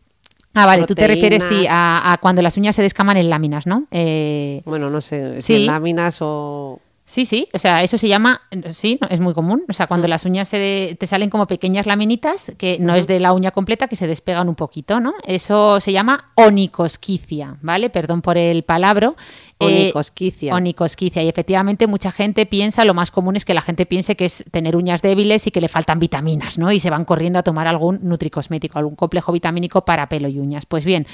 Ah, 0.55 0.67
vale, 0.67 0.85
tú 0.85 0.95
te 0.97 1.07
refieres 1.07 1.45
sí, 1.45 1.67
a 1.69 2.19
cuando 2.21 2.43
las 2.43 2.57
uñas 2.57 2.75
se 2.75 2.83
descaman 2.83 3.17
en 3.17 3.31
láminas, 3.31 3.67
¿no? 3.69 3.87
Eh, 3.93 4.63
Bueno, 4.65 4.91
no 4.91 5.01
sé, 5.01 5.37
si 5.37 5.43
Sí. 5.43 5.61
en 5.63 5.67
láminas 5.67 6.19
o... 6.23 6.81
Sí, 7.11 7.25
sí, 7.25 7.49
o 7.53 7.59
sea, 7.59 7.83
eso 7.83 7.99
se 7.99 8.07
llama, 8.07 8.41
sí, 8.71 8.97
no, 9.01 9.09
es 9.09 9.19
muy 9.19 9.35
común, 9.35 9.65
o 9.69 9.73
sea, 9.73 9.89
cuando 9.89 10.07
las 10.07 10.25
uñas 10.27 10.49
se 10.49 10.61
de- 10.61 10.97
te 10.97 11.09
salen 11.09 11.29
como 11.29 11.49
pequeñas 11.49 11.85
laminitas, 11.87 12.53
que 12.57 12.79
no 12.79 12.95
es 12.95 13.09
de 13.09 13.19
la 13.19 13.33
uña 13.33 13.51
completa, 13.51 13.89
que 13.89 13.97
se 13.97 14.07
despegan 14.07 14.49
un 14.49 14.55
poquito, 14.55 15.01
¿no? 15.01 15.15
Eso 15.27 15.81
se 15.81 15.91
llama 15.91 16.27
onicosquicia, 16.37 17.57
¿vale? 17.63 17.91
Perdón 17.91 18.23
por 18.23 18.39
el 18.39 18.63
palabro. 18.63 19.17
Eh, 19.59 19.67
Onicosquicia. 19.83 20.55
onicosquicia. 20.55 21.23
Y 21.23 21.29
efectivamente 21.29 21.87
mucha 21.87 22.11
gente 22.13 22.47
piensa, 22.47 22.85
lo 22.87 22.95
más 22.95 23.11
común 23.11 23.37
es 23.37 23.45
que 23.45 23.53
la 23.55 23.61
gente 23.61 23.85
piense 23.87 24.17
que 24.17 24.25
es 24.25 24.45
tener 24.51 24.75
uñas 24.77 25.03
débiles 25.03 25.47
y 25.47 25.51
que 25.51 25.61
le 25.61 25.69
faltan 25.69 25.99
vitaminas, 25.99 26.57
¿no? 26.59 26.71
Y 26.73 26.81
se 26.81 26.89
van 26.91 27.05
corriendo 27.05 27.39
a 27.41 27.43
tomar 27.43 27.67
algún 27.67 27.99
nutricosmético, 28.03 28.79
algún 28.79 28.95
complejo 28.97 29.33
vitamínico 29.33 29.85
para 29.85 30.09
pelo 30.09 30.29
y 30.29 30.39
uñas. 30.39 30.65
Pues 30.65 30.85
bien, 30.87 31.07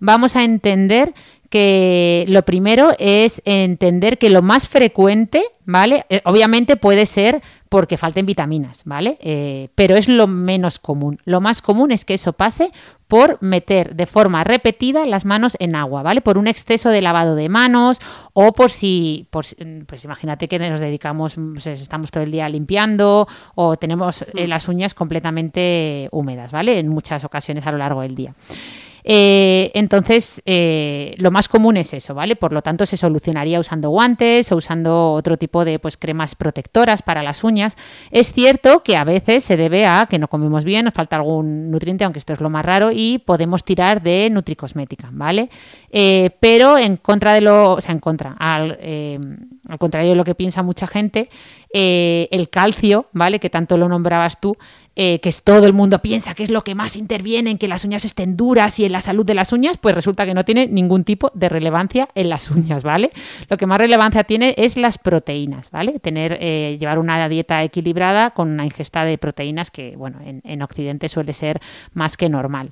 vamos 0.00 0.34
a 0.34 0.42
entender 0.42 1.14
que 1.52 2.24
lo 2.28 2.42
primero 2.46 2.92
es 2.98 3.42
entender 3.44 4.16
que 4.16 4.30
lo 4.30 4.40
más 4.40 4.66
frecuente, 4.68 5.42
¿vale? 5.66 6.06
Eh, 6.08 6.22
obviamente 6.24 6.76
puede 6.76 7.04
ser 7.04 7.42
porque 7.68 7.98
falten 7.98 8.24
vitaminas, 8.24 8.80
¿vale? 8.86 9.18
Eh, 9.20 9.68
pero 9.74 9.96
es 9.96 10.08
lo 10.08 10.26
menos 10.26 10.78
común. 10.78 11.18
Lo 11.26 11.42
más 11.42 11.60
común 11.60 11.92
es 11.92 12.06
que 12.06 12.14
eso 12.14 12.32
pase 12.32 12.70
por 13.06 13.36
meter 13.42 13.94
de 13.94 14.06
forma 14.06 14.44
repetida 14.44 15.04
las 15.04 15.26
manos 15.26 15.56
en 15.60 15.76
agua, 15.76 16.02
¿vale? 16.02 16.22
Por 16.22 16.38
un 16.38 16.46
exceso 16.48 16.88
de 16.88 17.02
lavado 17.02 17.34
de 17.34 17.50
manos 17.50 17.98
o 18.32 18.52
por 18.54 18.70
si, 18.70 19.26
por 19.28 19.44
si- 19.44 19.56
pues 19.86 20.04
imagínate 20.04 20.48
que 20.48 20.58
nos 20.58 20.80
dedicamos, 20.80 21.34
pues, 21.52 21.66
estamos 21.66 22.10
todo 22.10 22.22
el 22.24 22.30
día 22.32 22.48
limpiando 22.48 23.28
o 23.54 23.76
tenemos 23.76 24.22
eh, 24.34 24.46
las 24.46 24.68
uñas 24.68 24.94
completamente 24.94 26.08
húmedas, 26.12 26.50
¿vale? 26.50 26.78
En 26.78 26.88
muchas 26.88 27.24
ocasiones 27.24 27.66
a 27.66 27.72
lo 27.72 27.78
largo 27.78 28.00
del 28.00 28.14
día. 28.14 28.34
Eh, 29.04 29.70
entonces, 29.74 30.42
eh, 30.46 31.14
lo 31.18 31.30
más 31.30 31.48
común 31.48 31.76
es 31.76 31.92
eso, 31.92 32.14
¿vale? 32.14 32.36
Por 32.36 32.52
lo 32.52 32.62
tanto, 32.62 32.86
se 32.86 32.96
solucionaría 32.96 33.58
usando 33.58 33.90
guantes 33.90 34.52
o 34.52 34.56
usando 34.56 35.12
otro 35.12 35.36
tipo 35.36 35.64
de 35.64 35.78
pues, 35.78 35.96
cremas 35.96 36.34
protectoras 36.34 37.02
para 37.02 37.22
las 37.22 37.44
uñas. 37.44 37.76
Es 38.10 38.32
cierto 38.32 38.82
que 38.82 38.96
a 38.96 39.04
veces 39.04 39.44
se 39.44 39.56
debe 39.56 39.86
a 39.86 40.06
que 40.08 40.18
no 40.18 40.28
comemos 40.28 40.64
bien, 40.64 40.84
nos 40.84 40.94
falta 40.94 41.16
algún 41.16 41.70
nutriente, 41.70 42.04
aunque 42.04 42.18
esto 42.18 42.32
es 42.32 42.40
lo 42.40 42.50
más 42.50 42.64
raro, 42.64 42.90
y 42.92 43.18
podemos 43.18 43.64
tirar 43.64 44.02
de 44.02 44.30
nutricosmética, 44.30 45.08
¿vale? 45.12 45.48
Eh, 45.94 46.30
pero 46.40 46.78
en 46.78 46.96
contra 46.96 47.34
de 47.34 47.42
lo, 47.42 47.74
o 47.74 47.80
sea, 47.82 47.92
en 47.92 48.00
contra, 48.00 48.34
al, 48.38 48.78
eh, 48.80 49.20
contrario 49.78 50.10
de 50.10 50.16
lo 50.16 50.24
que 50.24 50.34
piensa 50.34 50.62
mucha 50.62 50.86
gente, 50.86 51.28
eh, 51.72 52.28
el 52.30 52.48
calcio, 52.48 53.06
¿vale? 53.12 53.38
Que 53.38 53.50
tanto 53.50 53.76
lo 53.76 53.88
nombrabas 53.88 54.40
tú, 54.40 54.56
que 54.94 55.20
es 55.22 55.42
todo 55.42 55.64
el 55.64 55.72
mundo 55.72 56.00
piensa 56.00 56.34
que 56.34 56.42
es 56.42 56.50
lo 56.50 56.60
que 56.60 56.74
más 56.74 56.96
interviene 56.96 57.50
en 57.50 57.56
que 57.56 57.66
las 57.66 57.82
uñas 57.86 58.04
estén 58.04 58.36
duras 58.36 58.78
y 58.78 58.84
en 58.84 58.92
la 58.92 59.00
salud 59.00 59.24
de 59.24 59.34
las 59.34 59.50
uñas, 59.50 59.78
pues 59.78 59.94
resulta 59.94 60.26
que 60.26 60.34
no 60.34 60.44
tiene 60.44 60.66
ningún 60.66 61.04
tipo 61.04 61.30
de 61.32 61.48
relevancia 61.48 62.10
en 62.14 62.28
las 62.28 62.50
uñas, 62.50 62.82
¿vale? 62.82 63.10
Lo 63.48 63.56
que 63.56 63.64
más 63.64 63.78
relevancia 63.78 64.24
tiene 64.24 64.54
es 64.58 64.76
las 64.76 64.98
proteínas, 64.98 65.70
¿vale? 65.70 65.98
Tener, 65.98 66.38
llevar 66.78 66.98
una 66.98 67.26
dieta 67.30 67.62
equilibrada 67.62 68.32
con 68.32 68.50
una 68.50 68.66
ingesta 68.66 69.06
de 69.06 69.16
proteínas 69.16 69.70
que, 69.70 69.96
bueno, 69.96 70.18
en, 70.26 70.42
en 70.44 70.60
Occidente 70.60 71.08
suele 71.08 71.32
ser 71.32 71.60
más 71.94 72.18
que 72.18 72.28
normal. 72.28 72.68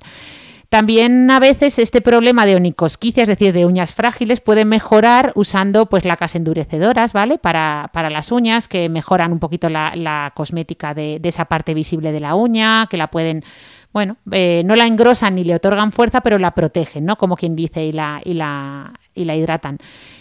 También 0.71 1.29
a 1.29 1.41
veces 1.41 1.79
este 1.79 1.99
problema 1.99 2.45
de 2.45 2.55
onicosquicia, 2.55 3.23
es 3.23 3.27
decir, 3.27 3.51
de 3.51 3.65
uñas 3.65 3.93
frágiles, 3.93 4.39
puede 4.39 4.63
mejorar 4.63 5.33
usando 5.35 5.87
pues 5.87 6.05
lacas 6.05 6.33
endurecedoras, 6.33 7.11
¿vale? 7.11 7.37
Para, 7.37 7.89
para 7.91 8.09
las 8.09 8.31
uñas, 8.31 8.69
que 8.69 8.87
mejoran 8.87 9.33
un 9.33 9.39
poquito 9.39 9.67
la, 9.67 10.31
cosmética 10.33 10.93
de, 10.93 11.19
de 11.19 11.27
esa 11.27 11.43
parte 11.43 11.73
visible 11.73 12.13
de 12.13 12.21
la 12.21 12.35
uña, 12.35 12.87
que 12.89 12.95
la 12.95 13.11
pueden, 13.11 13.43
bueno, 13.91 14.15
eh, 14.31 14.61
no 14.63 14.77
la 14.77 14.85
engrosan 14.85 15.35
ni 15.35 15.43
le 15.43 15.55
otorgan 15.55 15.91
fuerza, 15.91 16.21
pero 16.21 16.37
la 16.39 16.55
protegen, 16.55 17.03
¿no? 17.03 17.17
Como 17.17 17.35
quien 17.35 17.53
dice, 17.53 17.83
y 17.83 17.91
la, 17.91 18.21
y 18.23 18.35
la, 18.35 18.93
y 19.13 19.25
la 19.25 19.35
hidratan. 19.35 19.77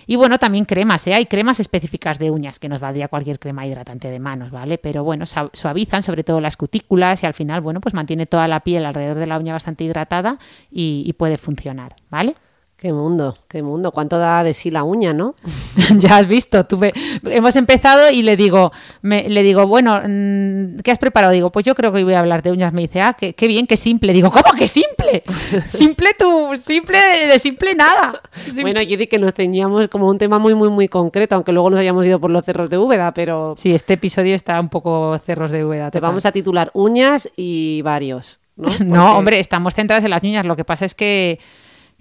Y 0.07 0.17
bueno, 0.17 0.39
también 0.39 0.65
cremas, 0.65 1.07
¿eh? 1.07 1.15
Hay 1.15 1.27
cremas 1.27 1.61
específicas 1.61 2.19
de 2.19 2.31
uñas, 2.31 2.59
que 2.59 2.69
nos 2.69 2.81
valdría 2.81 3.09
cualquier 3.09 3.39
crema 3.39 3.67
hidratante 3.67 4.11
de 4.11 4.19
manos, 4.19 4.51
¿vale? 4.51 4.79
Pero 4.79 5.05
bueno, 5.05 5.25
suavizan 5.27 6.03
sobre 6.03 6.25
todo 6.25 6.41
las 6.41 6.57
cutículas 6.57 7.23
y 7.23 7.27
al 7.27 7.35
final, 7.35 7.61
bueno, 7.61 7.81
pues 7.81 7.95
mantiene 7.95 8.27
toda 8.27 8.49
la 8.49 8.61
piel 8.61 8.85
alrededor 8.85 9.19
de 9.19 9.27
la 9.27 9.39
uña 9.39 9.53
bastante 9.53 9.85
hidratada 9.85 10.39
y, 10.71 11.05
y 11.07 11.13
puede 11.13 11.37
funcionar, 11.37 11.97
¿vale? 12.11 12.35
Qué 12.81 12.95
mundo, 12.95 13.37
qué 13.47 13.63
mundo. 13.63 13.91
¿Cuánto 13.93 14.17
da 14.19 14.43
de 14.43 14.55
sí 14.55 14.71
la 14.71 14.85
uña, 14.85 15.13
no? 15.13 15.35
ya 15.99 16.17
has 16.17 16.27
visto, 16.27 16.65
tuve, 16.65 16.95
hemos 17.25 17.55
empezado 17.57 18.11
y 18.11 18.23
le 18.23 18.39
digo, 18.39 18.73
me, 19.03 19.29
le 19.29 19.43
digo, 19.43 19.67
bueno, 19.67 20.01
mm, 20.03 20.79
¿qué 20.83 20.91
has 20.91 20.99
preparado? 20.99 21.35
Digo, 21.35 21.53
pues 21.53 21.67
yo 21.67 21.75
creo 21.75 21.93
que 21.93 21.99
hoy 21.99 22.05
voy 22.05 22.15
a 22.15 22.21
hablar 22.21 22.43
de 22.43 22.53
uñas. 22.53 22.73
Me 22.73 22.81
dice, 22.81 23.03
ah, 23.03 23.13
qué, 23.13 23.35
qué 23.35 23.49
bien, 23.49 23.67
qué 23.67 23.77
simple. 23.77 24.15
Digo, 24.15 24.31
¿cómo 24.31 24.55
que 24.59 24.67
simple? 24.67 25.23
simple 25.67 26.15
tú, 26.19 26.53
simple 26.57 26.97
de 27.31 27.39
simple 27.39 27.75
nada. 27.75 28.23
Sim- 28.51 28.63
Bueno, 28.63 28.81
di 28.81 29.07
que 29.09 29.19
nos 29.19 29.35
ceñíamos 29.35 29.89
como 29.89 30.09
un 30.09 30.17
tema 30.17 30.39
muy, 30.39 30.55
muy, 30.55 30.71
muy 30.71 30.89
concreto, 30.89 31.35
aunque 31.35 31.53
luego 31.53 31.69
nos 31.69 31.81
hayamos 31.81 32.07
ido 32.07 32.19
por 32.19 32.31
los 32.31 32.47
cerros 32.47 32.71
de 32.71 32.79
Úbeda, 32.79 33.13
pero 33.13 33.57
Sí, 33.59 33.69
este 33.75 33.93
episodio 33.95 34.35
está 34.35 34.59
un 34.59 34.71
poco 34.71 35.19
cerros 35.19 35.51
de 35.51 35.67
Úbeda. 35.67 35.91
te 35.91 36.01
vamos 36.01 36.25
a 36.25 36.33
titular 36.33 36.71
uñas 36.73 37.29
y 37.37 37.83
varios, 37.83 38.41
¿no? 38.57 38.65
Hombre, 39.19 39.39
estamos 39.39 39.75
centrados 39.75 40.03
en 40.03 40.11
las 40.13 40.23
uñas. 40.23 40.47
Lo 40.47 40.57
que 40.57 40.65
pasa 40.65 40.87
es 40.87 40.95
que, 40.95 41.39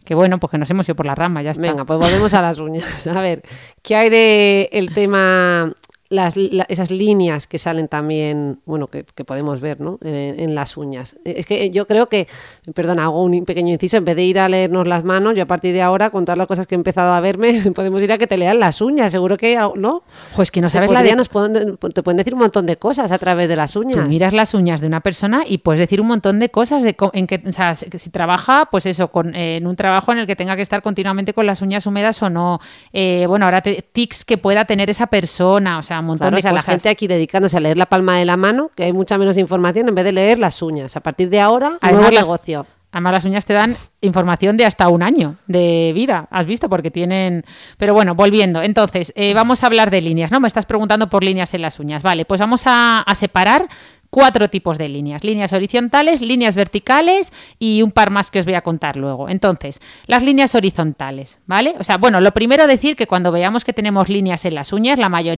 que 0.05 0.15
bueno, 0.15 0.39
pues 0.39 0.51
que 0.51 0.57
nos 0.57 0.69
hemos 0.69 0.87
ido 0.87 0.95
por 0.95 1.05
la 1.05 1.15
rama, 1.15 1.41
ya 1.41 1.51
está. 1.51 1.61
Venga, 1.61 1.85
pues 1.85 1.99
volvemos 1.99 2.33
a 2.33 2.41
las 2.41 2.59
uñas. 2.59 3.07
A 3.07 3.21
ver, 3.21 3.43
¿qué 3.81 3.95
hay 3.95 4.09
de 4.09 4.69
el 4.71 4.93
tema, 4.93 5.73
las, 6.09 6.35
la- 6.37 6.65
esas 6.69 6.89
líneas 6.89 7.45
que 7.45 7.59
salen 7.59 7.87
también, 7.87 8.59
bueno, 8.65 8.87
que, 8.87 9.03
que 9.03 9.23
podemos 9.23 9.61
ver, 9.61 9.79
¿no? 9.79 9.99
En, 10.01 10.39
en 10.39 10.55
las 10.55 10.75
uñas. 10.75 11.15
Es 11.23 11.45
que 11.45 11.69
yo 11.69 11.85
creo 11.85 12.09
que, 12.09 12.27
perdón, 12.73 12.99
hago 12.99 13.21
un 13.23 13.45
pequeño 13.45 13.71
inciso, 13.73 13.97
en 13.97 14.05
vez 14.05 14.15
de 14.15 14.23
ir 14.23 14.39
a 14.39 14.49
leernos 14.49 14.87
las 14.87 15.03
manos, 15.03 15.35
yo 15.37 15.43
a 15.43 15.45
partir 15.45 15.71
de 15.73 15.81
ahora, 15.83 16.09
con 16.09 16.25
todas 16.25 16.37
las 16.37 16.47
cosas 16.47 16.65
que 16.65 16.73
he 16.73 16.77
empezado 16.77 17.13
a 17.13 17.19
verme, 17.19 17.61
podemos 17.75 18.01
ir 18.01 18.11
a 18.11 18.17
que 18.17 18.25
te 18.25 18.37
lean 18.37 18.59
las 18.59 18.81
uñas, 18.81 19.11
seguro 19.11 19.37
que, 19.37 19.55
¿no? 19.75 20.01
Jo, 20.33 20.41
es 20.41 20.49
que 20.51 20.61
no 20.61 20.69
sabes 20.69 20.89
la 20.89 21.03
de... 21.03 21.15
nos 21.15 21.29
pueden- 21.29 21.77
te 21.77 22.01
pueden 22.03 22.17
decir 22.17 22.33
un 22.33 22.39
montón 22.39 22.65
de 22.65 22.77
cosas 22.77 23.11
a 23.11 23.17
través 23.19 23.47
de 23.47 23.55
las 23.55 23.75
uñas. 23.75 23.97
Tú 24.03 24.09
miras 24.09 24.33
las 24.33 24.53
uñas 24.55 24.81
de 24.81 24.87
una 24.87 25.01
persona 25.01 25.43
y 25.47 25.59
puedes 25.59 25.79
decir 25.79 26.01
un 26.01 26.07
montón 26.07 26.39
de 26.39 26.49
cosas 26.49 26.81
de 26.83 26.95
en 27.13 27.27
que, 27.27 27.41
o 27.47 27.51
sea, 27.51 27.75
si 27.75 28.09
trabaja, 28.09 28.67
pues 28.71 28.85
eso, 28.87 29.09
con, 29.09 29.35
eh, 29.35 29.57
en 29.57 29.67
un 29.67 29.75
trabajo 29.75 30.11
en 30.11 30.17
el 30.17 30.27
que 30.27 30.35
tenga 30.35 30.55
que 30.55 30.63
estar 30.63 30.81
continuamente 30.81 31.33
con 31.33 31.45
las 31.45 31.61
uñas 31.61 31.85
húmedas 31.85 32.21
o 32.23 32.29
no. 32.31 32.59
Eh, 32.93 33.25
bueno, 33.27 33.45
ahora 33.45 33.61
te- 33.61 33.81
tics 33.91 34.25
que 34.25 34.37
pueda 34.39 34.65
tener 34.65 34.89
esa 34.89 35.05
persona, 35.07 35.77
o 35.77 35.83
sea, 35.99 36.01
un 36.01 36.07
montón 36.07 36.29
Claro, 36.29 36.35
de 36.35 36.39
o 36.39 36.41
sea, 36.41 36.51
la 36.51 36.61
gente 36.61 36.89
aquí 36.89 37.07
dedicándose 37.07 37.57
a 37.57 37.59
leer 37.59 37.77
la 37.77 37.85
palma 37.87 38.17
de 38.17 38.25
la 38.25 38.37
mano, 38.37 38.71
que 38.75 38.83
hay 38.83 38.93
mucha 38.93 39.17
menos 39.17 39.37
información, 39.37 39.87
en 39.89 39.95
vez 39.95 40.05
de 40.05 40.11
leer 40.11 40.39
las 40.39 40.61
uñas. 40.61 40.95
A 40.95 41.01
partir 41.01 41.29
de 41.29 41.41
ahora, 41.41 41.77
Además, 41.81 42.11
nuevo 42.11 42.23
negocio. 42.23 42.65
Además, 42.91 43.13
las 43.13 43.25
uñas 43.25 43.45
te 43.45 43.53
dan 43.53 43.75
información 44.01 44.57
de 44.57 44.65
hasta 44.65 44.89
un 44.89 45.03
año 45.03 45.35
de 45.45 45.91
vida, 45.93 46.27
has 46.31 46.47
visto, 46.47 46.69
porque 46.69 46.89
tienen... 46.89 47.43
Pero 47.77 47.93
bueno, 47.93 48.15
volviendo. 48.15 48.63
Entonces, 48.63 49.13
eh, 49.15 49.33
vamos 49.35 49.63
a 49.63 49.67
hablar 49.67 49.91
de 49.91 50.01
líneas, 50.01 50.31
¿no? 50.31 50.39
Me 50.39 50.47
estás 50.47 50.65
preguntando 50.65 51.07
por 51.07 51.23
líneas 51.23 51.53
en 51.53 51.61
las 51.61 51.79
uñas. 51.79 52.01
Vale, 52.01 52.25
pues 52.25 52.39
vamos 52.39 52.63
a, 52.65 53.01
a 53.01 53.15
separar 53.15 53.67
cuatro 54.09 54.49
tipos 54.49 54.77
de 54.77 54.89
líneas. 54.89 55.23
Líneas 55.23 55.53
horizontales, 55.53 56.21
líneas 56.21 56.55
verticales 56.55 57.31
y 57.59 57.81
un 57.81 57.91
par 57.91 58.09
más 58.09 58.31
que 58.31 58.39
os 58.39 58.45
voy 58.45 58.55
a 58.55 58.61
contar 58.61 58.97
luego. 58.97 59.29
Entonces, 59.29 59.79
las 60.07 60.23
líneas 60.23 60.55
horizontales, 60.55 61.39
¿vale? 61.45 61.75
O 61.79 61.83
sea, 61.83 61.97
bueno, 61.97 62.21
lo 62.21 62.31
primero 62.31 62.67
decir 62.67 62.95
que 62.95 63.07
cuando 63.07 63.31
veamos 63.31 63.63
que 63.63 63.73
tenemos 63.73 64.09
líneas 64.09 64.45
en 64.45 64.55
las 64.55 64.73
uñas, 64.73 64.97
la 64.97 65.09
mayoría 65.09 65.37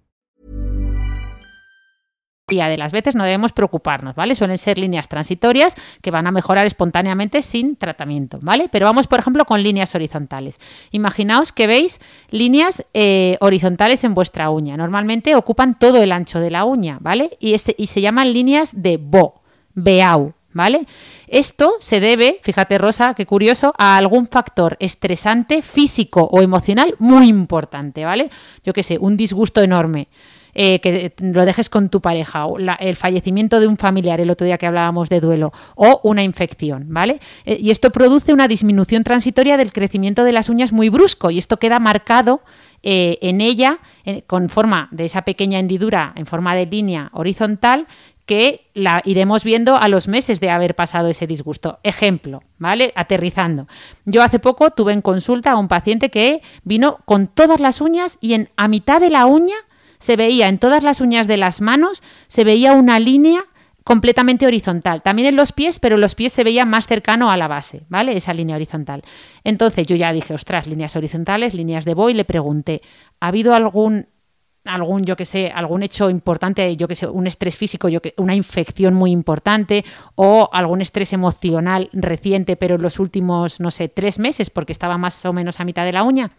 De 2.51 2.77
las 2.77 2.91
veces 2.91 3.15
no 3.15 3.23
debemos 3.23 3.53
preocuparnos, 3.53 4.15
¿vale? 4.15 4.35
Suelen 4.35 4.57
ser 4.57 4.77
líneas 4.77 5.07
transitorias 5.07 5.75
que 6.01 6.11
van 6.11 6.27
a 6.27 6.31
mejorar 6.31 6.65
espontáneamente 6.65 7.41
sin 7.41 7.75
tratamiento, 7.75 8.39
¿vale? 8.41 8.67
Pero 8.71 8.85
vamos, 8.85 9.07
por 9.07 9.19
ejemplo, 9.19 9.45
con 9.45 9.63
líneas 9.63 9.95
horizontales. 9.95 10.59
Imaginaos 10.91 11.51
que 11.51 11.67
veis 11.67 11.99
líneas 12.29 12.85
eh, 12.93 13.37
horizontales 13.39 14.03
en 14.03 14.13
vuestra 14.13 14.49
uña. 14.49 14.77
Normalmente 14.77 15.35
ocupan 15.35 15.79
todo 15.79 16.03
el 16.03 16.11
ancho 16.11 16.39
de 16.39 16.51
la 16.51 16.65
uña, 16.65 16.97
¿vale? 16.99 17.37
Y, 17.39 17.53
este, 17.53 17.75
y 17.77 17.87
se 17.87 18.01
llaman 18.01 18.33
líneas 18.33 18.71
de 18.75 18.97
Bo, 18.97 19.41
Beau, 19.73 20.33
¿vale? 20.53 20.85
Esto 21.27 21.73
se 21.79 21.99
debe, 21.99 22.39
fíjate 22.43 22.77
Rosa, 22.77 23.13
qué 23.13 23.25
curioso, 23.25 23.73
a 23.77 23.97
algún 23.97 24.27
factor 24.27 24.75
estresante 24.79 25.61
físico 25.61 26.27
o 26.31 26.41
emocional 26.41 26.95
muy 26.99 27.27
importante, 27.27 28.05
¿vale? 28.05 28.29
Yo 28.63 28.73
qué 28.73 28.83
sé, 28.83 28.97
un 28.99 29.15
disgusto 29.15 29.61
enorme. 29.61 30.09
Eh, 30.53 30.79
que 30.79 31.13
lo 31.19 31.45
dejes 31.45 31.69
con 31.69 31.89
tu 31.89 32.01
pareja, 32.01 32.45
o 32.45 32.57
el 32.57 32.95
fallecimiento 32.95 33.59
de 33.59 33.67
un 33.67 33.77
familiar, 33.77 34.19
el 34.19 34.29
otro 34.29 34.45
día 34.45 34.57
que 34.57 34.67
hablábamos 34.67 35.09
de 35.09 35.19
duelo, 35.19 35.51
o 35.75 35.99
una 36.03 36.23
infección, 36.23 36.85
¿vale? 36.89 37.19
Eh, 37.45 37.57
y 37.59 37.71
esto 37.71 37.91
produce 37.91 38.33
una 38.33 38.47
disminución 38.47 39.03
transitoria 39.03 39.57
del 39.57 39.73
crecimiento 39.73 40.23
de 40.23 40.31
las 40.31 40.49
uñas 40.49 40.71
muy 40.71 40.89
brusco 40.89 41.31
y 41.31 41.37
esto 41.37 41.57
queda 41.57 41.79
marcado 41.79 42.41
eh, 42.83 43.19
en 43.21 43.41
ella 43.41 43.77
eh, 44.05 44.23
con 44.25 44.49
forma 44.49 44.87
de 44.89 45.05
esa 45.05 45.21
pequeña 45.21 45.59
hendidura 45.59 46.13
en 46.15 46.25
forma 46.25 46.55
de 46.55 46.65
línea 46.65 47.11
horizontal 47.13 47.85
que 48.25 48.71
la 48.73 49.03
iremos 49.05 49.43
viendo 49.43 49.75
a 49.75 49.87
los 49.87 50.07
meses 50.07 50.39
de 50.39 50.49
haber 50.49 50.73
pasado 50.73 51.09
ese 51.09 51.27
disgusto. 51.27 51.79
Ejemplo, 51.83 52.41
¿vale? 52.57 52.91
Aterrizando. 52.95 53.67
Yo 54.05 54.23
hace 54.23 54.39
poco 54.39 54.71
tuve 54.71 54.93
en 54.93 55.01
consulta 55.01 55.51
a 55.51 55.57
un 55.57 55.67
paciente 55.67 56.09
que 56.09 56.41
vino 56.63 56.99
con 57.05 57.27
todas 57.27 57.59
las 57.59 57.81
uñas 57.81 58.17
y 58.19 58.33
en 58.33 58.49
a 58.57 58.67
mitad 58.67 58.99
de 58.99 59.11
la 59.11 59.27
uña 59.27 59.55
se 60.01 60.17
veía 60.17 60.49
en 60.49 60.57
todas 60.57 60.83
las 60.83 60.99
uñas 60.99 61.27
de 61.27 61.37
las 61.37 61.61
manos 61.61 62.03
se 62.27 62.43
veía 62.43 62.73
una 62.73 62.99
línea 62.99 63.45
completamente 63.83 64.45
horizontal. 64.45 65.01
También 65.01 65.29
en 65.29 65.35
los 65.35 65.51
pies, 65.51 65.79
pero 65.79 65.97
los 65.97 66.15
pies 66.15 66.33
se 66.33 66.43
veía 66.43 66.65
más 66.65 66.87
cercano 66.87 67.31
a 67.31 67.37
la 67.37 67.47
base, 67.47 67.83
¿vale? 67.87 68.17
Esa 68.17 68.33
línea 68.33 68.55
horizontal. 68.55 69.03
Entonces 69.43 69.87
yo 69.87 69.95
ya 69.95 70.11
dije, 70.11 70.33
ostras, 70.33 70.67
líneas 70.67 70.95
horizontales, 70.95 71.53
líneas 71.53 71.85
de 71.85 71.93
Boy, 71.93 72.13
le 72.13 72.25
pregunté, 72.25 72.81
¿ha 73.19 73.27
habido 73.27 73.53
algún 73.53 74.07
algún, 74.63 75.03
yo 75.03 75.15
que 75.15 75.25
sé, 75.25 75.51
algún 75.53 75.81
hecho 75.81 76.11
importante, 76.11 76.77
yo 76.77 76.87
que 76.87 76.95
sé, 76.95 77.07
un 77.07 77.25
estrés 77.25 77.57
físico, 77.57 77.89
yo 77.89 77.99
que, 77.99 78.13
una 78.17 78.35
infección 78.35 78.93
muy 78.93 79.09
importante 79.09 79.83
o 80.13 80.49
algún 80.53 80.81
estrés 80.81 81.13
emocional 81.13 81.89
reciente, 81.93 82.55
pero 82.55 82.75
en 82.75 82.83
los 82.83 82.99
últimos, 82.99 83.59
no 83.59 83.71
sé, 83.71 83.89
tres 83.89 84.19
meses, 84.19 84.51
porque 84.51 84.71
estaba 84.71 84.99
más 84.99 85.25
o 85.25 85.33
menos 85.33 85.59
a 85.59 85.65
mitad 85.65 85.83
de 85.83 85.93
la 85.93 86.03
uña. 86.03 86.31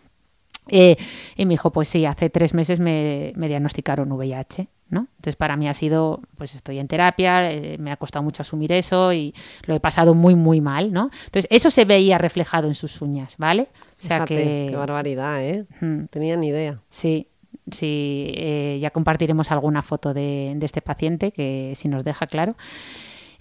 Eh, 0.69 0.97
y 1.37 1.47
me 1.47 1.55
dijo, 1.55 1.73
pues 1.73 1.89
sí, 1.89 2.07
hace 2.07 2.31
tres 2.31 2.55
meses 2.55 2.79
me, 2.79 3.33
me 3.37 3.49
diagnosticaron 3.49 4.13
VIH, 4.13 4.69
¿no? 4.91 5.09
Entonces 5.17 5.37
para 5.37 5.57
mí 5.57 5.69
ha 5.69 5.75
sido, 5.75 6.21
pues 6.37 6.55
estoy 6.55 6.79
en 6.79 6.87
terapia, 6.87 7.51
eh, 7.51 7.79
me 7.79 7.91
ha 7.91 7.97
costado 7.97 8.23
mucho 8.23 8.43
asumir 8.43 8.71
eso 8.73 9.13
y 9.13 9.35
lo 9.67 9.75
he 9.75 9.81
pasado 9.81 10.15
muy, 10.15 10.35
muy 10.35 10.61
mal, 10.61 10.93
¿no? 10.93 11.11
Entonces 11.25 11.49
eso 11.51 11.71
se 11.71 11.85
veía 11.85 12.19
reflejado 12.19 12.69
en 12.69 12.75
sus 12.75 13.03
uñas, 13.03 13.37
¿vale? 13.39 13.69
O 13.99 14.07
sea 14.07 14.19
Fíjate, 14.19 14.37
que... 14.37 14.67
Qué 14.71 14.77
barbaridad, 14.77 15.45
¿eh? 15.45 15.67
Mm. 15.81 16.05
Tenía 16.11 16.37
ni 16.37 16.49
idea. 16.49 16.81
Sí, 16.91 17.27
sí, 17.71 18.33
eh, 18.37 18.79
ya 18.81 18.91
compartiremos 18.91 19.51
alguna 19.51 19.83
foto 19.83 20.15
de, 20.15 20.53
de 20.55 20.67
este 20.67 20.81
paciente, 20.81 21.33
que 21.33 21.73
si 21.75 21.89
nos 21.89 22.05
deja 22.05 22.27
claro. 22.27 22.55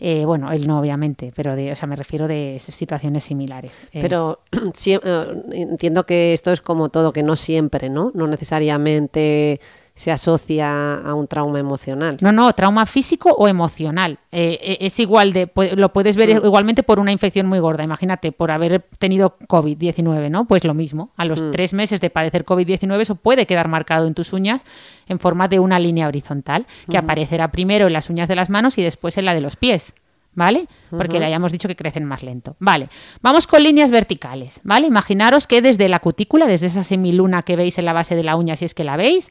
Eh, 0.04 0.26
bueno, 0.26 0.52
él 0.52 0.68
no, 0.68 0.80
obviamente, 0.80 1.32
pero 1.36 1.56
de, 1.56 1.72
o 1.72 1.76
sea, 1.76 1.88
me 1.88 1.96
refiero 1.96 2.28
de 2.28 2.58
situaciones 2.60 3.24
similares. 3.24 3.84
Eh, 3.94 4.00
Pero 4.02 4.40
sí, 4.74 4.94
eh, 4.94 5.44
entiendo 5.52 6.08
que 6.08 6.34
esto 6.34 6.52
es 6.52 6.60
como 6.60 6.90
todo, 6.90 7.14
que 7.14 7.22
no 7.22 7.36
siempre, 7.36 7.88
¿no? 7.88 8.12
No 8.16 8.26
necesariamente 8.26 9.62
se 10.02 10.12
asocia 10.12 10.96
a 10.96 11.14
un 11.14 11.28
trauma 11.28 11.60
emocional. 11.60 12.18
No, 12.22 12.32
no, 12.32 12.52
trauma 12.54 12.88
físico 12.88 13.30
o 13.38 13.48
emocional. 13.48 14.18
Eh, 14.32 14.58
eh, 14.60 14.78
es 14.82 15.00
igual 15.00 15.32
de, 15.32 15.48
lo 15.76 15.94
puedes 15.94 16.16
ver 16.18 16.42
Mm. 16.42 16.46
igualmente 16.48 16.82
por 16.82 16.98
una 16.98 17.12
infección 17.12 17.46
muy 17.46 17.60
gorda. 17.60 17.84
Imagínate, 17.84 18.32
por 18.32 18.50
haber 18.50 18.80
tenido 18.98 19.38
COVID-19, 19.48 20.30
¿no? 20.32 20.46
Pues 20.46 20.64
lo 20.64 20.74
mismo. 20.74 21.12
A 21.18 21.26
Mm. 21.26 21.28
los 21.28 21.52
tres 21.52 21.74
meses 21.74 22.02
de 22.02 22.10
padecer 22.10 22.46
COVID-19, 22.46 23.00
eso 23.00 23.14
puede 23.14 23.46
quedar 23.46 23.68
marcado 23.68 24.08
en 24.08 24.16
tus 24.16 24.34
uñas 24.34 24.66
en 25.08 25.20
forma 25.20 25.48
de 25.48 25.60
una 25.60 25.78
línea 25.78 26.08
horizontal, 26.08 26.66
que 26.90 26.98
aparecerá 26.98 27.52
primero 27.52 27.86
en 27.86 27.94
las 27.94 28.10
uñas 28.10 28.28
de 28.28 28.36
las 28.36 28.50
manos 28.50 28.80
y 28.80 28.82
después 28.82 29.20
en 29.20 29.26
la 29.26 29.36
de 29.36 29.42
los 29.42 29.56
pies. 29.56 29.94
¿Vale? 30.34 30.66
Porque 30.90 31.20
le 31.20 31.26
hayamos 31.26 31.52
dicho 31.52 31.68
que 31.68 31.76
crecen 31.76 32.06
más 32.06 32.24
lento. 32.24 32.56
Vale, 32.60 32.88
vamos 33.22 33.48
con 33.48 33.62
líneas 33.62 33.92
verticales. 33.92 34.62
¿Vale? 34.64 34.88
Imaginaros 34.88 35.46
que 35.46 35.62
desde 35.62 35.90
la 35.90 36.00
cutícula, 36.00 36.48
desde 36.48 36.68
esa 36.68 36.84
semiluna 36.86 37.42
que 37.42 37.58
veis 37.58 37.78
en 37.78 37.86
la 37.86 37.92
base 37.94 38.16
de 38.16 38.24
la 38.24 38.38
uña, 38.38 38.56
si 38.56 38.64
es 38.64 38.74
que 38.74 38.86
la 38.86 38.96
veis, 38.96 39.30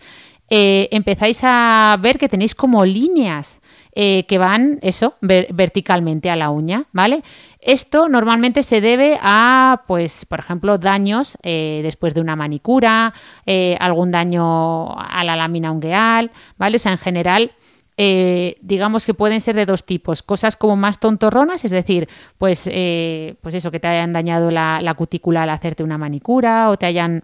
eh, 0.51 0.89
empezáis 0.91 1.41
a 1.43 1.97
ver 2.01 2.19
que 2.19 2.29
tenéis 2.29 2.55
como 2.55 2.85
líneas 2.85 3.61
eh, 3.95 4.25
que 4.27 4.37
van, 4.37 4.79
eso, 4.83 5.15
ver- 5.21 5.49
verticalmente 5.53 6.29
a 6.31 6.37
la 6.37 6.51
uña, 6.51 6.85
¿vale? 6.93 7.23
Esto 7.61 8.09
normalmente 8.09 8.63
se 8.63 8.81
debe 8.81 9.19
a, 9.23 9.83
pues, 9.87 10.27
por 10.27 10.41
ejemplo, 10.41 10.77
daños 10.79 11.39
eh, 11.43 11.81
después 11.83 12.13
de 12.15 12.21
una 12.21 12.37
manicura, 12.37 13.13
algún 13.79 14.11
daño 14.11 14.99
a 14.99 15.25
la 15.25 15.35
lámina 15.37 15.73
ungueal, 15.73 16.31
¿vale? 16.59 16.77
O 16.77 16.81
sea, 16.81 16.93
en 16.93 16.99
general, 16.99 17.53
eh, 17.97 18.57
digamos 18.61 19.05
que 19.05 19.15
pueden 19.15 19.41
ser 19.41 19.57
de 19.57 19.67
dos 19.67 19.85
tipos, 19.85 20.23
cosas 20.23 20.57
como 20.57 20.77
más 20.77 21.01
tontorronas, 21.01 21.65
es 21.65 21.71
decir, 21.71 22.09
pues, 22.39 22.69
eh, 22.71 23.37
pues 23.43 23.55
eso, 23.55 23.71
que 23.71 23.81
te 23.81 23.89
hayan 23.89 24.13
dañado 24.13 24.51
la, 24.51 24.81
la 24.81 24.95
cutícula 24.95 25.43
al 25.43 25.51
hacerte 25.51 25.83
una 25.83 25.99
manicura 25.99 26.71
o 26.71 26.77
te 26.77 26.87
hayan 26.87 27.23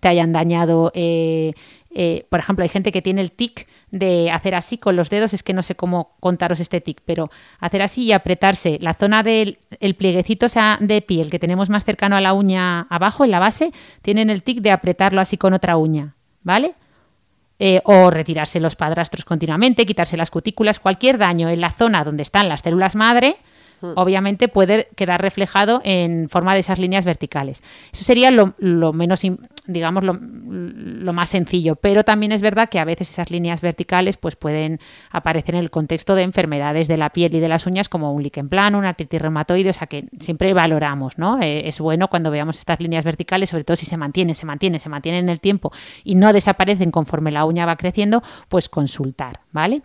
te 0.00 0.08
hayan 0.08 0.32
dañado, 0.32 0.92
eh, 0.94 1.52
eh, 1.90 2.26
por 2.28 2.40
ejemplo, 2.40 2.62
hay 2.62 2.68
gente 2.68 2.92
que 2.92 3.02
tiene 3.02 3.20
el 3.20 3.32
tic 3.32 3.68
de 3.90 4.30
hacer 4.30 4.54
así 4.54 4.78
con 4.78 4.96
los 4.96 5.10
dedos, 5.10 5.32
es 5.34 5.42
que 5.42 5.52
no 5.52 5.62
sé 5.62 5.76
cómo 5.76 6.16
contaros 6.20 6.60
este 6.60 6.80
tic, 6.80 7.00
pero 7.04 7.30
hacer 7.60 7.82
así 7.82 8.04
y 8.04 8.12
apretarse 8.12 8.78
la 8.80 8.94
zona 8.94 9.22
del 9.22 9.58
el 9.80 9.94
plieguecito 9.94 10.46
de 10.80 11.02
piel 11.02 11.30
que 11.30 11.38
tenemos 11.38 11.70
más 11.70 11.84
cercano 11.84 12.16
a 12.16 12.20
la 12.20 12.32
uña 12.32 12.82
abajo, 12.90 13.24
en 13.24 13.30
la 13.30 13.38
base, 13.38 13.72
tienen 14.02 14.30
el 14.30 14.42
tic 14.42 14.60
de 14.60 14.70
apretarlo 14.70 15.20
así 15.20 15.36
con 15.36 15.54
otra 15.54 15.76
uña, 15.76 16.14
¿vale? 16.42 16.74
Eh, 17.60 17.80
o 17.84 18.10
retirarse 18.10 18.58
los 18.58 18.74
padrastros 18.74 19.24
continuamente, 19.24 19.86
quitarse 19.86 20.16
las 20.16 20.32
cutículas, 20.32 20.80
cualquier 20.80 21.18
daño 21.18 21.48
en 21.48 21.60
la 21.60 21.70
zona 21.70 22.02
donde 22.02 22.24
están 22.24 22.48
las 22.48 22.62
células 22.62 22.96
madre, 22.96 23.36
obviamente 23.80 24.48
puede 24.48 24.88
quedar 24.96 25.20
reflejado 25.20 25.80
en 25.84 26.28
forma 26.28 26.54
de 26.54 26.60
esas 26.60 26.78
líneas 26.78 27.04
verticales. 27.04 27.62
Eso 27.92 28.04
sería 28.04 28.30
lo, 28.30 28.92
menos, 28.92 29.22
digamos, 29.66 30.04
lo, 30.04 31.12
más 31.12 31.30
sencillo, 31.30 31.76
pero 31.76 32.04
también 32.04 32.32
es 32.32 32.42
verdad 32.42 32.68
que 32.68 32.78
a 32.78 32.84
veces 32.84 33.10
esas 33.10 33.30
líneas 33.30 33.60
verticales 33.60 34.16
pues 34.16 34.36
pueden 34.36 34.80
aparecer 35.10 35.54
en 35.54 35.60
el 35.60 35.70
contexto 35.70 36.14
de 36.14 36.22
enfermedades 36.22 36.88
de 36.88 36.96
la 36.96 37.10
piel 37.10 37.34
y 37.34 37.40
de 37.40 37.48
las 37.48 37.66
uñas 37.66 37.88
como 37.88 38.12
un 38.12 38.22
lichen 38.22 38.48
plano, 38.48 38.78
una 38.78 38.90
artritis 38.90 39.20
reumatoide, 39.20 39.70
o 39.70 39.74
sea 39.74 39.86
que 39.86 40.06
siempre 40.18 40.52
valoramos, 40.54 41.18
¿no? 41.18 41.40
Eh, 41.40 41.68
es 41.68 41.80
bueno 41.80 42.08
cuando 42.08 42.30
veamos 42.30 42.58
estas 42.58 42.80
líneas 42.80 43.04
verticales, 43.04 43.50
sobre 43.50 43.64
todo 43.64 43.76
si 43.76 43.86
se 43.86 43.96
mantienen, 43.96 44.34
se 44.34 44.46
mantienen, 44.46 44.80
se 44.80 44.88
mantienen 44.88 45.24
en 45.24 45.28
el 45.30 45.40
tiempo 45.40 45.72
y 46.02 46.14
no 46.14 46.32
desaparecen 46.32 46.90
conforme 46.90 47.32
la 47.32 47.44
uña 47.44 47.66
va 47.66 47.76
creciendo, 47.76 48.22
pues 48.48 48.68
consultar, 48.68 49.40
¿vale? 49.52 49.82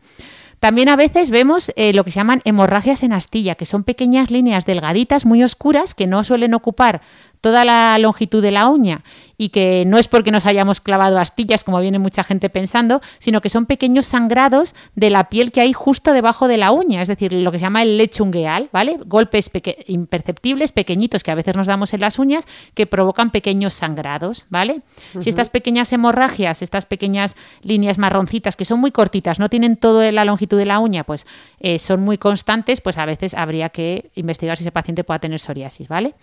También 0.60 0.89
a 0.89 0.95
veces 0.95 1.30
vemos 1.30 1.72
eh, 1.76 1.93
lo 1.93 2.04
que 2.04 2.12
se 2.12 2.19
llaman 2.19 2.41
hemorragias 2.43 3.04
en 3.04 3.13
astilla, 3.13 3.56
que 3.56 3.65
son 3.65 3.84
pequeñas 3.84 4.30
líneas 4.30 4.65
delgaditas 4.65 5.26
muy 5.26 5.43
oscuras 5.43 5.93
que 5.93 6.08
no 6.08 6.24
suelen 6.24 6.54
ocupar 6.54 7.02
toda 7.39 7.63
la 7.63 7.98
longitud 8.00 8.41
de 8.41 8.52
la 8.52 8.67
uña 8.67 9.04
y 9.39 9.49
que 9.49 9.86
no 9.88 9.97
es 9.97 10.10
porque 10.10 10.32
nos 10.32 10.45
hayamos 10.45 10.82
clavado 10.82 11.17
astillas, 11.17 11.63
como 11.63 11.80
viene 11.80 11.97
mucha 11.97 12.25
gente 12.25 12.49
pensando, 12.49 12.99
sino 13.19 13.39
que 13.39 13.49
son 13.49 13.65
pequeños 13.65 14.06
sangrados 14.06 14.75
de 14.95 15.10
la 15.10 15.30
piel 15.30 15.54
que 15.54 15.62
hay 15.62 15.71
justo 15.71 16.12
debajo 16.12 16.49
de 16.49 16.58
la 16.58 16.71
uña, 16.71 17.02
es 17.02 17.08
decir, 17.08 17.32
lo 17.32 17.49
que 17.49 17.58
se 17.58 17.63
llama 17.63 17.82
el 17.82 17.97
lecho 17.97 18.25
ungueal, 18.25 18.69
¿vale? 18.73 18.97
Golpes 19.06 19.49
imperceptibles, 19.88 20.73
pequeñitos 20.73 21.23
que 21.23 21.32
a 21.32 21.36
veces 21.36 21.56
nos 21.56 21.67
damos 21.67 21.93
en 21.93 22.02
las 22.02 22.19
uñas 22.19 22.45
que 22.73 22.86
provocan 22.86 23.32
pequeños 23.32 23.73
sangrados, 23.73 24.45
¿vale? 24.49 24.82
Si 25.19 25.30
estas 25.30 25.49
pequeñas 25.49 25.91
hemorragias, 25.93 26.62
estas 26.62 26.86
pequeñas 26.86 27.38
líneas 27.63 27.97
marroncitas 27.97 28.58
que 28.58 28.65
son 28.65 28.82
muy 28.82 28.91
cortitas, 28.91 29.39
no 29.39 29.47
tienen 29.47 29.78
toda 29.78 30.12
la 30.12 30.25
longitud 30.25 30.58
de 30.58 30.65
la 30.65 30.80
uña, 30.80 31.06
pues 31.06 31.25
eh, 31.62 31.80
son 31.80 32.02
muy 32.02 32.17
constantes, 32.17 32.82
pues 32.82 32.97
a 32.97 33.06
veces 33.06 33.34
habría 33.36 33.69
que 33.69 34.12
investigar 34.15 34.58
si 34.58 34.63
ese 34.63 34.73
paciente 34.73 35.06
pueda 35.06 35.19
tener 35.19 35.39
psoriasis, 35.39 35.88
¿vale? 35.88 36.15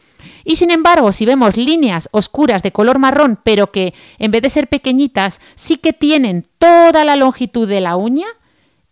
Y 0.45 0.57
sin 0.57 0.71
embargo, 0.71 1.13
si 1.13 1.25
vemos 1.25 1.57
líneas 1.57 2.11
oscuras 2.13 2.63
de 2.63 2.73
color 2.73 2.99
marrón, 3.07 3.39
pero 3.43 3.71
que 3.71 3.95
en 4.19 4.31
vez 4.31 4.43
de 4.43 4.51
ser 4.51 4.69
pequeñitas, 4.69 5.41
sí 5.55 5.77
que 5.77 5.93
tienen 5.93 6.47
toda 6.59 7.05
la 7.05 7.17
longitud 7.17 7.69
de 7.69 7.81
la 7.81 7.97
uña, 7.97 8.27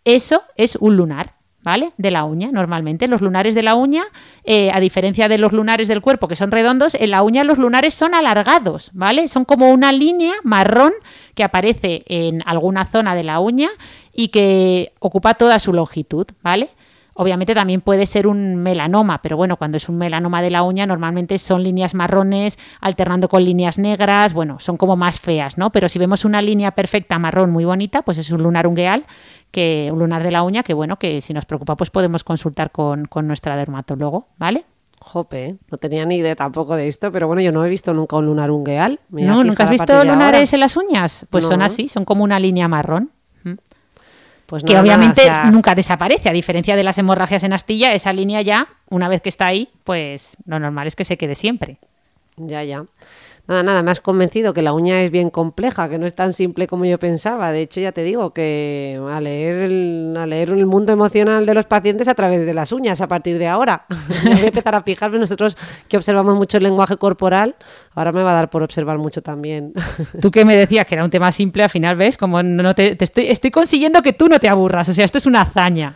eso 0.03 0.41
es 0.55 0.77
un 0.77 0.95
lunar. 0.97 1.35
¿vale? 1.65 1.93
De 1.97 2.11
la 2.11 2.25
uña, 2.25 2.51
normalmente. 2.51 3.07
Los 3.07 3.21
lunares 3.21 3.55
de 3.55 3.63
la 3.63 3.73
uña, 3.73 4.03
eh, 4.43 4.69
a 4.71 4.79
diferencia 4.79 5.27
de 5.27 5.39
los 5.39 5.51
lunares 5.51 5.87
del 5.87 5.99
cuerpo, 5.99 6.27
que 6.27 6.35
son 6.35 6.51
redondos, 6.51 6.93
en 6.93 7.09
la 7.09 7.23
uña 7.23 7.43
los 7.43 7.57
lunares 7.57 7.95
son 7.95 8.13
alargados, 8.13 8.91
¿vale? 8.93 9.27
Son 9.27 9.45
como 9.45 9.71
una 9.71 9.91
línea 9.91 10.35
marrón 10.43 10.93
que 11.33 11.43
aparece 11.43 12.03
en 12.05 12.43
alguna 12.45 12.85
zona 12.85 13.15
de 13.15 13.23
la 13.23 13.39
uña 13.39 13.69
y 14.13 14.27
que 14.27 14.93
ocupa 14.99 15.33
toda 15.33 15.57
su 15.57 15.73
longitud, 15.73 16.27
¿vale? 16.43 16.69
Obviamente 17.17 17.55
también 17.55 17.79
puede 17.79 18.07
ser 18.07 18.27
un 18.27 18.57
melanoma, 18.57 19.21
pero 19.21 19.37
bueno, 19.37 19.55
cuando 19.55 19.77
es 19.77 19.87
un 19.87 19.97
melanoma 19.97 20.41
de 20.41 20.51
la 20.51 20.63
uña 20.63 20.85
normalmente 20.85 21.37
son 21.37 21.63
líneas 21.63 21.95
marrones 21.95 22.57
alternando 22.81 23.29
con 23.29 23.45
líneas 23.45 23.77
negras, 23.77 24.33
bueno, 24.33 24.59
son 24.59 24.75
como 24.75 24.97
más 24.97 25.21
feas, 25.21 25.57
¿no? 25.57 25.71
Pero 25.71 25.87
si 25.87 25.97
vemos 25.97 26.25
una 26.25 26.41
línea 26.41 26.71
perfecta 26.71 27.17
marrón 27.17 27.51
muy 27.51 27.63
bonita, 27.63 28.01
pues 28.01 28.17
es 28.17 28.31
un 28.31 28.43
lunar 28.43 28.67
ungueal, 28.67 29.05
que 29.49 29.89
un 29.93 29.99
lunar 29.99 30.23
de 30.23 30.31
la 30.31 30.43
uña, 30.43 30.61
que 30.61 30.73
bueno, 30.73 30.99
que 30.99 31.21
si 31.21 31.33
nos 31.33 31.45
preocupa 31.45 31.77
pues 31.77 31.89
podemos 31.89 32.25
consultar 32.25 32.71
con, 32.71 33.07
nuestra 33.23 33.55
dermatólogo, 33.55 34.27
¿vale? 34.37 34.65
Jope, 34.99 35.55
no 35.71 35.77
tenía 35.77 36.05
ni 36.05 36.17
idea 36.17 36.35
tampoco 36.35 36.75
de 36.75 36.89
esto, 36.89 37.13
pero 37.13 37.27
bueno, 37.27 37.41
yo 37.41 37.53
no 37.53 37.63
he 37.63 37.69
visto 37.69 37.93
nunca 37.93 38.17
un 38.17 38.25
lunar 38.25 38.51
ungueal. 38.51 38.99
no, 39.09 39.45
¿nunca 39.45 39.63
has 39.63 39.69
visto 39.69 40.03
lunares 40.03 40.51
en 40.51 40.59
las 40.59 40.75
uñas? 40.75 41.25
Pues 41.29 41.45
son 41.45 41.61
así, 41.61 41.87
son 41.87 42.03
como 42.03 42.25
una 42.25 42.41
línea 42.41 42.67
marrón. 42.67 43.11
Pues 44.45 44.63
que 44.63 44.77
obviamente 44.77 45.21
nunca 45.51 45.73
desaparece, 45.73 46.29
a 46.29 46.33
diferencia 46.33 46.75
de 46.75 46.83
las 46.83 46.97
hemorragias 46.97 47.43
en 47.43 47.53
astilla, 47.53 47.93
esa 47.93 48.13
línea 48.13 48.41
ya, 48.41 48.67
una 48.89 49.09
vez 49.09 49.21
que 49.21 49.29
está 49.29 49.47
ahí, 49.47 49.69
pues 49.83 50.37
lo 50.45 50.59
normal 50.59 50.85
es 50.87 50.95
que 50.95 51.05
se 51.05 51.17
quede 51.17 51.35
siempre. 51.35 51.79
Ya, 52.37 52.63
ya. 52.63 52.85
Nada, 53.47 53.61
nada, 53.61 53.83
me 53.83 53.91
has 53.91 53.99
convencido 53.99 54.55
que 54.55 54.63
la 54.63 54.73
uña 54.73 55.03
es 55.03 55.11
bien 55.11 55.29
compleja, 55.29 55.87
que 55.87 55.99
no 55.99 56.07
es 56.07 56.15
tan 56.15 56.33
simple 56.33 56.65
como 56.65 56.85
yo 56.85 56.97
pensaba. 56.97 57.51
De 57.51 57.61
hecho, 57.61 57.79
ya 57.79 57.91
te 57.91 58.03
digo 58.03 58.33
que 58.33 58.99
a 59.07 59.21
leer 59.21 59.61
el, 59.61 60.15
a 60.17 60.25
leer 60.25 60.49
el 60.49 60.65
mundo 60.65 60.91
emocional 60.91 61.45
de 61.45 61.53
los 61.53 61.65
pacientes 61.67 62.07
a 62.07 62.15
través 62.15 62.45
de 62.47 62.53
las 62.55 62.71
uñas 62.71 63.01
a 63.01 63.07
partir 63.07 63.37
de 63.37 63.47
ahora. 63.47 63.85
Voy 64.23 64.33
a 64.33 64.47
empezar 64.47 64.73
a 64.73 64.81
fijarme 64.81 65.19
nosotros 65.19 65.57
que 65.87 65.95
observamos 65.95 66.33
mucho 66.33 66.57
el 66.57 66.63
lenguaje 66.63 66.97
corporal, 66.97 67.55
ahora 67.93 68.11
me 68.11 68.23
va 68.23 68.31
a 68.31 68.35
dar 68.35 68.49
por 68.49 68.63
observar 68.63 68.97
mucho 68.97 69.21
también. 69.21 69.73
Tú 70.21 70.31
que 70.31 70.43
me 70.43 70.55
decías 70.55 70.87
que 70.87 70.95
era 70.95 71.03
un 71.03 71.11
tema 71.11 71.31
simple, 71.31 71.63
al 71.63 71.69
final 71.69 71.95
ves 71.95 72.17
como 72.17 72.41
no 72.41 72.73
te, 72.73 72.97
estoy, 72.99 73.27
estoy 73.27 73.51
consiguiendo 73.51 74.01
que 74.01 74.13
tú 74.13 74.27
no 74.27 74.39
te 74.39 74.49
aburras. 74.49 74.89
O 74.89 74.93
sea, 74.93 75.05
esto 75.05 75.19
es 75.19 75.25
una 75.27 75.41
hazaña. 75.41 75.95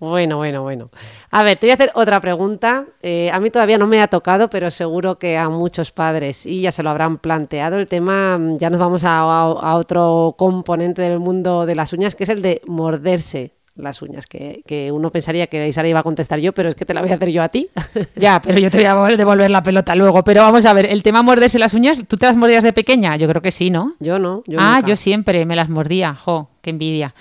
Bueno, 0.00 0.36
bueno, 0.36 0.62
bueno. 0.62 0.90
A 1.30 1.42
ver, 1.42 1.56
te 1.56 1.66
voy 1.66 1.70
a 1.70 1.74
hacer 1.74 1.90
otra 1.94 2.20
pregunta. 2.20 2.84
Eh, 3.02 3.30
a 3.32 3.40
mí 3.40 3.50
todavía 3.50 3.78
no 3.78 3.86
me 3.86 4.02
ha 4.02 4.08
tocado, 4.08 4.50
pero 4.50 4.70
seguro 4.70 5.18
que 5.18 5.38
a 5.38 5.48
muchos 5.48 5.92
padres 5.92 6.46
y 6.46 6.62
ya 6.62 6.72
se 6.72 6.82
lo 6.82 6.90
habrán 6.90 7.18
planteado. 7.18 7.78
El 7.78 7.86
tema, 7.86 8.36
mm, 8.38 8.58
ya 8.58 8.70
nos 8.70 8.80
vamos 8.80 9.04
a, 9.04 9.24
otro 9.76 10.34
componente 10.36 11.02
del 11.02 11.20
mundo 11.20 11.64
de 11.64 11.74
las 11.74 11.92
uñas, 11.92 12.14
que 12.14 12.24
es 12.24 12.28
el 12.28 12.42
de 12.42 12.60
morderse 12.66 13.52
las 13.76 14.02
uñas, 14.02 14.26
que, 14.26 14.92
uno 14.92 15.10
pensaría 15.10 15.48
que 15.48 15.66
Isara 15.66 15.88
iba 15.88 15.98
a 15.98 16.04
contestar 16.04 16.38
yo, 16.38 16.52
pero 16.52 16.68
es 16.68 16.76
que 16.76 16.84
te 16.84 16.94
la 16.94 17.00
voy 17.00 17.10
a 17.10 17.16
hacer 17.16 17.30
yo 17.30 17.42
a 17.42 17.48
ti. 17.48 17.68
Ya, 18.16 18.40
pero 18.40 18.58
yo 18.58 18.70
te 18.70 18.76
voy 18.76 18.86
a 18.86 19.16
devolver 19.16 19.50
la 19.50 19.62
pelota 19.62 19.94
luego. 19.94 20.22
Pero 20.22 20.42
vamos 20.42 20.64
a 20.66 20.72
ver, 20.72 20.86
el 20.86 21.02
tema 21.02 21.22
morderse 21.22 21.58
las 21.58 21.74
uñas, 21.74 21.98
¿tú 22.06 22.16
te 22.16 22.26
las 22.26 22.36
mordías 22.36 22.62
de 22.62 22.72
pequeña? 22.72 23.16
Yo 23.16 23.28
creo 23.28 23.42
que 23.42 23.50
sí, 23.50 23.70
¿no? 23.70 23.94
Yo 23.98 24.18
no. 24.18 24.42
ah, 24.58 24.80
yo 24.86 24.96
siempre 24.96 25.44
me 25.44 25.56
las 25.56 25.68
mordía. 25.68 26.14
Jo, 26.14 26.50
qué 26.62 26.70
envidia. 26.70 27.14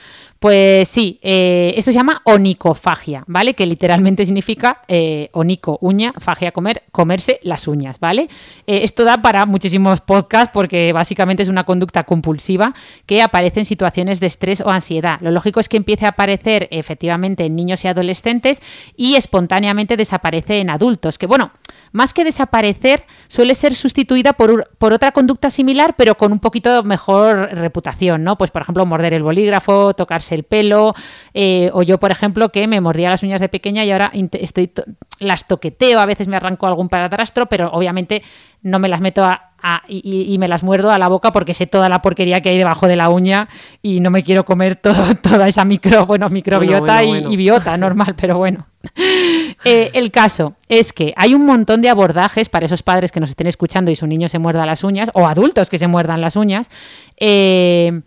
Pues 0.43 0.89
sí, 0.89 1.21
eh, 1.21 1.73
esto 1.77 1.93
se 1.93 1.97
llama 1.97 2.21
onicofagia, 2.25 3.23
¿vale? 3.27 3.53
Que 3.53 3.65
literalmente 3.65 4.25
significa 4.25 4.81
eh, 4.89 5.29
onico, 5.31 5.77
uña, 5.79 6.13
fagia, 6.17 6.51
comer, 6.51 6.83
comerse 6.91 7.39
las 7.43 7.65
uñas, 7.65 7.97
¿vale? 8.01 8.27
Eh, 8.67 8.81
esto 8.83 9.05
da 9.05 9.21
para 9.21 9.45
muchísimos 9.45 10.01
podcasts 10.01 10.51
porque 10.53 10.91
básicamente 10.91 11.43
es 11.43 11.47
una 11.47 11.63
conducta 11.63 12.03
compulsiva 12.03 12.73
que 13.05 13.21
aparece 13.21 13.61
en 13.61 13.65
situaciones 13.65 14.19
de 14.19 14.27
estrés 14.27 14.59
o 14.59 14.69
ansiedad. 14.69 15.17
Lo 15.21 15.31
lógico 15.31 15.61
es 15.61 15.69
que 15.69 15.77
empiece 15.77 16.05
a 16.05 16.09
aparecer 16.09 16.67
efectivamente 16.71 17.45
en 17.45 17.55
niños 17.55 17.85
y 17.85 17.87
adolescentes 17.87 18.61
y 18.97 19.15
espontáneamente 19.15 19.95
desaparece 19.95 20.59
en 20.59 20.69
adultos, 20.71 21.17
que 21.17 21.25
bueno, 21.25 21.53
más 21.93 22.13
que 22.13 22.25
desaparecer, 22.25 23.05
suele 23.27 23.55
ser 23.55 23.75
sustituida 23.75 24.33
por, 24.33 24.69
por 24.77 24.91
otra 24.91 25.13
conducta 25.13 25.49
similar, 25.49 25.95
pero 25.97 26.15
con 26.17 26.33
un 26.33 26.39
poquito 26.39 26.83
mejor 26.83 27.47
reputación, 27.53 28.25
¿no? 28.25 28.37
Pues 28.37 28.51
por 28.51 28.63
ejemplo, 28.63 28.85
morder 28.85 29.13
el 29.13 29.23
bolígrafo, 29.23 29.93
tocarse 29.93 30.32
el 30.33 30.43
pelo, 30.43 30.93
eh, 31.33 31.69
o 31.73 31.83
yo, 31.83 31.99
por 31.99 32.11
ejemplo, 32.11 32.49
que 32.49 32.67
me 32.67 32.81
mordía 32.81 33.09
las 33.09 33.23
uñas 33.23 33.41
de 33.41 33.49
pequeña 33.49 33.85
y 33.85 33.91
ahora 33.91 34.11
estoy 34.33 34.71
las 35.19 35.47
toqueteo, 35.47 35.99
a 35.99 36.05
veces 36.05 36.27
me 36.27 36.35
arranco 36.35 36.67
algún 36.67 36.89
paradrastro, 36.89 37.47
pero 37.47 37.71
obviamente 37.71 38.23
no 38.61 38.79
me 38.79 38.87
las 38.87 39.01
meto 39.01 39.23
a, 39.23 39.53
y, 39.87 40.37
me 40.39 40.47
las 40.47 40.63
muerdo 40.63 40.91
a 40.91 40.97
la 40.97 41.07
boca 41.07 41.31
porque 41.31 41.53
sé 41.53 41.67
toda 41.67 41.87
la 41.87 42.01
porquería 42.01 42.41
que 42.41 42.49
hay 42.49 42.57
debajo 42.57 42.87
de 42.87 42.95
la 42.95 43.09
uña 43.09 43.47
y 43.81 44.01
no 44.01 44.11
me 44.11 44.23
quiero 44.23 44.43
comer 44.43 44.75
todo, 44.75 45.15
toda 45.21 45.47
esa 45.47 45.63
micro, 45.63 46.05
bueno, 46.05 46.29
microbiota 46.29 47.03
Y, 47.03 47.35
biota 47.35 47.77
normal, 47.77 48.15
pero 48.19 48.37
bueno. 48.37 48.67
Eh, 49.63 49.91
el 49.93 50.11
caso 50.11 50.55
es 50.67 50.91
que 50.91 51.13
hay 51.15 51.33
un 51.33 51.45
montón 51.45 51.81
de 51.81 51.89
abordajes 51.89 52.49
para 52.49 52.65
esos 52.65 52.83
padres 52.83 53.11
que 53.11 53.21
nos 53.21 53.29
estén 53.29 53.47
escuchando 53.47 53.91
y 53.91 53.95
su 53.95 54.07
niño 54.07 54.27
se 54.27 54.39
muerda 54.39 54.65
las 54.65 54.83
uñas, 54.83 55.09
o 55.13 55.27
adultos 55.27 55.69
que 55.69 55.77
se 55.77 55.87
muerdan 55.87 56.19
las 56.19 56.35
uñas. 56.35 56.69
Eh, 57.17 58.01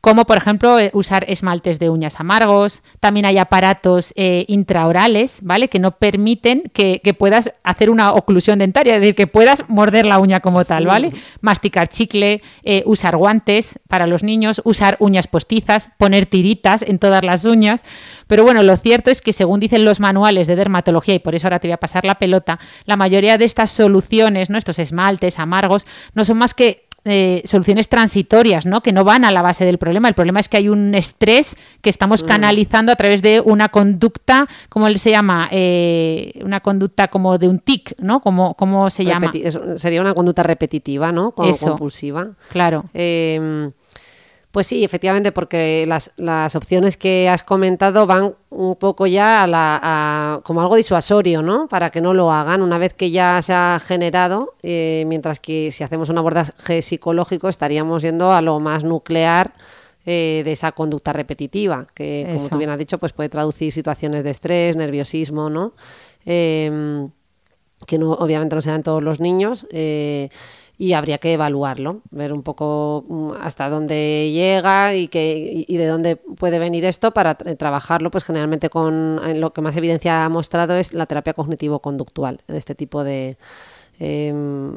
como 0.00 0.24
por 0.24 0.36
ejemplo 0.36 0.78
eh, 0.78 0.90
usar 0.92 1.24
esmaltes 1.28 1.78
de 1.78 1.90
uñas 1.90 2.20
amargos. 2.20 2.82
También 3.00 3.26
hay 3.26 3.38
aparatos 3.38 4.12
eh, 4.16 4.44
intraorales, 4.48 5.40
¿vale? 5.42 5.68
Que 5.68 5.78
no 5.78 5.92
permiten 5.92 6.64
que, 6.72 7.00
puedas 7.18 7.52
hacer 7.64 7.90
una 7.90 8.12
oclusión 8.12 8.58
dentaria, 8.58 8.94
es 8.94 9.00
decir, 9.00 9.14
que 9.14 9.26
puedas 9.26 9.64
morder 9.68 10.06
la 10.06 10.18
uña 10.18 10.40
como 10.40 10.64
tal, 10.64 10.86
¿vale? 10.86 11.12
Masticar 11.40 11.88
chicle, 11.88 12.42
eh, 12.62 12.82
usar 12.84 13.16
guantes 13.16 13.78
para 13.88 14.06
los 14.06 14.22
niños, 14.22 14.60
usar 14.64 14.96
uñas 15.00 15.26
postizas, 15.28 15.90
poner 15.98 16.26
tiritas 16.26 16.82
en 16.82 16.98
todas 16.98 17.24
las 17.24 17.44
uñas. 17.44 17.82
Pero 18.26 18.44
bueno, 18.44 18.62
lo 18.62 18.76
cierto 18.76 19.10
es 19.10 19.22
que 19.22 19.32
según 19.32 19.60
dicen 19.60 19.84
los 19.84 20.00
manuales 20.00 20.46
de 20.46 20.56
dermatología, 20.56 21.14
y 21.14 21.18
por 21.20 21.34
eso 21.34 21.46
ahora 21.46 21.58
te 21.58 21.68
voy 21.68 21.72
a 21.72 21.78
pasar 21.78 22.04
la 22.04 22.16
pelota, 22.16 22.58
la 22.84 22.96
mayoría 22.96 23.38
de 23.38 23.44
estas 23.44 23.70
soluciones, 23.70 24.50
¿no? 24.50 24.58
estos 24.58 24.78
esmaltes 24.78 25.38
amargos, 25.38 25.86
no 26.14 26.24
son 26.24 26.38
más 26.38 26.54
que 26.54 26.85
eh, 27.06 27.42
soluciones 27.44 27.88
transitorias, 27.88 28.66
¿no? 28.66 28.82
Que 28.82 28.92
no 28.92 29.04
van 29.04 29.24
a 29.24 29.30
la 29.30 29.40
base 29.40 29.64
del 29.64 29.78
problema. 29.78 30.08
El 30.08 30.14
problema 30.14 30.40
es 30.40 30.48
que 30.48 30.56
hay 30.56 30.68
un 30.68 30.94
estrés 30.94 31.56
que 31.80 31.88
estamos 31.88 32.24
mm. 32.24 32.26
canalizando 32.26 32.92
a 32.92 32.96
través 32.96 33.22
de 33.22 33.40
una 33.40 33.68
conducta, 33.68 34.46
¿cómo 34.68 34.88
se 34.98 35.10
llama? 35.10 35.48
Eh, 35.52 36.40
una 36.44 36.60
conducta 36.60 37.08
como 37.08 37.38
de 37.38 37.48
un 37.48 37.60
tic, 37.60 37.94
¿no? 37.98 38.20
Como, 38.20 38.54
¿Cómo 38.54 38.90
se 38.90 39.04
llama? 39.04 39.30
sería 39.76 40.00
una 40.00 40.14
conducta 40.14 40.42
repetitiva, 40.42 41.12
¿no? 41.12 41.30
Como 41.30 41.56
compulsiva. 41.56 42.30
Claro. 42.50 42.84
Eh, 42.92 43.70
pues 44.56 44.68
sí, 44.68 44.84
efectivamente, 44.84 45.32
porque 45.32 45.84
las, 45.86 46.12
las, 46.16 46.56
opciones 46.56 46.96
que 46.96 47.28
has 47.28 47.42
comentado 47.42 48.06
van 48.06 48.36
un 48.48 48.74
poco 48.76 49.06
ya 49.06 49.42
a 49.42 49.46
la, 49.46 50.40
como 50.44 50.62
algo 50.62 50.76
disuasorio, 50.76 51.42
¿no? 51.42 51.68
Para 51.68 51.90
que 51.90 52.00
no 52.00 52.14
lo 52.14 52.32
hagan 52.32 52.62
una 52.62 52.78
vez 52.78 52.94
que 52.94 53.10
ya 53.10 53.42
se 53.42 53.52
ha 53.52 53.78
generado, 53.78 54.54
eh, 54.62 55.04
mientras 55.08 55.40
que 55.40 55.70
si 55.72 55.84
hacemos 55.84 56.08
un 56.08 56.16
abordaje 56.16 56.80
psicológico 56.80 57.50
estaríamos 57.50 58.00
yendo 58.00 58.32
a 58.32 58.40
lo 58.40 58.58
más 58.58 58.82
nuclear 58.82 59.52
eh, 60.06 60.40
de 60.42 60.52
esa 60.52 60.72
conducta 60.72 61.12
repetitiva, 61.12 61.86
que 61.92 62.26
como 62.34 62.48
tú 62.48 62.56
bien 62.56 62.70
has 62.70 62.78
dicho, 62.78 62.96
pues 62.96 63.12
puede 63.12 63.28
traducir 63.28 63.70
situaciones 63.72 64.24
de 64.24 64.30
estrés, 64.30 64.74
nerviosismo, 64.74 65.50
¿no? 65.50 65.74
Em, 66.24 67.10
que 67.86 67.98
no, 67.98 68.12
obviamente 68.12 68.56
no 68.56 68.62
se 68.62 68.70
dan 68.70 68.82
todos 68.82 69.02
los 69.02 69.20
niños. 69.20 69.66
Eh, 69.70 70.30
y 70.78 70.92
habría 70.92 71.18
que 71.18 71.32
evaluarlo, 71.32 72.02
ver 72.10 72.32
un 72.32 72.42
poco 72.42 73.04
mm, 73.08 73.32
hasta 73.40 73.68
dónde 73.68 74.30
llega 74.32 74.94
y, 74.94 75.08
que, 75.08 75.64
y 75.66 75.76
de 75.76 75.86
dónde 75.86 76.16
puede 76.16 76.58
venir 76.58 76.84
esto 76.84 77.12
para 77.12 77.34
trabajarlo, 77.34 78.10
pues 78.10 78.24
generalmente 78.24 78.68
con 78.68 79.40
lo 79.40 79.52
que 79.52 79.62
más 79.62 79.76
evidencia 79.76 80.24
ha 80.24 80.28
mostrado 80.28 80.76
es 80.76 80.92
la 80.92 81.06
terapia 81.06 81.32
cognitivo-conductual 81.32 82.40
en 82.46 82.56
este 82.56 82.74
tipo 82.74 83.04
de, 83.04 83.38
em, 83.98 84.76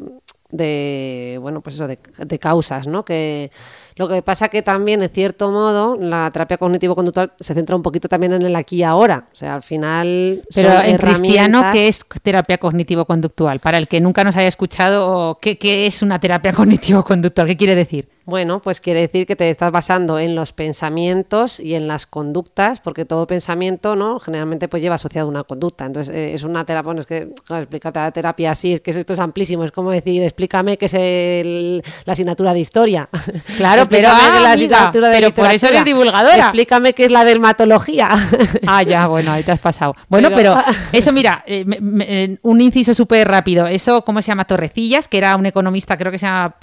de, 0.52 1.38
bueno, 1.42 1.62
pues 1.62 1.76
eso, 1.76 1.88
de, 1.88 2.00
de 2.18 2.40
causas, 2.40 2.88
¿no? 2.88 3.06
Que 3.06 3.52
lo 3.96 4.08
que 4.08 4.22
pasa 4.22 4.48
que 4.48 4.62
también, 4.62 5.02
en 5.02 5.10
cierto 5.10 5.52
modo, 5.52 5.98
la 5.98 6.30
terapia 6.32 6.58
cognitivo-conductual 6.58 7.34
se 7.38 7.54
centra 7.54 7.76
un 7.76 7.84
poquito 7.84 8.08
también 8.08 8.32
en 8.32 8.44
el 8.44 8.56
aquí 8.56 8.78
y 8.78 8.84
ahora. 8.84 9.28
O 9.34 9.36
sea, 9.36 9.56
al 9.56 9.62
final. 9.62 10.42
Pero 10.56 10.72
en 10.82 10.98
cristiano, 10.98 11.64
¿qué 11.74 11.90
es 11.90 12.06
terapia 12.22 12.58
cognitivo-conductual? 12.58 13.60
Para 13.60 13.78
el 13.78 13.90
que 13.90 14.00
nunca 14.00 14.24
nos 14.24 14.38
haya 14.38 14.48
escuchado, 14.48 15.38
¿qué, 15.42 15.58
qué 15.58 15.86
es 15.86 16.02
una 16.02 16.18
terapia 16.18 16.54
cognitivo-conductual? 16.54 17.46
¿Qué 17.48 17.58
quiere 17.58 17.76
decir? 17.76 18.08
Bueno, 18.30 18.62
pues 18.62 18.80
quiere 18.80 19.02
decir 19.02 19.26
que 19.26 19.36
te 19.36 19.50
estás 19.50 19.72
basando 19.72 20.20
en 20.20 20.36
los 20.36 20.54
pensamientos 20.54 21.60
y 21.60 21.76
en 21.76 21.88
las 21.88 22.06
conductas, 22.06 22.80
porque 22.80 23.06
todo 23.06 23.28
pensamiento, 23.28 23.96
¿no? 23.96 24.20
Generalmente 24.20 24.68
pues 24.68 24.82
lleva 24.84 24.96
asociado 24.96 25.28
una 25.28 25.44
conducta. 25.44 25.86
Entonces, 25.86 26.14
eh, 26.16 26.34
es 26.34 26.44
una 26.44 26.64
terapia, 26.66 26.86
bueno, 26.86 27.02
es 27.02 27.08
que 27.08 27.30
claro, 27.46 27.64
explicarte 27.64 28.00
la 28.00 28.12
terapia 28.12 28.52
así, 28.52 28.74
es 28.74 28.82
que 28.82 28.92
esto 28.92 29.14
es 29.14 29.20
amplísimo, 29.20 29.64
es 29.64 29.72
como 29.72 29.92
decir, 29.92 30.22
explícame 30.24 30.78
qué 30.78 30.86
es 30.86 30.94
el- 30.94 31.84
la 32.06 32.14
asignatura 32.14 32.54
de 32.54 32.60
historia. 32.60 33.10
Claro, 33.58 33.86
pero, 33.90 34.10
ah, 34.12 34.40
la 34.42 34.52
amiga, 34.52 34.78
asignatura 34.78 35.10
de 35.10 35.16
pero 35.16 35.34
por 35.34 35.46
eso 35.52 35.68
eres 35.68 35.86
divulgadora. 35.86 36.36
Explícame 36.44 36.94
qué 36.94 37.06
es 37.06 37.12
la 37.12 37.24
dermatología. 37.26 38.10
Ah, 38.68 38.84
ya, 38.84 39.08
bueno, 39.08 39.32
ahí 39.32 39.44
te 39.44 39.52
has 39.52 39.60
pasado. 39.60 39.96
Bueno, 40.08 40.30
pero, 40.36 40.56
Pero- 40.56 40.78
eso, 40.94 41.12
mira, 41.12 41.44
eh, 41.46 41.64
me- 41.66 41.80
me- 41.82 42.06
eh, 42.24 42.38
un 42.44 42.62
inciso 42.62 42.94
súper 42.94 43.28
rápido. 43.28 43.68
Eso, 43.68 44.04
¿cómo 44.04 44.22
se 44.22 44.28
llama? 44.28 44.46
Torrecillas, 44.46 45.08
que 45.08 45.18
era 45.18 45.36
un 45.36 45.46
economista, 45.46 45.98
creo 45.98 46.12
que 46.12 46.20
se 46.20 46.26
llama, 46.26 46.56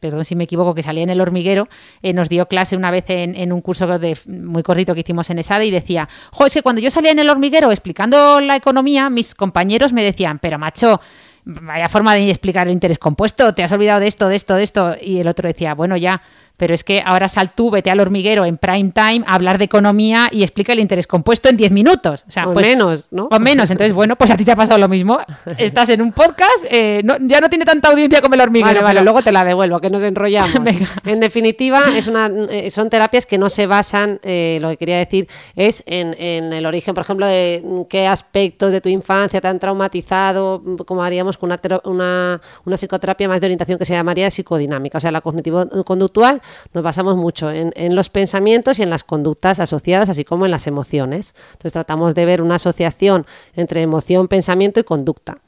perdón 0.00 0.24
si 0.24 0.36
me 0.36 0.44
equivoco, 0.44 0.74
que 0.74 0.82
salía 0.90 1.04
en 1.04 1.10
el 1.10 1.20
hormiguero, 1.20 1.68
eh, 2.02 2.12
nos 2.12 2.28
dio 2.28 2.46
clase 2.46 2.76
una 2.76 2.90
vez 2.90 3.04
en, 3.08 3.52
un 3.52 3.60
curso 3.60 3.86
de, 3.98 4.18
muy 4.26 4.62
cortito 4.62 4.94
que 4.94 5.00
hicimos 5.00 5.30
en 5.30 5.38
ESADE 5.38 5.66
y 5.66 5.70
decía, 5.70 6.08
jo, 6.32 6.46
que 6.52 6.62
cuando 6.62 6.80
yo 6.80 6.90
salía 6.90 7.12
en 7.12 7.20
el 7.20 7.30
hormiguero 7.30 7.70
explicando 7.70 8.40
la 8.40 8.56
economía, 8.56 9.08
mis 9.08 9.34
compañeros 9.34 9.92
me 9.92 10.02
decían, 10.02 10.40
pero 10.40 10.58
macho, 10.58 11.00
vaya 11.44 11.88
forma 11.88 12.14
de 12.14 12.28
explicar 12.28 12.66
el 12.66 12.72
interés 12.72 12.98
compuesto, 12.98 13.54
te 13.54 13.62
has 13.62 13.72
olvidado 13.72 14.00
de 14.00 14.08
esto, 14.08 14.28
de 14.28 14.36
esto, 14.36 14.56
de 14.56 14.62
esto. 14.62 14.96
Y 15.00 15.20
el 15.20 15.28
otro 15.28 15.46
decía, 15.46 15.74
bueno, 15.74 15.96
ya, 15.96 16.22
pero 16.60 16.74
es 16.74 16.84
que 16.84 17.02
ahora 17.02 17.26
sal 17.30 17.52
tú, 17.54 17.70
vete 17.70 17.90
al 17.90 18.00
hormiguero 18.00 18.44
en 18.44 18.58
prime 18.58 18.92
time 18.94 19.24
a 19.26 19.34
hablar 19.34 19.56
de 19.56 19.64
economía 19.64 20.28
y 20.30 20.42
explica 20.42 20.74
el 20.74 20.78
interés 20.78 21.06
compuesto 21.06 21.48
en 21.48 21.56
10 21.56 21.70
minutos. 21.72 22.26
O, 22.28 22.30
sea, 22.30 22.46
O 22.48 22.52
pues- 22.52 22.66
menos, 22.66 23.06
¿no? 23.10 23.28
O 23.30 23.38
menos. 23.40 23.70
Entonces, 23.70 23.94
bueno, 23.94 24.14
pues 24.16 24.30
a 24.30 24.36
ti 24.36 24.44
te 24.44 24.52
ha 24.52 24.56
pasado 24.56 24.78
lo 24.78 24.86
mismo. 24.86 25.18
Estás 25.56 25.88
en 25.88 26.02
un 26.02 26.12
podcast, 26.12 26.66
eh, 26.70 27.00
no- 27.02 27.16
ya 27.22 27.40
no 27.40 27.48
tiene 27.48 27.64
tanta 27.64 27.88
audiencia 27.88 28.20
como 28.20 28.34
el 28.34 28.42
hormiguero. 28.42 28.68
Vale, 28.68 28.82
vale, 28.82 28.94
pero- 28.98 29.04
luego 29.04 29.22
te 29.22 29.32
la 29.32 29.42
devuelvo, 29.42 29.80
que 29.80 29.88
nos 29.88 30.02
enrollamos. 30.02 30.52
Venga. 30.62 30.86
En 31.06 31.18
definitiva, 31.20 31.84
es 31.96 32.06
una, 32.08 32.30
eh, 32.50 32.70
son 32.70 32.90
terapias 32.90 33.24
que 33.24 33.38
no 33.38 33.48
se 33.48 33.66
basan, 33.66 34.20
eh, 34.22 34.58
lo 34.60 34.68
que 34.68 34.76
quería 34.76 34.98
decir 34.98 35.28
es 35.56 35.82
en, 35.86 36.14
en 36.18 36.52
el 36.52 36.66
origen, 36.66 36.92
por 36.94 37.04
ejemplo, 37.04 37.24
de 37.24 37.62
mm, 37.64 37.82
qué 37.88 38.06
aspectos 38.06 38.70
de 38.70 38.82
tu 38.82 38.90
infancia 38.90 39.40
te 39.40 39.48
han 39.48 39.58
traumatizado, 39.58 40.60
mm, 40.62 40.76
como 40.84 41.02
haríamos 41.02 41.38
con 41.38 41.48
una, 41.50 41.60
una, 41.84 42.40
una 42.66 42.76
psicoterapia 42.76 43.28
más 43.28 43.40
de 43.40 43.46
orientación 43.46 43.78
que 43.78 43.86
se 43.86 43.94
llamaría 43.94 44.30
psicodinámica. 44.30 44.98
O 44.98 45.00
sea, 45.00 45.10
la 45.10 45.22
cognitivo-conductual 45.22 46.42
nos 46.72 46.82
basamos 46.82 47.16
mucho 47.16 47.50
en, 47.50 47.72
en 47.76 47.94
los 47.94 48.10
pensamientos 48.10 48.78
y 48.78 48.82
en 48.82 48.90
las 48.90 49.04
conductas 49.04 49.60
asociadas, 49.60 50.08
así 50.08 50.24
como 50.24 50.44
en 50.44 50.50
las 50.50 50.66
emociones. 50.66 51.34
Entonces 51.52 51.72
tratamos 51.72 52.14
de 52.14 52.24
ver 52.24 52.42
una 52.42 52.56
asociación 52.56 53.26
entre 53.54 53.82
emoción, 53.82 54.28
pensamiento 54.28 54.80
y 54.80 54.84
conducta. 54.84 55.38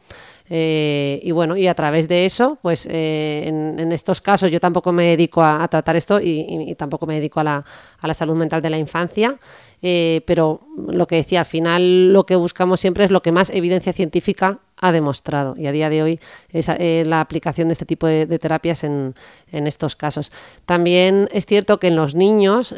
Eh, 0.51 1.21
y 1.23 1.31
bueno, 1.31 1.57
y 1.57 1.67
a 1.67 1.75
través 1.75 2.09
de 2.09 2.25
eso, 2.25 2.59
pues 2.61 2.87
eh, 2.91 3.45
en, 3.47 3.93
estos 3.93 4.21
casos 4.21 4.51
yo 4.51 4.61
tampoco 4.61 4.93
me 4.93 5.07
dedico 5.07 5.43
a, 5.43 5.67
tratar 5.69 5.97
esto 5.97 6.21
y, 6.21 6.75
tampoco 6.77 7.07
me 7.07 7.15
dedico 7.15 7.41
a 7.41 7.45
la, 7.45 7.65
a 8.01 8.07
la 8.07 8.15
salud 8.15 8.37
mental 8.37 8.61
de 8.61 8.71
la 8.71 8.79
infancia, 8.79 9.39
eh, 9.81 10.23
pero 10.27 10.61
lo 10.89 11.07
que 11.07 11.17
decía, 11.17 11.41
al 11.41 11.47
final 11.47 12.13
lo 12.13 12.27
que 12.27 12.37
buscamos 12.37 12.81
siempre 12.81 13.05
es 13.05 13.11
lo 13.11 13.23
que 13.23 13.33
más 13.33 13.51
evidencia 13.51 13.93
científica 13.93 14.59
ha 14.77 14.93
demostrado 14.93 15.55
y 15.57 15.67
a 15.67 15.73
día 15.73 15.89
de 15.89 16.03
hoy 16.03 16.21
es 16.51 16.69
la 17.07 17.21
aplicación 17.21 17.69
de 17.69 17.73
este 17.73 17.87
tipo 17.87 18.07
de, 18.07 18.27
terapias 18.39 18.85
en, 18.85 19.15
en 19.53 19.67
estos 19.67 19.95
casos. 19.97 20.33
También 20.67 21.29
es 21.33 21.47
cierto 21.47 21.79
que 21.79 21.89
en 21.89 21.97
los 21.97 22.15
niños... 22.15 22.75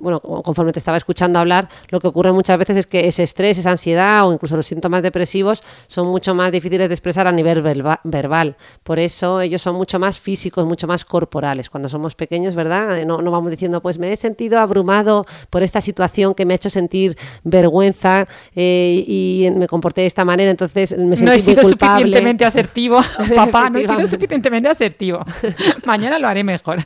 bueno, 0.00 0.20
conforme 0.20 0.72
te 0.72 0.78
estaba 0.78 0.96
escuchando 0.96 1.38
hablar, 1.38 1.68
lo 1.90 2.00
que 2.00 2.08
ocurre 2.08 2.32
muchas 2.32 2.58
veces 2.58 2.76
es 2.78 2.86
que 2.86 3.06
ese 3.06 3.22
estrés, 3.22 3.58
esa 3.58 3.70
ansiedad 3.70 4.26
o 4.26 4.32
incluso 4.32 4.56
los 4.56 4.66
síntomas 4.66 5.02
depresivos 5.02 5.62
son 5.86 6.06
mucho 6.08 6.34
más 6.34 6.50
difíciles 6.52 6.88
de 6.88 6.94
expresar 6.94 7.26
a 7.26 7.32
nivel 7.32 7.62
verba- 7.62 8.00
verbal. 8.04 8.56
Por 8.82 8.98
eso 8.98 9.40
ellos 9.40 9.60
son 9.62 9.76
mucho 9.76 9.98
más 9.98 10.18
físicos, 10.18 10.64
mucho 10.64 10.86
más 10.86 11.04
corporales. 11.04 11.68
Cuando 11.70 11.88
somos 11.88 12.14
pequeños, 12.14 12.54
¿verdad? 12.54 12.98
Eh, 12.98 13.04
No, 13.06 13.20
no 13.22 13.30
vamos 13.30 13.50
diciendo, 13.50 13.80
pues 13.82 13.98
me 13.98 14.12
he 14.12 14.16
sentido 14.16 14.58
abrumado 14.58 15.26
por 15.50 15.62
esta 15.62 15.80
situación 15.80 16.34
que 16.34 16.44
me 16.46 16.54
ha 16.54 16.56
hecho 16.56 16.70
sentir 16.70 17.16
vergüenza 17.44 18.26
eh, 18.54 19.04
y 19.06 19.48
me 19.54 19.66
comporté 19.66 20.00
de 20.02 20.06
esta 20.08 20.24
manera, 20.24 20.50
entonces 20.50 20.96
me 20.96 21.16
sentí 21.16 21.24
No 21.24 21.30
he 21.30 21.34
muy 21.34 21.40
sido 21.40 21.62
culpable. 21.62 22.02
suficientemente 22.02 22.44
asertivo, 22.44 23.00
papá, 23.34 23.70
no 23.70 23.78
he 23.78 23.82
sido 23.86 24.06
suficientemente 24.06 24.68
asertivo. 24.68 25.20
Mañana 25.84 26.18
lo 26.18 26.26
haré 26.28 26.42
mejor. 26.44 26.78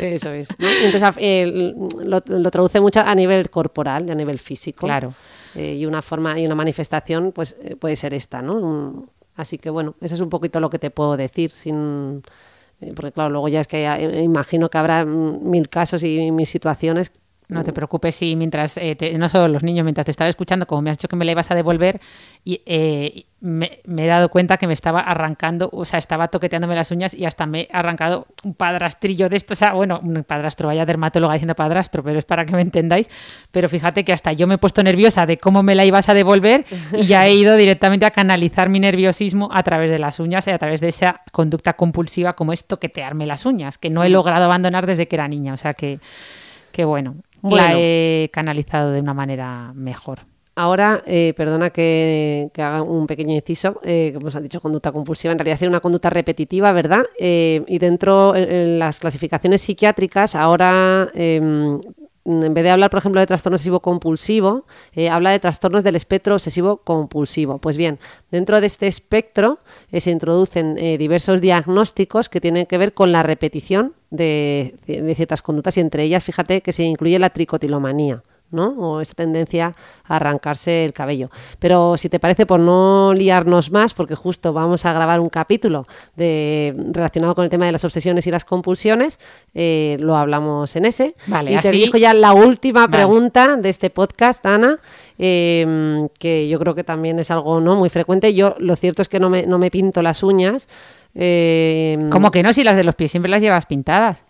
Eso 0.00 0.30
es. 0.32 0.48
Entonces, 0.58 1.10
eh, 1.18 1.59
lo, 1.60 2.22
lo 2.26 2.50
traduce 2.50 2.80
mucho 2.80 3.00
a 3.00 3.14
nivel 3.14 3.50
corporal, 3.50 4.10
a 4.10 4.14
nivel 4.14 4.38
físico. 4.38 4.86
Claro. 4.86 5.12
Eh, 5.54 5.74
y 5.74 5.86
una 5.86 6.02
forma 6.02 6.38
y 6.38 6.46
una 6.46 6.54
manifestación, 6.54 7.32
pues 7.32 7.56
eh, 7.62 7.76
puede 7.76 7.96
ser 7.96 8.14
esta, 8.14 8.40
¿no? 8.42 8.54
Un- 8.56 9.10
así 9.36 9.58
que 9.58 9.70
bueno, 9.70 9.94
eso 10.00 10.14
es 10.14 10.20
un 10.20 10.28
poquito 10.28 10.60
lo 10.60 10.68
que 10.70 10.78
te 10.78 10.90
puedo 10.90 11.16
decir, 11.16 11.50
sin 11.50 12.22
eh, 12.80 12.92
porque 12.94 13.12
claro, 13.12 13.30
luego 13.30 13.48
ya 13.48 13.60
es 13.60 13.66
que 13.66 13.84
imagino 14.22 14.68
que 14.70 14.78
habrá 14.78 15.04
mil 15.04 15.68
casos 15.68 16.02
y 16.02 16.30
mil 16.30 16.46
situaciones. 16.46 17.10
No 17.50 17.64
te 17.64 17.72
preocupes, 17.72 18.20
y 18.22 18.36
mientras, 18.36 18.76
eh, 18.76 18.96
te- 18.96 19.16
no 19.18 19.28
solo 19.28 19.48
los 19.48 19.62
niños, 19.62 19.84
mientras 19.84 20.04
te 20.04 20.10
estaba 20.10 20.28
escuchando, 20.30 20.66
como 20.66 20.82
me 20.82 20.90
has 20.90 20.96
dicho 20.98 21.08
que 21.08 21.16
me 21.16 21.24
la 21.24 21.32
ibas 21.32 21.50
a 21.50 21.54
devolver, 21.54 22.00
y, 22.44 22.62
eh, 22.66 23.24
me, 23.42 23.80
me 23.86 24.04
he 24.04 24.06
dado 24.06 24.28
cuenta 24.28 24.58
que 24.58 24.66
me 24.66 24.74
estaba 24.74 25.00
arrancando, 25.00 25.70
o 25.72 25.84
sea, 25.86 25.98
estaba 25.98 26.28
toqueteándome 26.28 26.74
las 26.74 26.90
uñas 26.90 27.14
y 27.14 27.24
hasta 27.24 27.46
me 27.46 27.62
he 27.62 27.68
arrancado 27.72 28.26
un 28.44 28.52
padrastrillo 28.54 29.28
de 29.30 29.36
esto, 29.36 29.54
o 29.54 29.56
sea, 29.56 29.72
bueno, 29.72 29.98
un 30.02 30.24
padrastro, 30.24 30.68
vaya 30.68 30.84
dermatóloga 30.84 31.32
diciendo 31.34 31.54
padrastro, 31.54 32.02
pero 32.02 32.18
es 32.18 32.24
para 32.26 32.44
que 32.44 32.54
me 32.54 32.60
entendáis, 32.62 33.08
pero 33.50 33.68
fíjate 33.68 34.04
que 34.04 34.12
hasta 34.12 34.32
yo 34.34 34.46
me 34.46 34.54
he 34.54 34.58
puesto 34.58 34.82
nerviosa 34.82 35.24
de 35.24 35.38
cómo 35.38 35.62
me 35.62 35.74
la 35.74 35.86
ibas 35.86 36.08
a 36.10 36.14
devolver 36.14 36.66
y 36.92 37.06
ya 37.06 37.26
he 37.26 37.32
ido 37.34 37.56
directamente 37.56 38.04
a 38.04 38.10
canalizar 38.10 38.68
mi 38.68 38.78
nerviosismo 38.78 39.48
a 39.52 39.62
través 39.62 39.90
de 39.90 39.98
las 39.98 40.20
uñas 40.20 40.46
y 40.46 40.50
a 40.50 40.58
través 40.58 40.80
de 40.82 40.88
esa 40.88 41.22
conducta 41.32 41.72
compulsiva 41.74 42.34
como 42.34 42.52
es 42.52 42.64
toquetearme 42.66 43.24
las 43.24 43.46
uñas, 43.46 43.78
que 43.78 43.88
no 43.88 44.04
he 44.04 44.10
logrado 44.10 44.44
abandonar 44.44 44.86
desde 44.86 45.08
que 45.08 45.16
era 45.16 45.26
niña, 45.28 45.54
o 45.54 45.56
sea 45.56 45.72
que... 45.74 45.98
Que 46.72 46.84
bueno, 46.84 47.16
Bueno. 47.42 47.68
la 47.68 47.72
he 47.74 48.30
canalizado 48.32 48.90
de 48.92 49.00
una 49.00 49.14
manera 49.14 49.72
mejor. 49.74 50.20
Ahora, 50.56 51.02
eh, 51.06 51.32
perdona 51.36 51.70
que, 51.70 52.50
que 52.52 52.60
haga 52.60 52.82
un 52.82 53.06
pequeño 53.06 53.34
inciso, 53.34 53.78
eh, 53.82 54.10
como 54.12 54.26
os 54.26 54.36
han 54.36 54.42
dicho, 54.42 54.60
conducta 54.60 54.92
compulsiva, 54.92 55.32
en 55.32 55.38
realidad 55.38 55.56
sería 55.56 55.70
una 55.70 55.80
conducta 55.80 56.10
repetitiva, 56.10 56.72
¿verdad? 56.72 57.04
Eh, 57.18 57.62
y 57.66 57.78
dentro, 57.78 58.34
en, 58.34 58.50
en 58.50 58.78
las 58.78 58.98
clasificaciones 58.98 59.62
psiquiátricas, 59.62 60.34
ahora, 60.34 61.08
eh, 61.14 61.78
en 62.30 62.54
vez 62.54 62.64
de 62.64 62.70
hablar, 62.70 62.90
por 62.90 62.98
ejemplo, 62.98 63.20
de 63.20 63.26
trastorno 63.26 63.56
obsesivo-compulsivo, 63.56 64.64
eh, 64.94 65.08
habla 65.08 65.30
de 65.30 65.38
trastornos 65.38 65.84
del 65.84 65.96
espectro 65.96 66.34
obsesivo-compulsivo. 66.34 67.58
Pues 67.58 67.76
bien, 67.76 67.98
dentro 68.30 68.60
de 68.60 68.66
este 68.66 68.86
espectro 68.86 69.58
eh, 69.90 70.00
se 70.00 70.10
introducen 70.10 70.76
eh, 70.78 70.98
diversos 70.98 71.40
diagnósticos 71.40 72.28
que 72.28 72.40
tienen 72.40 72.66
que 72.66 72.78
ver 72.78 72.94
con 72.94 73.12
la 73.12 73.22
repetición 73.22 73.94
de 74.10 74.74
ciertas 75.14 75.40
conductas 75.40 75.76
y 75.76 75.80
entre 75.80 76.02
ellas, 76.02 76.24
fíjate 76.24 76.62
que 76.62 76.72
se 76.72 76.82
incluye 76.82 77.18
la 77.18 77.30
tricotilomanía. 77.30 78.22
¿No? 78.50 78.70
O 78.78 79.00
esta 79.00 79.14
tendencia 79.14 79.74
a 80.04 80.16
arrancarse 80.16 80.84
el 80.84 80.92
cabello. 80.92 81.30
Pero 81.58 81.96
si 81.96 82.08
te 82.08 82.18
parece, 82.18 82.46
por 82.46 82.60
no 82.60 83.12
liarnos 83.14 83.70
más, 83.70 83.94
porque 83.94 84.14
justo 84.14 84.52
vamos 84.52 84.84
a 84.86 84.92
grabar 84.92 85.20
un 85.20 85.28
capítulo 85.28 85.86
de, 86.16 86.74
relacionado 86.92 87.34
con 87.34 87.44
el 87.44 87.50
tema 87.50 87.66
de 87.66 87.72
las 87.72 87.84
obsesiones 87.84 88.26
y 88.26 88.30
las 88.30 88.44
compulsiones, 88.44 89.18
eh, 89.54 89.96
lo 90.00 90.16
hablamos 90.16 90.74
en 90.76 90.84
ese. 90.84 91.14
Vale, 91.26 91.52
y 91.52 91.58
te 91.58 91.70
dijo 91.70 91.96
ya 91.96 92.14
la 92.14 92.32
última 92.32 92.86
Vale. 92.86 92.96
pregunta 92.96 93.56
de 93.56 93.68
este 93.68 93.90
podcast, 93.90 94.44
Ana, 94.46 94.78
eh, 95.18 96.08
que 96.18 96.48
yo 96.48 96.58
creo 96.58 96.74
que 96.74 96.84
también 96.84 97.18
es 97.18 97.30
algo 97.30 97.60
no 97.60 97.76
muy 97.76 97.88
frecuente. 97.90 98.34
Yo 98.34 98.54
lo 98.58 98.76
cierto 98.76 99.02
es 99.02 99.08
que 99.08 99.20
no 99.20 99.30
me, 99.30 99.42
no 99.44 99.58
me 99.58 99.70
pinto 99.70 100.02
las 100.02 100.22
uñas. 100.22 100.68
eh, 101.14 102.08
¿Cómo 102.10 102.30
que 102.30 102.42
no? 102.42 102.52
Si 102.52 102.64
las 102.64 102.76
de 102.76 102.84
los 102.84 102.94
pies 102.94 103.10
siempre 103.10 103.30
las 103.30 103.40
llevas 103.40 103.66
pintadas. 103.66 104.24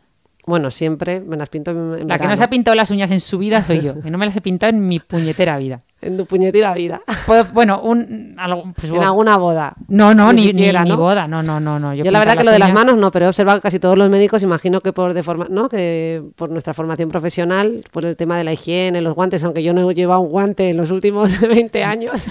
Bueno, 0.51 0.71
siempre 0.71 1.21
me 1.21 1.37
las 1.39 1.49
pinto 1.49 1.71
en, 1.71 2.03
en 2.03 2.09
La 2.09 2.19
que 2.19 2.27
no 2.27 2.37
se 2.37 2.45
ha 2.45 2.51
pintado 2.51 2.75
las 2.75 2.91
uñas 2.91 3.11
en 3.11 3.21
su 3.21 3.39
vida 3.39 3.63
soy 3.63 3.81
yo, 3.81 3.99
que 4.01 4.11
no 4.11 4.19
me 4.19 4.27
las 4.27 4.37
he 4.37 4.41
pintado 4.43 4.71
en 4.71 4.87
mi 4.87 4.99
puñetera 4.99 5.57
vida. 5.57 5.81
En 6.03 6.17
tu 6.17 6.25
puñetera 6.25 6.73
vida. 6.73 7.03
Puedo- 7.27 7.45
bueno, 7.53 7.83
un, 7.83 8.35
algo, 8.39 8.63
pues, 8.75 8.85
en 8.85 8.91
bueno. 8.93 9.09
alguna 9.09 9.37
boda. 9.37 9.75
No, 9.89 10.15
no, 10.15 10.33
ni, 10.33 10.45
siquiera, 10.45 10.81
ni- 10.83 10.89
ni 10.89 10.97
¿no? 10.97 11.03
boda, 11.03 11.29
no, 11.29 11.43
no, 11.43 11.61
no. 11.61 11.79
no. 11.79 11.93
Yo, 11.93 12.05
Yo, 12.05 12.11
la 12.11 12.19
verdad 12.21 12.39
que 12.39 12.45
lo 12.45 12.53
de 12.53 12.59
las 12.59 12.73
manos 12.73 12.97
no, 12.97 13.11
pero 13.11 13.27
he 13.27 13.29
observado 13.29 13.59
que 13.59 13.63
casi 13.65 13.79
todos 13.79 13.99
los 13.99 14.09
médicos, 14.09 14.43
imagino 14.43 14.81
que 14.81 14.95
por 14.95 15.13
deforma, 15.13 15.47
¿no? 15.51 15.69
que 15.69 16.23
por 16.37 16.49
nuestra 16.49 16.73
formación 16.73 17.11
profesional, 17.11 17.85
por 17.93 18.07
el 18.07 18.17
tema 18.17 18.39
de 18.39 18.45
la 18.45 18.55
higiene, 18.55 19.03
los 19.03 19.15
guantes, 19.15 19.45
aunque 19.45 19.63
yo 19.63 19.75
no 19.75 19.91
he 19.91 19.95
llevado 19.95 20.21
un 20.23 20.31
guante 20.31 20.71
en 20.71 20.79
los 20.79 20.91
últimos 20.91 21.39
20 21.47 21.85
años, 21.85 22.25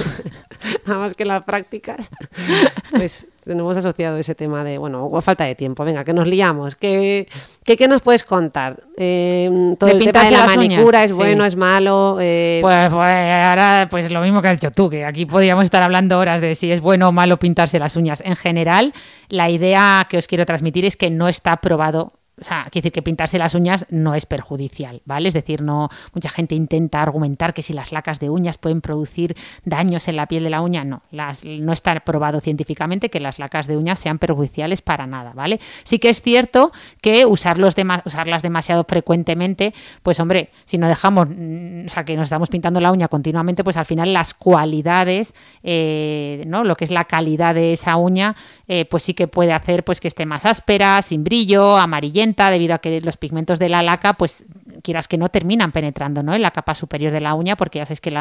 nada 0.90 1.02
más 1.02 1.14
que 1.14 1.24
en 1.24 1.30
las 1.30 1.44
prácticas, 1.44 2.10
pues 2.92 3.28
tenemos 3.44 3.76
asociado 3.78 4.18
ese 4.18 4.36
tema 4.36 4.64
de, 4.64 4.78
bueno, 4.78 5.06
o 5.06 5.22
falta 5.22 5.46
de 5.46 5.56
tiempo, 5.56 5.84
venga, 5.84 6.04
que 6.04 6.14
nos 6.14 6.28
liamos. 6.28 6.76
¿Qué, 6.76 7.28
qué, 7.64 7.78
qué 7.78 7.88
nos 7.88 8.02
puedes 8.02 8.24
contar? 8.24 8.84
Eh, 8.98 9.76
todo 9.80 9.88
De 9.88 9.96
el 9.96 10.00
tema 10.00 10.24
de 10.24 10.30
pintarse 10.30 10.32
la 10.32 10.38
las 10.38 10.58
uñas, 10.58 10.70
manicura, 10.70 11.04
¿es 11.04 11.12
sí. 11.12 11.18
bueno, 11.18 11.46
es 11.46 11.56
malo? 11.56 12.18
Eh, 12.20 12.60
Pues, 12.62 12.90
pues 12.90 13.08
ahora, 13.08 13.88
pues 13.90 14.12
lo 14.12 14.22
mismo 14.22 14.42
que 14.42 14.50
has 14.50 14.60
dicho 14.60 14.72
tú, 14.72 14.90
que 14.90 15.06
aquí 15.06 15.26
podríamos 15.26 15.64
estar 15.64 15.82
hablando 15.82 16.20
horas 16.20 16.42
de 16.42 16.54
si 16.56 16.72
es 16.72 16.82
bueno 16.82 17.10
o 17.10 17.12
malo 17.12 17.38
pintarse 17.38 17.80
las 17.80 17.96
uñas. 17.96 18.22
En 18.26 18.36
general, 18.36 18.94
la 19.30 19.50
idea 19.50 20.06
que 20.10 20.18
os 20.18 20.28
quiero 20.28 20.46
transmitir 20.46 20.86
es 20.86 20.96
que 20.98 21.10
no 21.10 21.28
está 21.28 21.58
probado. 21.58 22.14
O 22.40 22.44
sea, 22.44 22.64
quiere 22.72 22.84
decir 22.84 22.92
que 22.92 23.02
pintarse 23.02 23.38
las 23.38 23.56
uñas 23.56 23.86
no 23.90 24.16
es 24.16 24.26
perjudicial, 24.26 25.02
¿vale? 25.06 25.28
Es 25.28 25.34
decir, 25.34 25.62
no 25.62 25.90
mucha 26.14 26.30
gente 26.30 26.56
intenta 26.56 27.02
argumentar 27.02 27.54
que 27.54 27.62
si 27.62 27.74
las 27.74 27.92
lacas 27.92 28.20
de 28.20 28.30
uñas 28.30 28.58
pueden 28.58 28.82
producir 28.82 29.36
daños 29.66 30.08
en 30.08 30.16
la 30.16 30.28
piel 30.28 30.44
de 30.44 30.50
la 30.50 30.62
uña, 30.62 30.84
no, 30.84 31.02
las, 31.12 31.44
no 31.46 31.74
está 31.74 32.00
probado 32.02 32.42
científicamente 32.42 33.10
que 33.10 33.20
las 33.20 33.40
lacas 33.40 33.68
de 33.68 33.78
uñas 33.78 34.00
sean 34.00 34.20
perjudiciales 34.20 34.82
para 34.82 35.08
nada, 35.08 35.34
¿vale? 35.34 35.60
Sí 35.84 36.00
que 36.00 36.10
es 36.10 36.22
cierto 36.22 36.72
que 37.02 37.26
usarlos 37.26 37.76
usarlas 38.06 38.42
demasiado 38.42 38.86
frecuentemente, 38.88 39.74
pues 40.04 40.20
hombre, 40.20 40.50
si 40.66 40.78
no 40.78 40.88
dejamos, 40.88 41.28
mm, 41.30 41.86
o 41.86 41.90
sea, 41.90 42.04
que 42.04 42.16
nos 42.16 42.24
estamos 42.24 42.50
pintando 42.50 42.82
la 42.82 42.92
uña 42.92 43.08
continuamente, 43.08 43.64
pues 43.64 43.78
al 43.78 43.86
final 43.86 44.14
las 44.14 44.34
cualidades, 44.34 45.34
eh, 45.64 46.44
¿no? 46.48 46.64
Lo 46.64 46.76
que 46.76 46.86
es 46.86 46.92
la 46.92 47.06
calidad 47.06 47.56
de 47.56 47.74
esa 47.74 47.96
uña, 47.96 48.36
eh, 48.68 48.86
pues 48.86 49.04
sí 49.04 49.14
que 49.14 49.28
puede 49.28 49.54
hacer 49.54 49.84
pues 49.84 50.00
que 50.00 50.08
esté 50.08 50.26
más 50.26 50.46
áspera, 50.46 51.02
sin 51.02 51.24
brillo, 51.24 51.78
amarillenta, 51.78 52.29
debido 52.36 52.76
a 52.76 52.80
que 52.80 53.02
los 53.02 53.18
pigmentos 53.18 53.60
de 53.60 53.70
la 53.70 53.82
laca, 53.82 54.14
pues 54.14 54.44
quieras 54.84 55.08
que 55.08 55.18
no 55.18 55.30
terminan 55.30 55.72
penetrando 55.72 56.24
¿no? 56.24 56.34
en 56.34 56.42
la 56.42 56.52
capa 56.52 56.74
superior 56.74 57.12
de 57.12 57.22
la 57.22 57.34
uña, 57.34 57.56
porque 57.56 57.80
ya 57.80 57.86
sabéis 57.86 58.02
que 58.02 58.16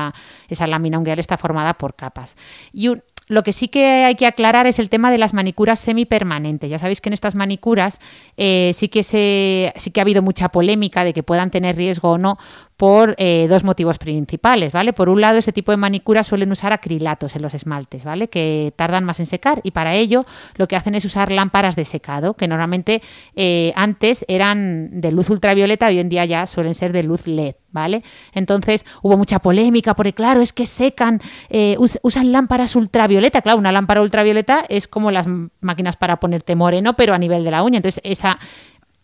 esa 0.48 0.66
lámina 0.66 0.98
ungueal 0.98 1.18
está 1.18 1.36
formada 1.36 1.74
por 1.74 1.94
capas. 1.94 2.36
Y 2.72 2.90
lo 3.28 3.42
que 3.42 3.52
sí 3.52 3.68
que 3.68 4.04
hay 4.04 4.14
que 4.14 4.26
aclarar 4.26 4.66
es 4.66 4.78
el 4.78 4.88
tema 4.88 5.10
de 5.10 5.18
las 5.18 5.34
manicuras 5.34 5.78
semipermanentes. 5.78 6.70
Ya 6.70 6.78
sabéis 6.78 7.00
que 7.00 7.10
en 7.10 7.12
estas 7.12 7.34
manicuras 7.34 8.00
eh, 8.36 8.72
sí, 8.74 8.88
que 8.88 9.02
se, 9.02 9.72
sí 9.76 9.90
que 9.90 10.00
ha 10.00 10.02
habido 10.02 10.22
mucha 10.22 10.48
polémica 10.48 11.04
de 11.04 11.12
que 11.12 11.22
puedan 11.22 11.50
tener 11.50 11.76
riesgo 11.76 12.12
o 12.12 12.18
no 12.18 12.38
por 12.78 13.16
eh, 13.18 13.46
dos 13.50 13.64
motivos 13.64 13.98
principales, 13.98 14.70
¿vale? 14.72 14.92
Por 14.92 15.08
un 15.08 15.20
lado, 15.20 15.36
este 15.36 15.52
tipo 15.52 15.72
de 15.72 15.76
manicuras 15.76 16.28
suelen 16.28 16.52
usar 16.52 16.72
acrilatos 16.72 17.34
en 17.34 17.42
los 17.42 17.52
esmaltes, 17.52 18.04
¿vale? 18.04 18.28
Que 18.28 18.72
tardan 18.76 19.02
más 19.04 19.18
en 19.18 19.26
secar 19.26 19.60
y 19.64 19.72
para 19.72 19.96
ello 19.96 20.24
lo 20.54 20.68
que 20.68 20.76
hacen 20.76 20.94
es 20.94 21.04
usar 21.04 21.32
lámparas 21.32 21.74
de 21.74 21.84
secado, 21.84 22.34
que 22.34 22.46
normalmente 22.46 23.02
eh, 23.34 23.72
antes 23.74 24.24
eran 24.28 25.00
de 25.00 25.10
luz 25.10 25.28
ultravioleta 25.28 25.90
y 25.90 25.96
hoy 25.96 26.00
en 26.02 26.08
día 26.08 26.24
ya 26.24 26.46
suelen 26.46 26.76
ser 26.76 26.92
de 26.92 27.02
luz 27.02 27.26
LED, 27.26 27.56
¿vale? 27.72 28.04
Entonces 28.32 28.86
hubo 29.02 29.16
mucha 29.16 29.40
polémica 29.40 29.94
porque, 29.94 30.12
claro, 30.12 30.40
es 30.40 30.52
que 30.52 30.64
secan, 30.64 31.20
eh, 31.50 31.74
us- 31.80 31.98
usan 32.02 32.30
lámparas 32.30 32.76
ultravioleta. 32.76 33.42
Claro, 33.42 33.58
una 33.58 33.72
lámpara 33.72 34.02
ultravioleta 34.02 34.64
es 34.68 34.86
como 34.86 35.10
las 35.10 35.26
máquinas 35.60 35.96
para 35.96 36.20
ponerte 36.20 36.54
moreno, 36.54 36.94
pero 36.94 37.12
a 37.12 37.18
nivel 37.18 37.42
de 37.42 37.50
la 37.50 37.64
uña. 37.64 37.78
Entonces, 37.78 38.00
esa, 38.04 38.38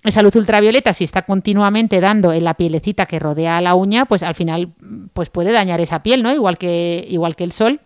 esa 0.05 0.23
luz 0.23 0.37
ultravioleta, 0.37 0.93
si 0.93 1.05
está 1.05 1.23
continuamente 1.23 2.01
dando 2.01 2.33
en 2.33 2.45
la 2.45 2.55
pielecita 2.55 3.07
que 3.07 3.19
rodea 3.19 3.61
la 3.61 3.75
uña, 3.75 4.05
pues 4.05 4.23
al 4.23 4.35
final 4.35 4.73
pues 5.13 5.31
puede 5.31 5.53
dañar 5.53 5.81
esa 5.81 6.03
piel, 6.03 6.23
¿no? 6.23 6.33
Igual 6.33 6.59
que, 6.59 7.05
igual 7.09 7.37
que 7.37 7.45
el 7.45 7.53
sol 7.53 7.81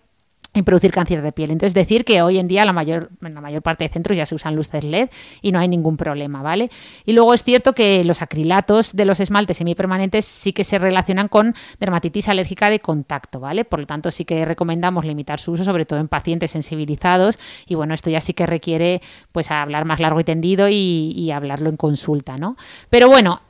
y 0.54 0.62
producir 0.62 0.90
cáncer 0.90 1.22
de 1.22 1.30
piel. 1.30 1.50
Entonces, 1.50 1.74
decir 1.74 2.04
que 2.04 2.22
hoy 2.22 2.38
en 2.38 2.48
día 2.48 2.64
la 2.64 2.72
mayor, 2.72 3.10
en 3.22 3.34
la 3.34 3.40
mayor 3.40 3.62
parte 3.62 3.84
de 3.84 3.90
centros 3.90 4.16
ya 4.16 4.24
se 4.24 4.34
usan 4.34 4.56
luces 4.56 4.82
LED 4.82 5.10
y 5.42 5.52
no 5.52 5.58
hay 5.58 5.68
ningún 5.68 5.96
problema, 5.96 6.42
¿vale? 6.42 6.70
Y 7.04 7.12
luego 7.12 7.34
es 7.34 7.42
cierto 7.42 7.74
que 7.74 8.02
los 8.04 8.22
acrilatos 8.22 8.96
de 8.96 9.04
los 9.04 9.20
esmaltes 9.20 9.58
semipermanentes 9.58 10.24
sí 10.24 10.52
que 10.52 10.64
se 10.64 10.78
relacionan 10.78 11.28
con 11.28 11.54
dermatitis 11.80 12.28
alérgica 12.28 12.70
de 12.70 12.80
contacto, 12.80 13.40
¿vale? 13.40 13.64
Por 13.64 13.80
lo 13.80 13.86
tanto, 13.86 14.10
sí 14.10 14.24
que 14.24 14.44
recomendamos 14.44 15.04
limitar 15.04 15.38
su 15.38 15.52
uso, 15.52 15.64
sobre 15.64 15.84
todo 15.84 16.00
en 16.00 16.08
pacientes 16.08 16.50
sensibilizados. 16.50 17.38
Y 17.66 17.74
bueno, 17.74 17.94
esto 17.94 18.08
ya 18.08 18.20
sí 18.20 18.32
que 18.32 18.46
requiere 18.46 19.02
pues 19.32 19.50
hablar 19.50 19.84
más 19.84 20.00
largo 20.00 20.18
y 20.20 20.24
tendido 20.24 20.68
y, 20.68 21.12
y 21.14 21.30
hablarlo 21.30 21.68
en 21.68 21.76
consulta, 21.76 22.38
¿no? 22.38 22.56
Pero 22.88 23.08
bueno, 23.08 23.42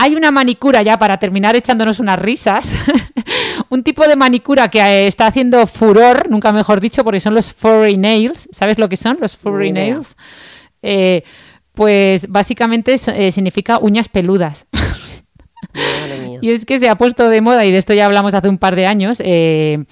hay 0.00 0.14
una 0.14 0.30
manicura 0.30 0.82
ya 0.82 0.96
para 0.96 1.18
terminar 1.18 1.56
echándonos 1.56 1.98
unas 2.00 2.18
risas. 2.18 2.76
un 3.70 3.82
tipo 3.82 4.06
de 4.06 4.16
manicura 4.16 4.68
que 4.68 4.80
eh, 4.80 5.06
está 5.06 5.26
haciendo 5.26 5.66
furor, 5.66 6.28
nunca 6.30 6.52
mejor 6.52 6.80
dicho, 6.80 7.04
porque 7.04 7.20
son 7.20 7.34
los 7.34 7.52
furry 7.52 7.96
nails. 7.96 8.48
¿Sabes 8.52 8.78
lo 8.78 8.88
que 8.88 8.96
son 8.96 9.18
los 9.20 9.36
furry 9.36 9.72
nails? 9.72 10.16
Eh, 10.82 11.22
pues 11.72 12.28
básicamente 12.28 12.96
eh, 13.14 13.32
significa 13.32 13.78
uñas 13.80 14.08
peludas. 14.08 14.66
madre 15.72 16.20
mía. 16.26 16.38
Y 16.42 16.50
es 16.50 16.64
que 16.64 16.78
se 16.78 16.88
ha 16.88 16.96
puesto 16.96 17.28
de 17.28 17.40
moda, 17.40 17.64
y 17.66 17.72
de 17.72 17.78
esto 17.78 17.94
ya 17.94 18.06
hablamos 18.06 18.34
hace 18.34 18.48
un 18.48 18.58
par 18.58 18.74
de 18.76 18.86
años, 18.86 19.20
eh, 19.24 19.84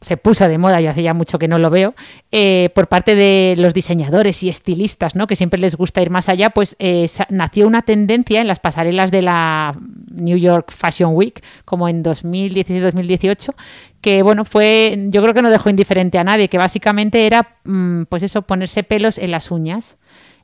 se 0.00 0.16
puso 0.16 0.48
de 0.48 0.58
moda, 0.58 0.80
yo 0.80 0.90
hace 0.90 1.02
ya 1.02 1.12
mucho 1.12 1.38
que 1.38 1.48
no 1.48 1.58
lo 1.58 1.70
veo, 1.70 1.94
eh, 2.30 2.70
por 2.74 2.86
parte 2.86 3.14
de 3.14 3.54
los 3.58 3.74
diseñadores 3.74 4.42
y 4.42 4.48
estilistas, 4.48 5.14
¿no? 5.16 5.26
que 5.26 5.34
siempre 5.34 5.58
les 5.58 5.76
gusta 5.76 6.00
ir 6.00 6.10
más 6.10 6.28
allá, 6.28 6.50
pues 6.50 6.76
eh, 6.78 7.08
nació 7.30 7.66
una 7.66 7.82
tendencia 7.82 8.40
en 8.40 8.46
las 8.46 8.60
pasarelas 8.60 9.10
de 9.10 9.22
la 9.22 9.76
New 10.10 10.38
York 10.38 10.70
Fashion 10.70 11.14
Week, 11.14 11.42
como 11.64 11.88
en 11.88 12.04
2016-2018, 12.04 13.54
que 14.00 14.22
bueno, 14.22 14.44
fue, 14.44 14.96
yo 15.08 15.20
creo 15.22 15.34
que 15.34 15.42
no 15.42 15.50
dejó 15.50 15.68
indiferente 15.68 16.18
a 16.18 16.24
nadie, 16.24 16.48
que 16.48 16.58
básicamente 16.58 17.26
era, 17.26 17.56
mm, 17.64 18.04
pues 18.04 18.22
eso, 18.22 18.42
ponerse 18.42 18.84
pelos 18.84 19.18
en 19.18 19.32
las 19.32 19.50
uñas. 19.50 19.98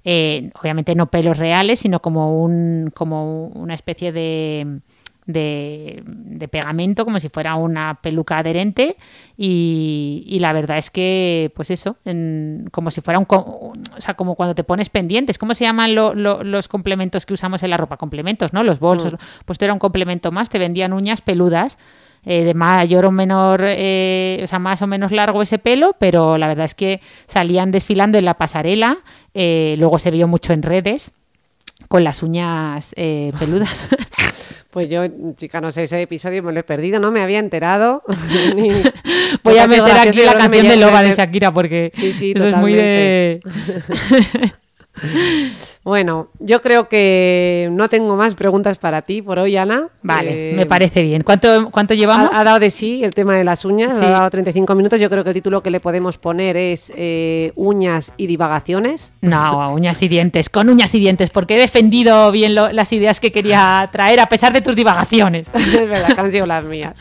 Eh, 0.06 0.50
obviamente 0.60 0.94
no 0.94 1.10
pelos 1.10 1.38
reales, 1.38 1.80
sino 1.80 2.02
como, 2.02 2.42
un, 2.42 2.92
como 2.94 3.46
una 3.46 3.72
especie 3.72 4.12
de, 4.12 4.80
de, 5.26 6.02
de 6.06 6.48
pegamento, 6.48 7.04
como 7.04 7.18
si 7.20 7.28
fuera 7.28 7.54
una 7.56 7.98
peluca 8.02 8.38
adherente. 8.38 8.96
Y, 9.36 10.24
y 10.26 10.38
la 10.38 10.52
verdad 10.52 10.78
es 10.78 10.90
que, 10.90 11.52
pues 11.54 11.70
eso, 11.70 11.96
en- 12.04 12.68
como 12.72 12.90
si 12.90 13.00
fuera 13.00 13.18
un. 13.18 13.26
O 13.30 13.72
sea, 13.98 14.14
como 14.14 14.34
cuando 14.34 14.54
te 14.54 14.64
pones 14.64 14.88
pendientes. 14.90 15.38
¿Cómo 15.38 15.54
se 15.54 15.64
llaman 15.64 15.94
lo- 15.94 16.14
lo- 16.14 16.42
los 16.44 16.68
complementos 16.68 17.26
que 17.26 17.34
usamos 17.34 17.62
en 17.62 17.70
la 17.70 17.76
ropa? 17.76 17.96
Complementos, 17.96 18.52
¿no? 18.52 18.62
Los 18.64 18.80
bolsos. 18.80 19.14
Pues 19.44 19.56
esto 19.56 19.64
era 19.64 19.72
un 19.74 19.78
complemento 19.78 20.32
más, 20.32 20.48
te 20.48 20.58
vendían 20.58 20.92
uñas 20.92 21.20
peludas. 21.22 21.78
eh, 22.26 22.42
de 22.42 22.54
mayor 22.54 23.04
o 23.04 23.10
menor, 23.10 23.60
eh, 23.62 24.40
o 24.42 24.46
sea, 24.46 24.58
más 24.58 24.80
o 24.80 24.86
menos 24.86 25.12
largo 25.12 25.42
ese 25.42 25.58
pelo, 25.58 25.94
pero 25.98 26.38
la 26.38 26.48
verdad 26.48 26.64
es 26.64 26.74
que 26.74 27.02
salían 27.26 27.70
desfilando 27.70 28.16
en 28.16 28.24
la 28.24 28.32
pasarela, 28.38 28.96
eh, 29.34 29.74
luego 29.78 29.98
se 29.98 30.10
vio 30.10 30.26
mucho 30.26 30.54
en 30.54 30.62
redes 30.62 31.12
con 31.94 32.02
las 32.02 32.24
uñas 32.24 32.92
eh, 32.96 33.30
peludas. 33.38 33.86
Pues 34.70 34.88
yo, 34.90 35.02
chica, 35.36 35.60
no 35.60 35.70
sé, 35.70 35.84
ese 35.84 36.02
episodio 36.02 36.42
me 36.42 36.52
lo 36.52 36.58
he 36.58 36.64
perdido, 36.64 36.98
no 36.98 37.12
me 37.12 37.20
había 37.20 37.38
enterado. 37.38 38.02
Ni- 38.56 38.72
Voy 39.44 39.56
a 39.56 39.68
me 39.68 39.80
meter 39.80 39.96
aquí 40.08 40.24
la 40.24 40.34
canción 40.36 40.66
de 40.66 40.76
Loba 40.76 41.00
de 41.00 41.12
Shakira 41.14 41.54
porque 41.54 41.92
Sí, 41.94 42.12
sí, 42.12 42.32
eso 42.34 42.48
es 42.48 42.56
muy 42.56 42.72
de... 42.72 43.40
Bueno, 45.84 46.28
yo 46.38 46.62
creo 46.62 46.88
que 46.88 47.68
no 47.70 47.90
tengo 47.90 48.16
más 48.16 48.34
preguntas 48.34 48.78
para 48.78 49.02
ti 49.02 49.20
por 49.20 49.38
hoy, 49.38 49.54
Ana. 49.58 49.88
Vale, 50.02 50.52
Eh, 50.52 50.54
me 50.56 50.64
parece 50.64 51.02
bien. 51.02 51.22
¿Cuánto, 51.22 51.70
cuánto 51.70 51.92
llevamos? 51.92 52.30
Ha, 52.32 52.40
ha 52.40 52.44
dado 52.44 52.58
de 52.58 52.70
sí 52.70 53.04
el 53.04 53.12
tema 53.14 53.34
de 53.36 53.44
las 53.44 53.66
uñas, 53.66 53.92
Sí. 53.98 54.02
ha 54.02 54.08
dado 54.08 54.30
35 54.30 54.74
minutos. 54.74 54.98
Yo 54.98 55.10
creo 55.10 55.22
que 55.24 55.28
el 55.30 55.34
título 55.34 55.62
que 55.62 55.70
le 55.70 55.80
podemos 55.80 56.16
poner 56.16 56.56
es 56.56 56.90
eh, 56.96 57.52
Uñas 57.54 58.12
y 58.16 58.26
divagaciones. 58.26 59.12
No, 59.20 59.74
uñas 59.74 60.00
y 60.02 60.08
dientes, 60.08 60.48
con 60.48 60.70
uñas 60.70 60.94
y 60.94 61.00
dientes, 61.00 61.28
porque 61.28 61.56
he 61.56 61.58
defendido 61.58 62.32
bien 62.32 62.54
lo- 62.54 62.72
las 62.72 62.90
ideas 62.94 63.20
que 63.20 63.30
quería 63.30 63.86
traer 63.92 64.20
a 64.20 64.26
pesar 64.26 64.54
de 64.54 64.62
tus 64.62 64.74
divagaciones. 64.74 65.48
es 65.54 65.86
verdad, 65.88 66.14
que 66.14 66.20
han 66.20 66.30
sido 66.30 66.46
las 66.46 66.64
mías. 66.64 66.94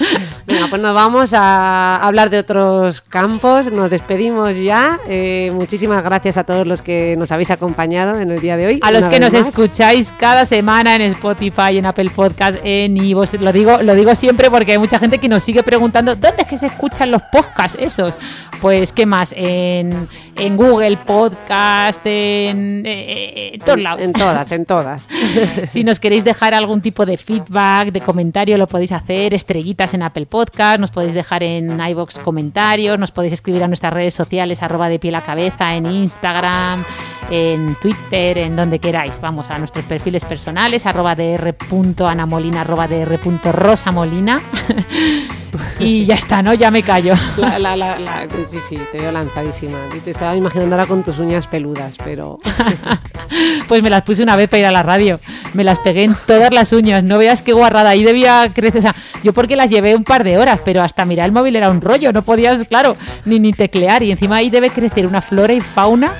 Venga, 0.45 0.67
pues 0.69 0.81
nos 0.81 0.93
vamos 0.93 1.33
a 1.33 2.03
hablar 2.05 2.29
de 2.29 2.39
otros 2.39 2.99
campos. 2.99 3.71
Nos 3.71 3.89
despedimos 3.89 4.57
ya. 4.57 4.99
Eh, 5.07 5.51
muchísimas 5.53 6.03
gracias 6.03 6.35
a 6.35 6.43
todos 6.43 6.67
los 6.67 6.81
que 6.81 7.15
nos 7.17 7.31
habéis 7.31 7.49
acompañado 7.49 8.19
en 8.19 8.29
el 8.29 8.41
día 8.41 8.57
de 8.57 8.65
hoy. 8.67 8.72
A 8.81 8.91
los 8.91 9.07
que 9.07 9.19
nos 9.19 9.33
más. 9.33 9.47
escucháis 9.47 10.11
cada 10.17 10.45
semana 10.45 10.95
en 10.95 11.01
Spotify, 11.01 11.77
en 11.77 11.85
Apple 11.85 12.09
Podcast, 12.09 12.57
en 12.63 12.97
iVoox, 12.97 13.33
lo 13.41 13.51
digo, 13.51 13.81
lo 13.81 13.95
digo 13.95 14.15
siempre 14.15 14.49
porque 14.49 14.73
hay 14.73 14.77
mucha 14.77 14.99
gente 14.99 15.17
que 15.17 15.27
nos 15.29 15.43
sigue 15.43 15.63
preguntando 15.63 16.15
¿dónde 16.15 16.43
es 16.43 16.47
que 16.47 16.57
se 16.57 16.67
escuchan 16.67 17.11
los 17.11 17.21
podcasts 17.31 17.77
esos? 17.79 18.17
Pues, 18.61 18.93
¿qué 18.93 19.05
más? 19.05 19.33
En, 19.35 20.07
en 20.37 20.55
Google 20.55 20.95
Podcast, 20.95 21.99
en, 22.05 22.83
eh, 22.85 23.51
en 23.53 23.59
todos 23.59 23.79
lados. 23.79 24.01
En 24.01 24.13
todas, 24.13 24.51
en 24.51 24.65
todas. 24.65 25.07
Si 25.67 25.83
nos 25.83 25.99
queréis 25.99 26.23
dejar 26.23 26.53
algún 26.53 26.79
tipo 26.79 27.05
de 27.05 27.17
feedback, 27.17 27.91
de 27.91 27.99
comentario, 27.99 28.57
lo 28.57 28.67
podéis 28.67 28.93
hacer. 28.93 29.33
Estrellitas 29.33 29.93
en 29.93 30.03
Apple 30.03 30.27
Podcast, 30.27 30.79
nos 30.79 30.91
podéis 30.91 31.13
dejar 31.13 31.43
en 31.43 31.77
iBox 31.79 32.19
comentarios, 32.19 32.97
nos 32.97 33.11
podéis 33.11 33.33
escribir 33.33 33.63
a 33.63 33.67
nuestras 33.67 33.91
redes 33.91 34.13
sociales, 34.13 34.63
arroba 34.63 34.87
de 34.87 34.97
piel 34.99 35.15
a 35.15 35.21
cabeza, 35.21 35.75
en 35.75 35.85
Instagram, 35.85 36.85
en 37.29 37.75
Twitter, 37.81 38.37
en 38.37 38.55
donde 38.55 38.62
queráis. 38.79 39.19
Vamos 39.21 39.49
a 39.49 39.57
nuestros 39.59 39.85
perfiles 39.85 40.25
personales, 40.25 40.85
arroba 40.85 41.15
dr.anamolina, 41.15 42.61
arroba 42.61 42.87
dr.rosamolina. 42.87 44.41
y 45.79 46.05
ya 46.05 46.15
está, 46.15 46.41
¿no? 46.41 46.53
Ya 46.53 46.71
me 46.71 46.83
callo. 46.83 47.13
La, 47.37 47.57
la, 47.59 47.75
la, 47.75 47.99
la- 47.99 48.27
sí, 48.49 48.57
sí, 48.67 48.77
te 48.91 48.97
veo 48.99 49.11
lanzadísima. 49.11 49.77
Te 50.03 50.11
estaba 50.11 50.35
imaginando 50.35 50.75
ahora 50.75 50.87
con 50.87 51.03
tus 51.03 51.19
uñas 51.19 51.47
peludas, 51.47 51.95
pero 52.03 52.39
Pues 53.67 53.81
me 53.81 53.89
las 53.89 54.03
puse 54.03 54.21
una 54.23 54.35
vez 54.35 54.47
para 54.49 54.59
ir 54.59 54.65
a 54.67 54.71
la 54.71 54.83
radio. 54.83 55.19
Me 55.53 55.63
las 55.63 55.79
pegué 55.79 56.03
en 56.03 56.15
todas 56.27 56.51
las 56.53 56.71
uñas. 56.73 57.03
No 57.03 57.17
veas 57.17 57.41
qué 57.41 57.53
guarrada. 57.53 57.91
Ahí 57.91 58.03
debía 58.03 58.49
crecer. 58.53 58.79
O 58.79 58.81
sea, 58.81 58.95
yo 59.23 59.33
porque 59.33 59.55
las 59.55 59.69
llevé 59.69 59.95
un 59.95 60.03
par 60.03 60.23
de 60.23 60.37
horas, 60.37 60.59
pero 60.63 60.81
hasta 60.83 61.05
mirar 61.05 61.25
el 61.27 61.31
móvil 61.31 61.55
era 61.55 61.69
un 61.69 61.81
rollo. 61.81 62.11
No 62.11 62.21
podías, 62.21 62.67
claro, 62.67 62.95
ni, 63.25 63.39
ni 63.39 63.51
teclear. 63.51 64.03
Y 64.03 64.11
encima 64.11 64.37
ahí 64.37 64.49
debe 64.49 64.69
crecer 64.69 65.07
una 65.07 65.21
flora 65.21 65.53
y 65.53 65.61
fauna. 65.61 66.11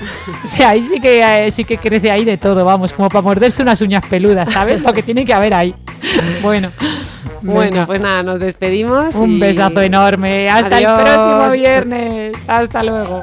O 0.42 0.46
sea, 0.46 0.70
ahí 0.70 0.82
sí 0.82 1.00
que, 1.00 1.46
eh, 1.46 1.50
sí 1.50 1.64
que 1.64 1.78
crece 1.78 2.10
ahí 2.10 2.24
de 2.24 2.36
todo, 2.36 2.64
vamos, 2.64 2.92
como 2.92 3.08
para 3.08 3.22
morderse 3.22 3.62
unas 3.62 3.80
uñas 3.80 4.04
peludas, 4.06 4.52
¿sabes? 4.52 4.80
Lo 4.80 4.92
que 4.92 5.02
tiene 5.02 5.24
que 5.24 5.34
haber 5.34 5.54
ahí. 5.54 5.74
Bueno, 6.42 6.70
bueno, 7.42 7.60
venga. 7.70 7.86
pues 7.86 8.00
nada, 8.00 8.22
nos 8.22 8.40
despedimos. 8.40 9.14
Un 9.16 9.32
y- 9.32 9.40
besazo 9.40 9.80
enorme. 9.80 10.48
Hasta 10.50 10.76
Adiós. 10.76 10.98
el 10.98 11.04
próximo 11.04 11.50
viernes. 11.52 12.36
Hasta 12.46 12.82
luego. 12.82 13.22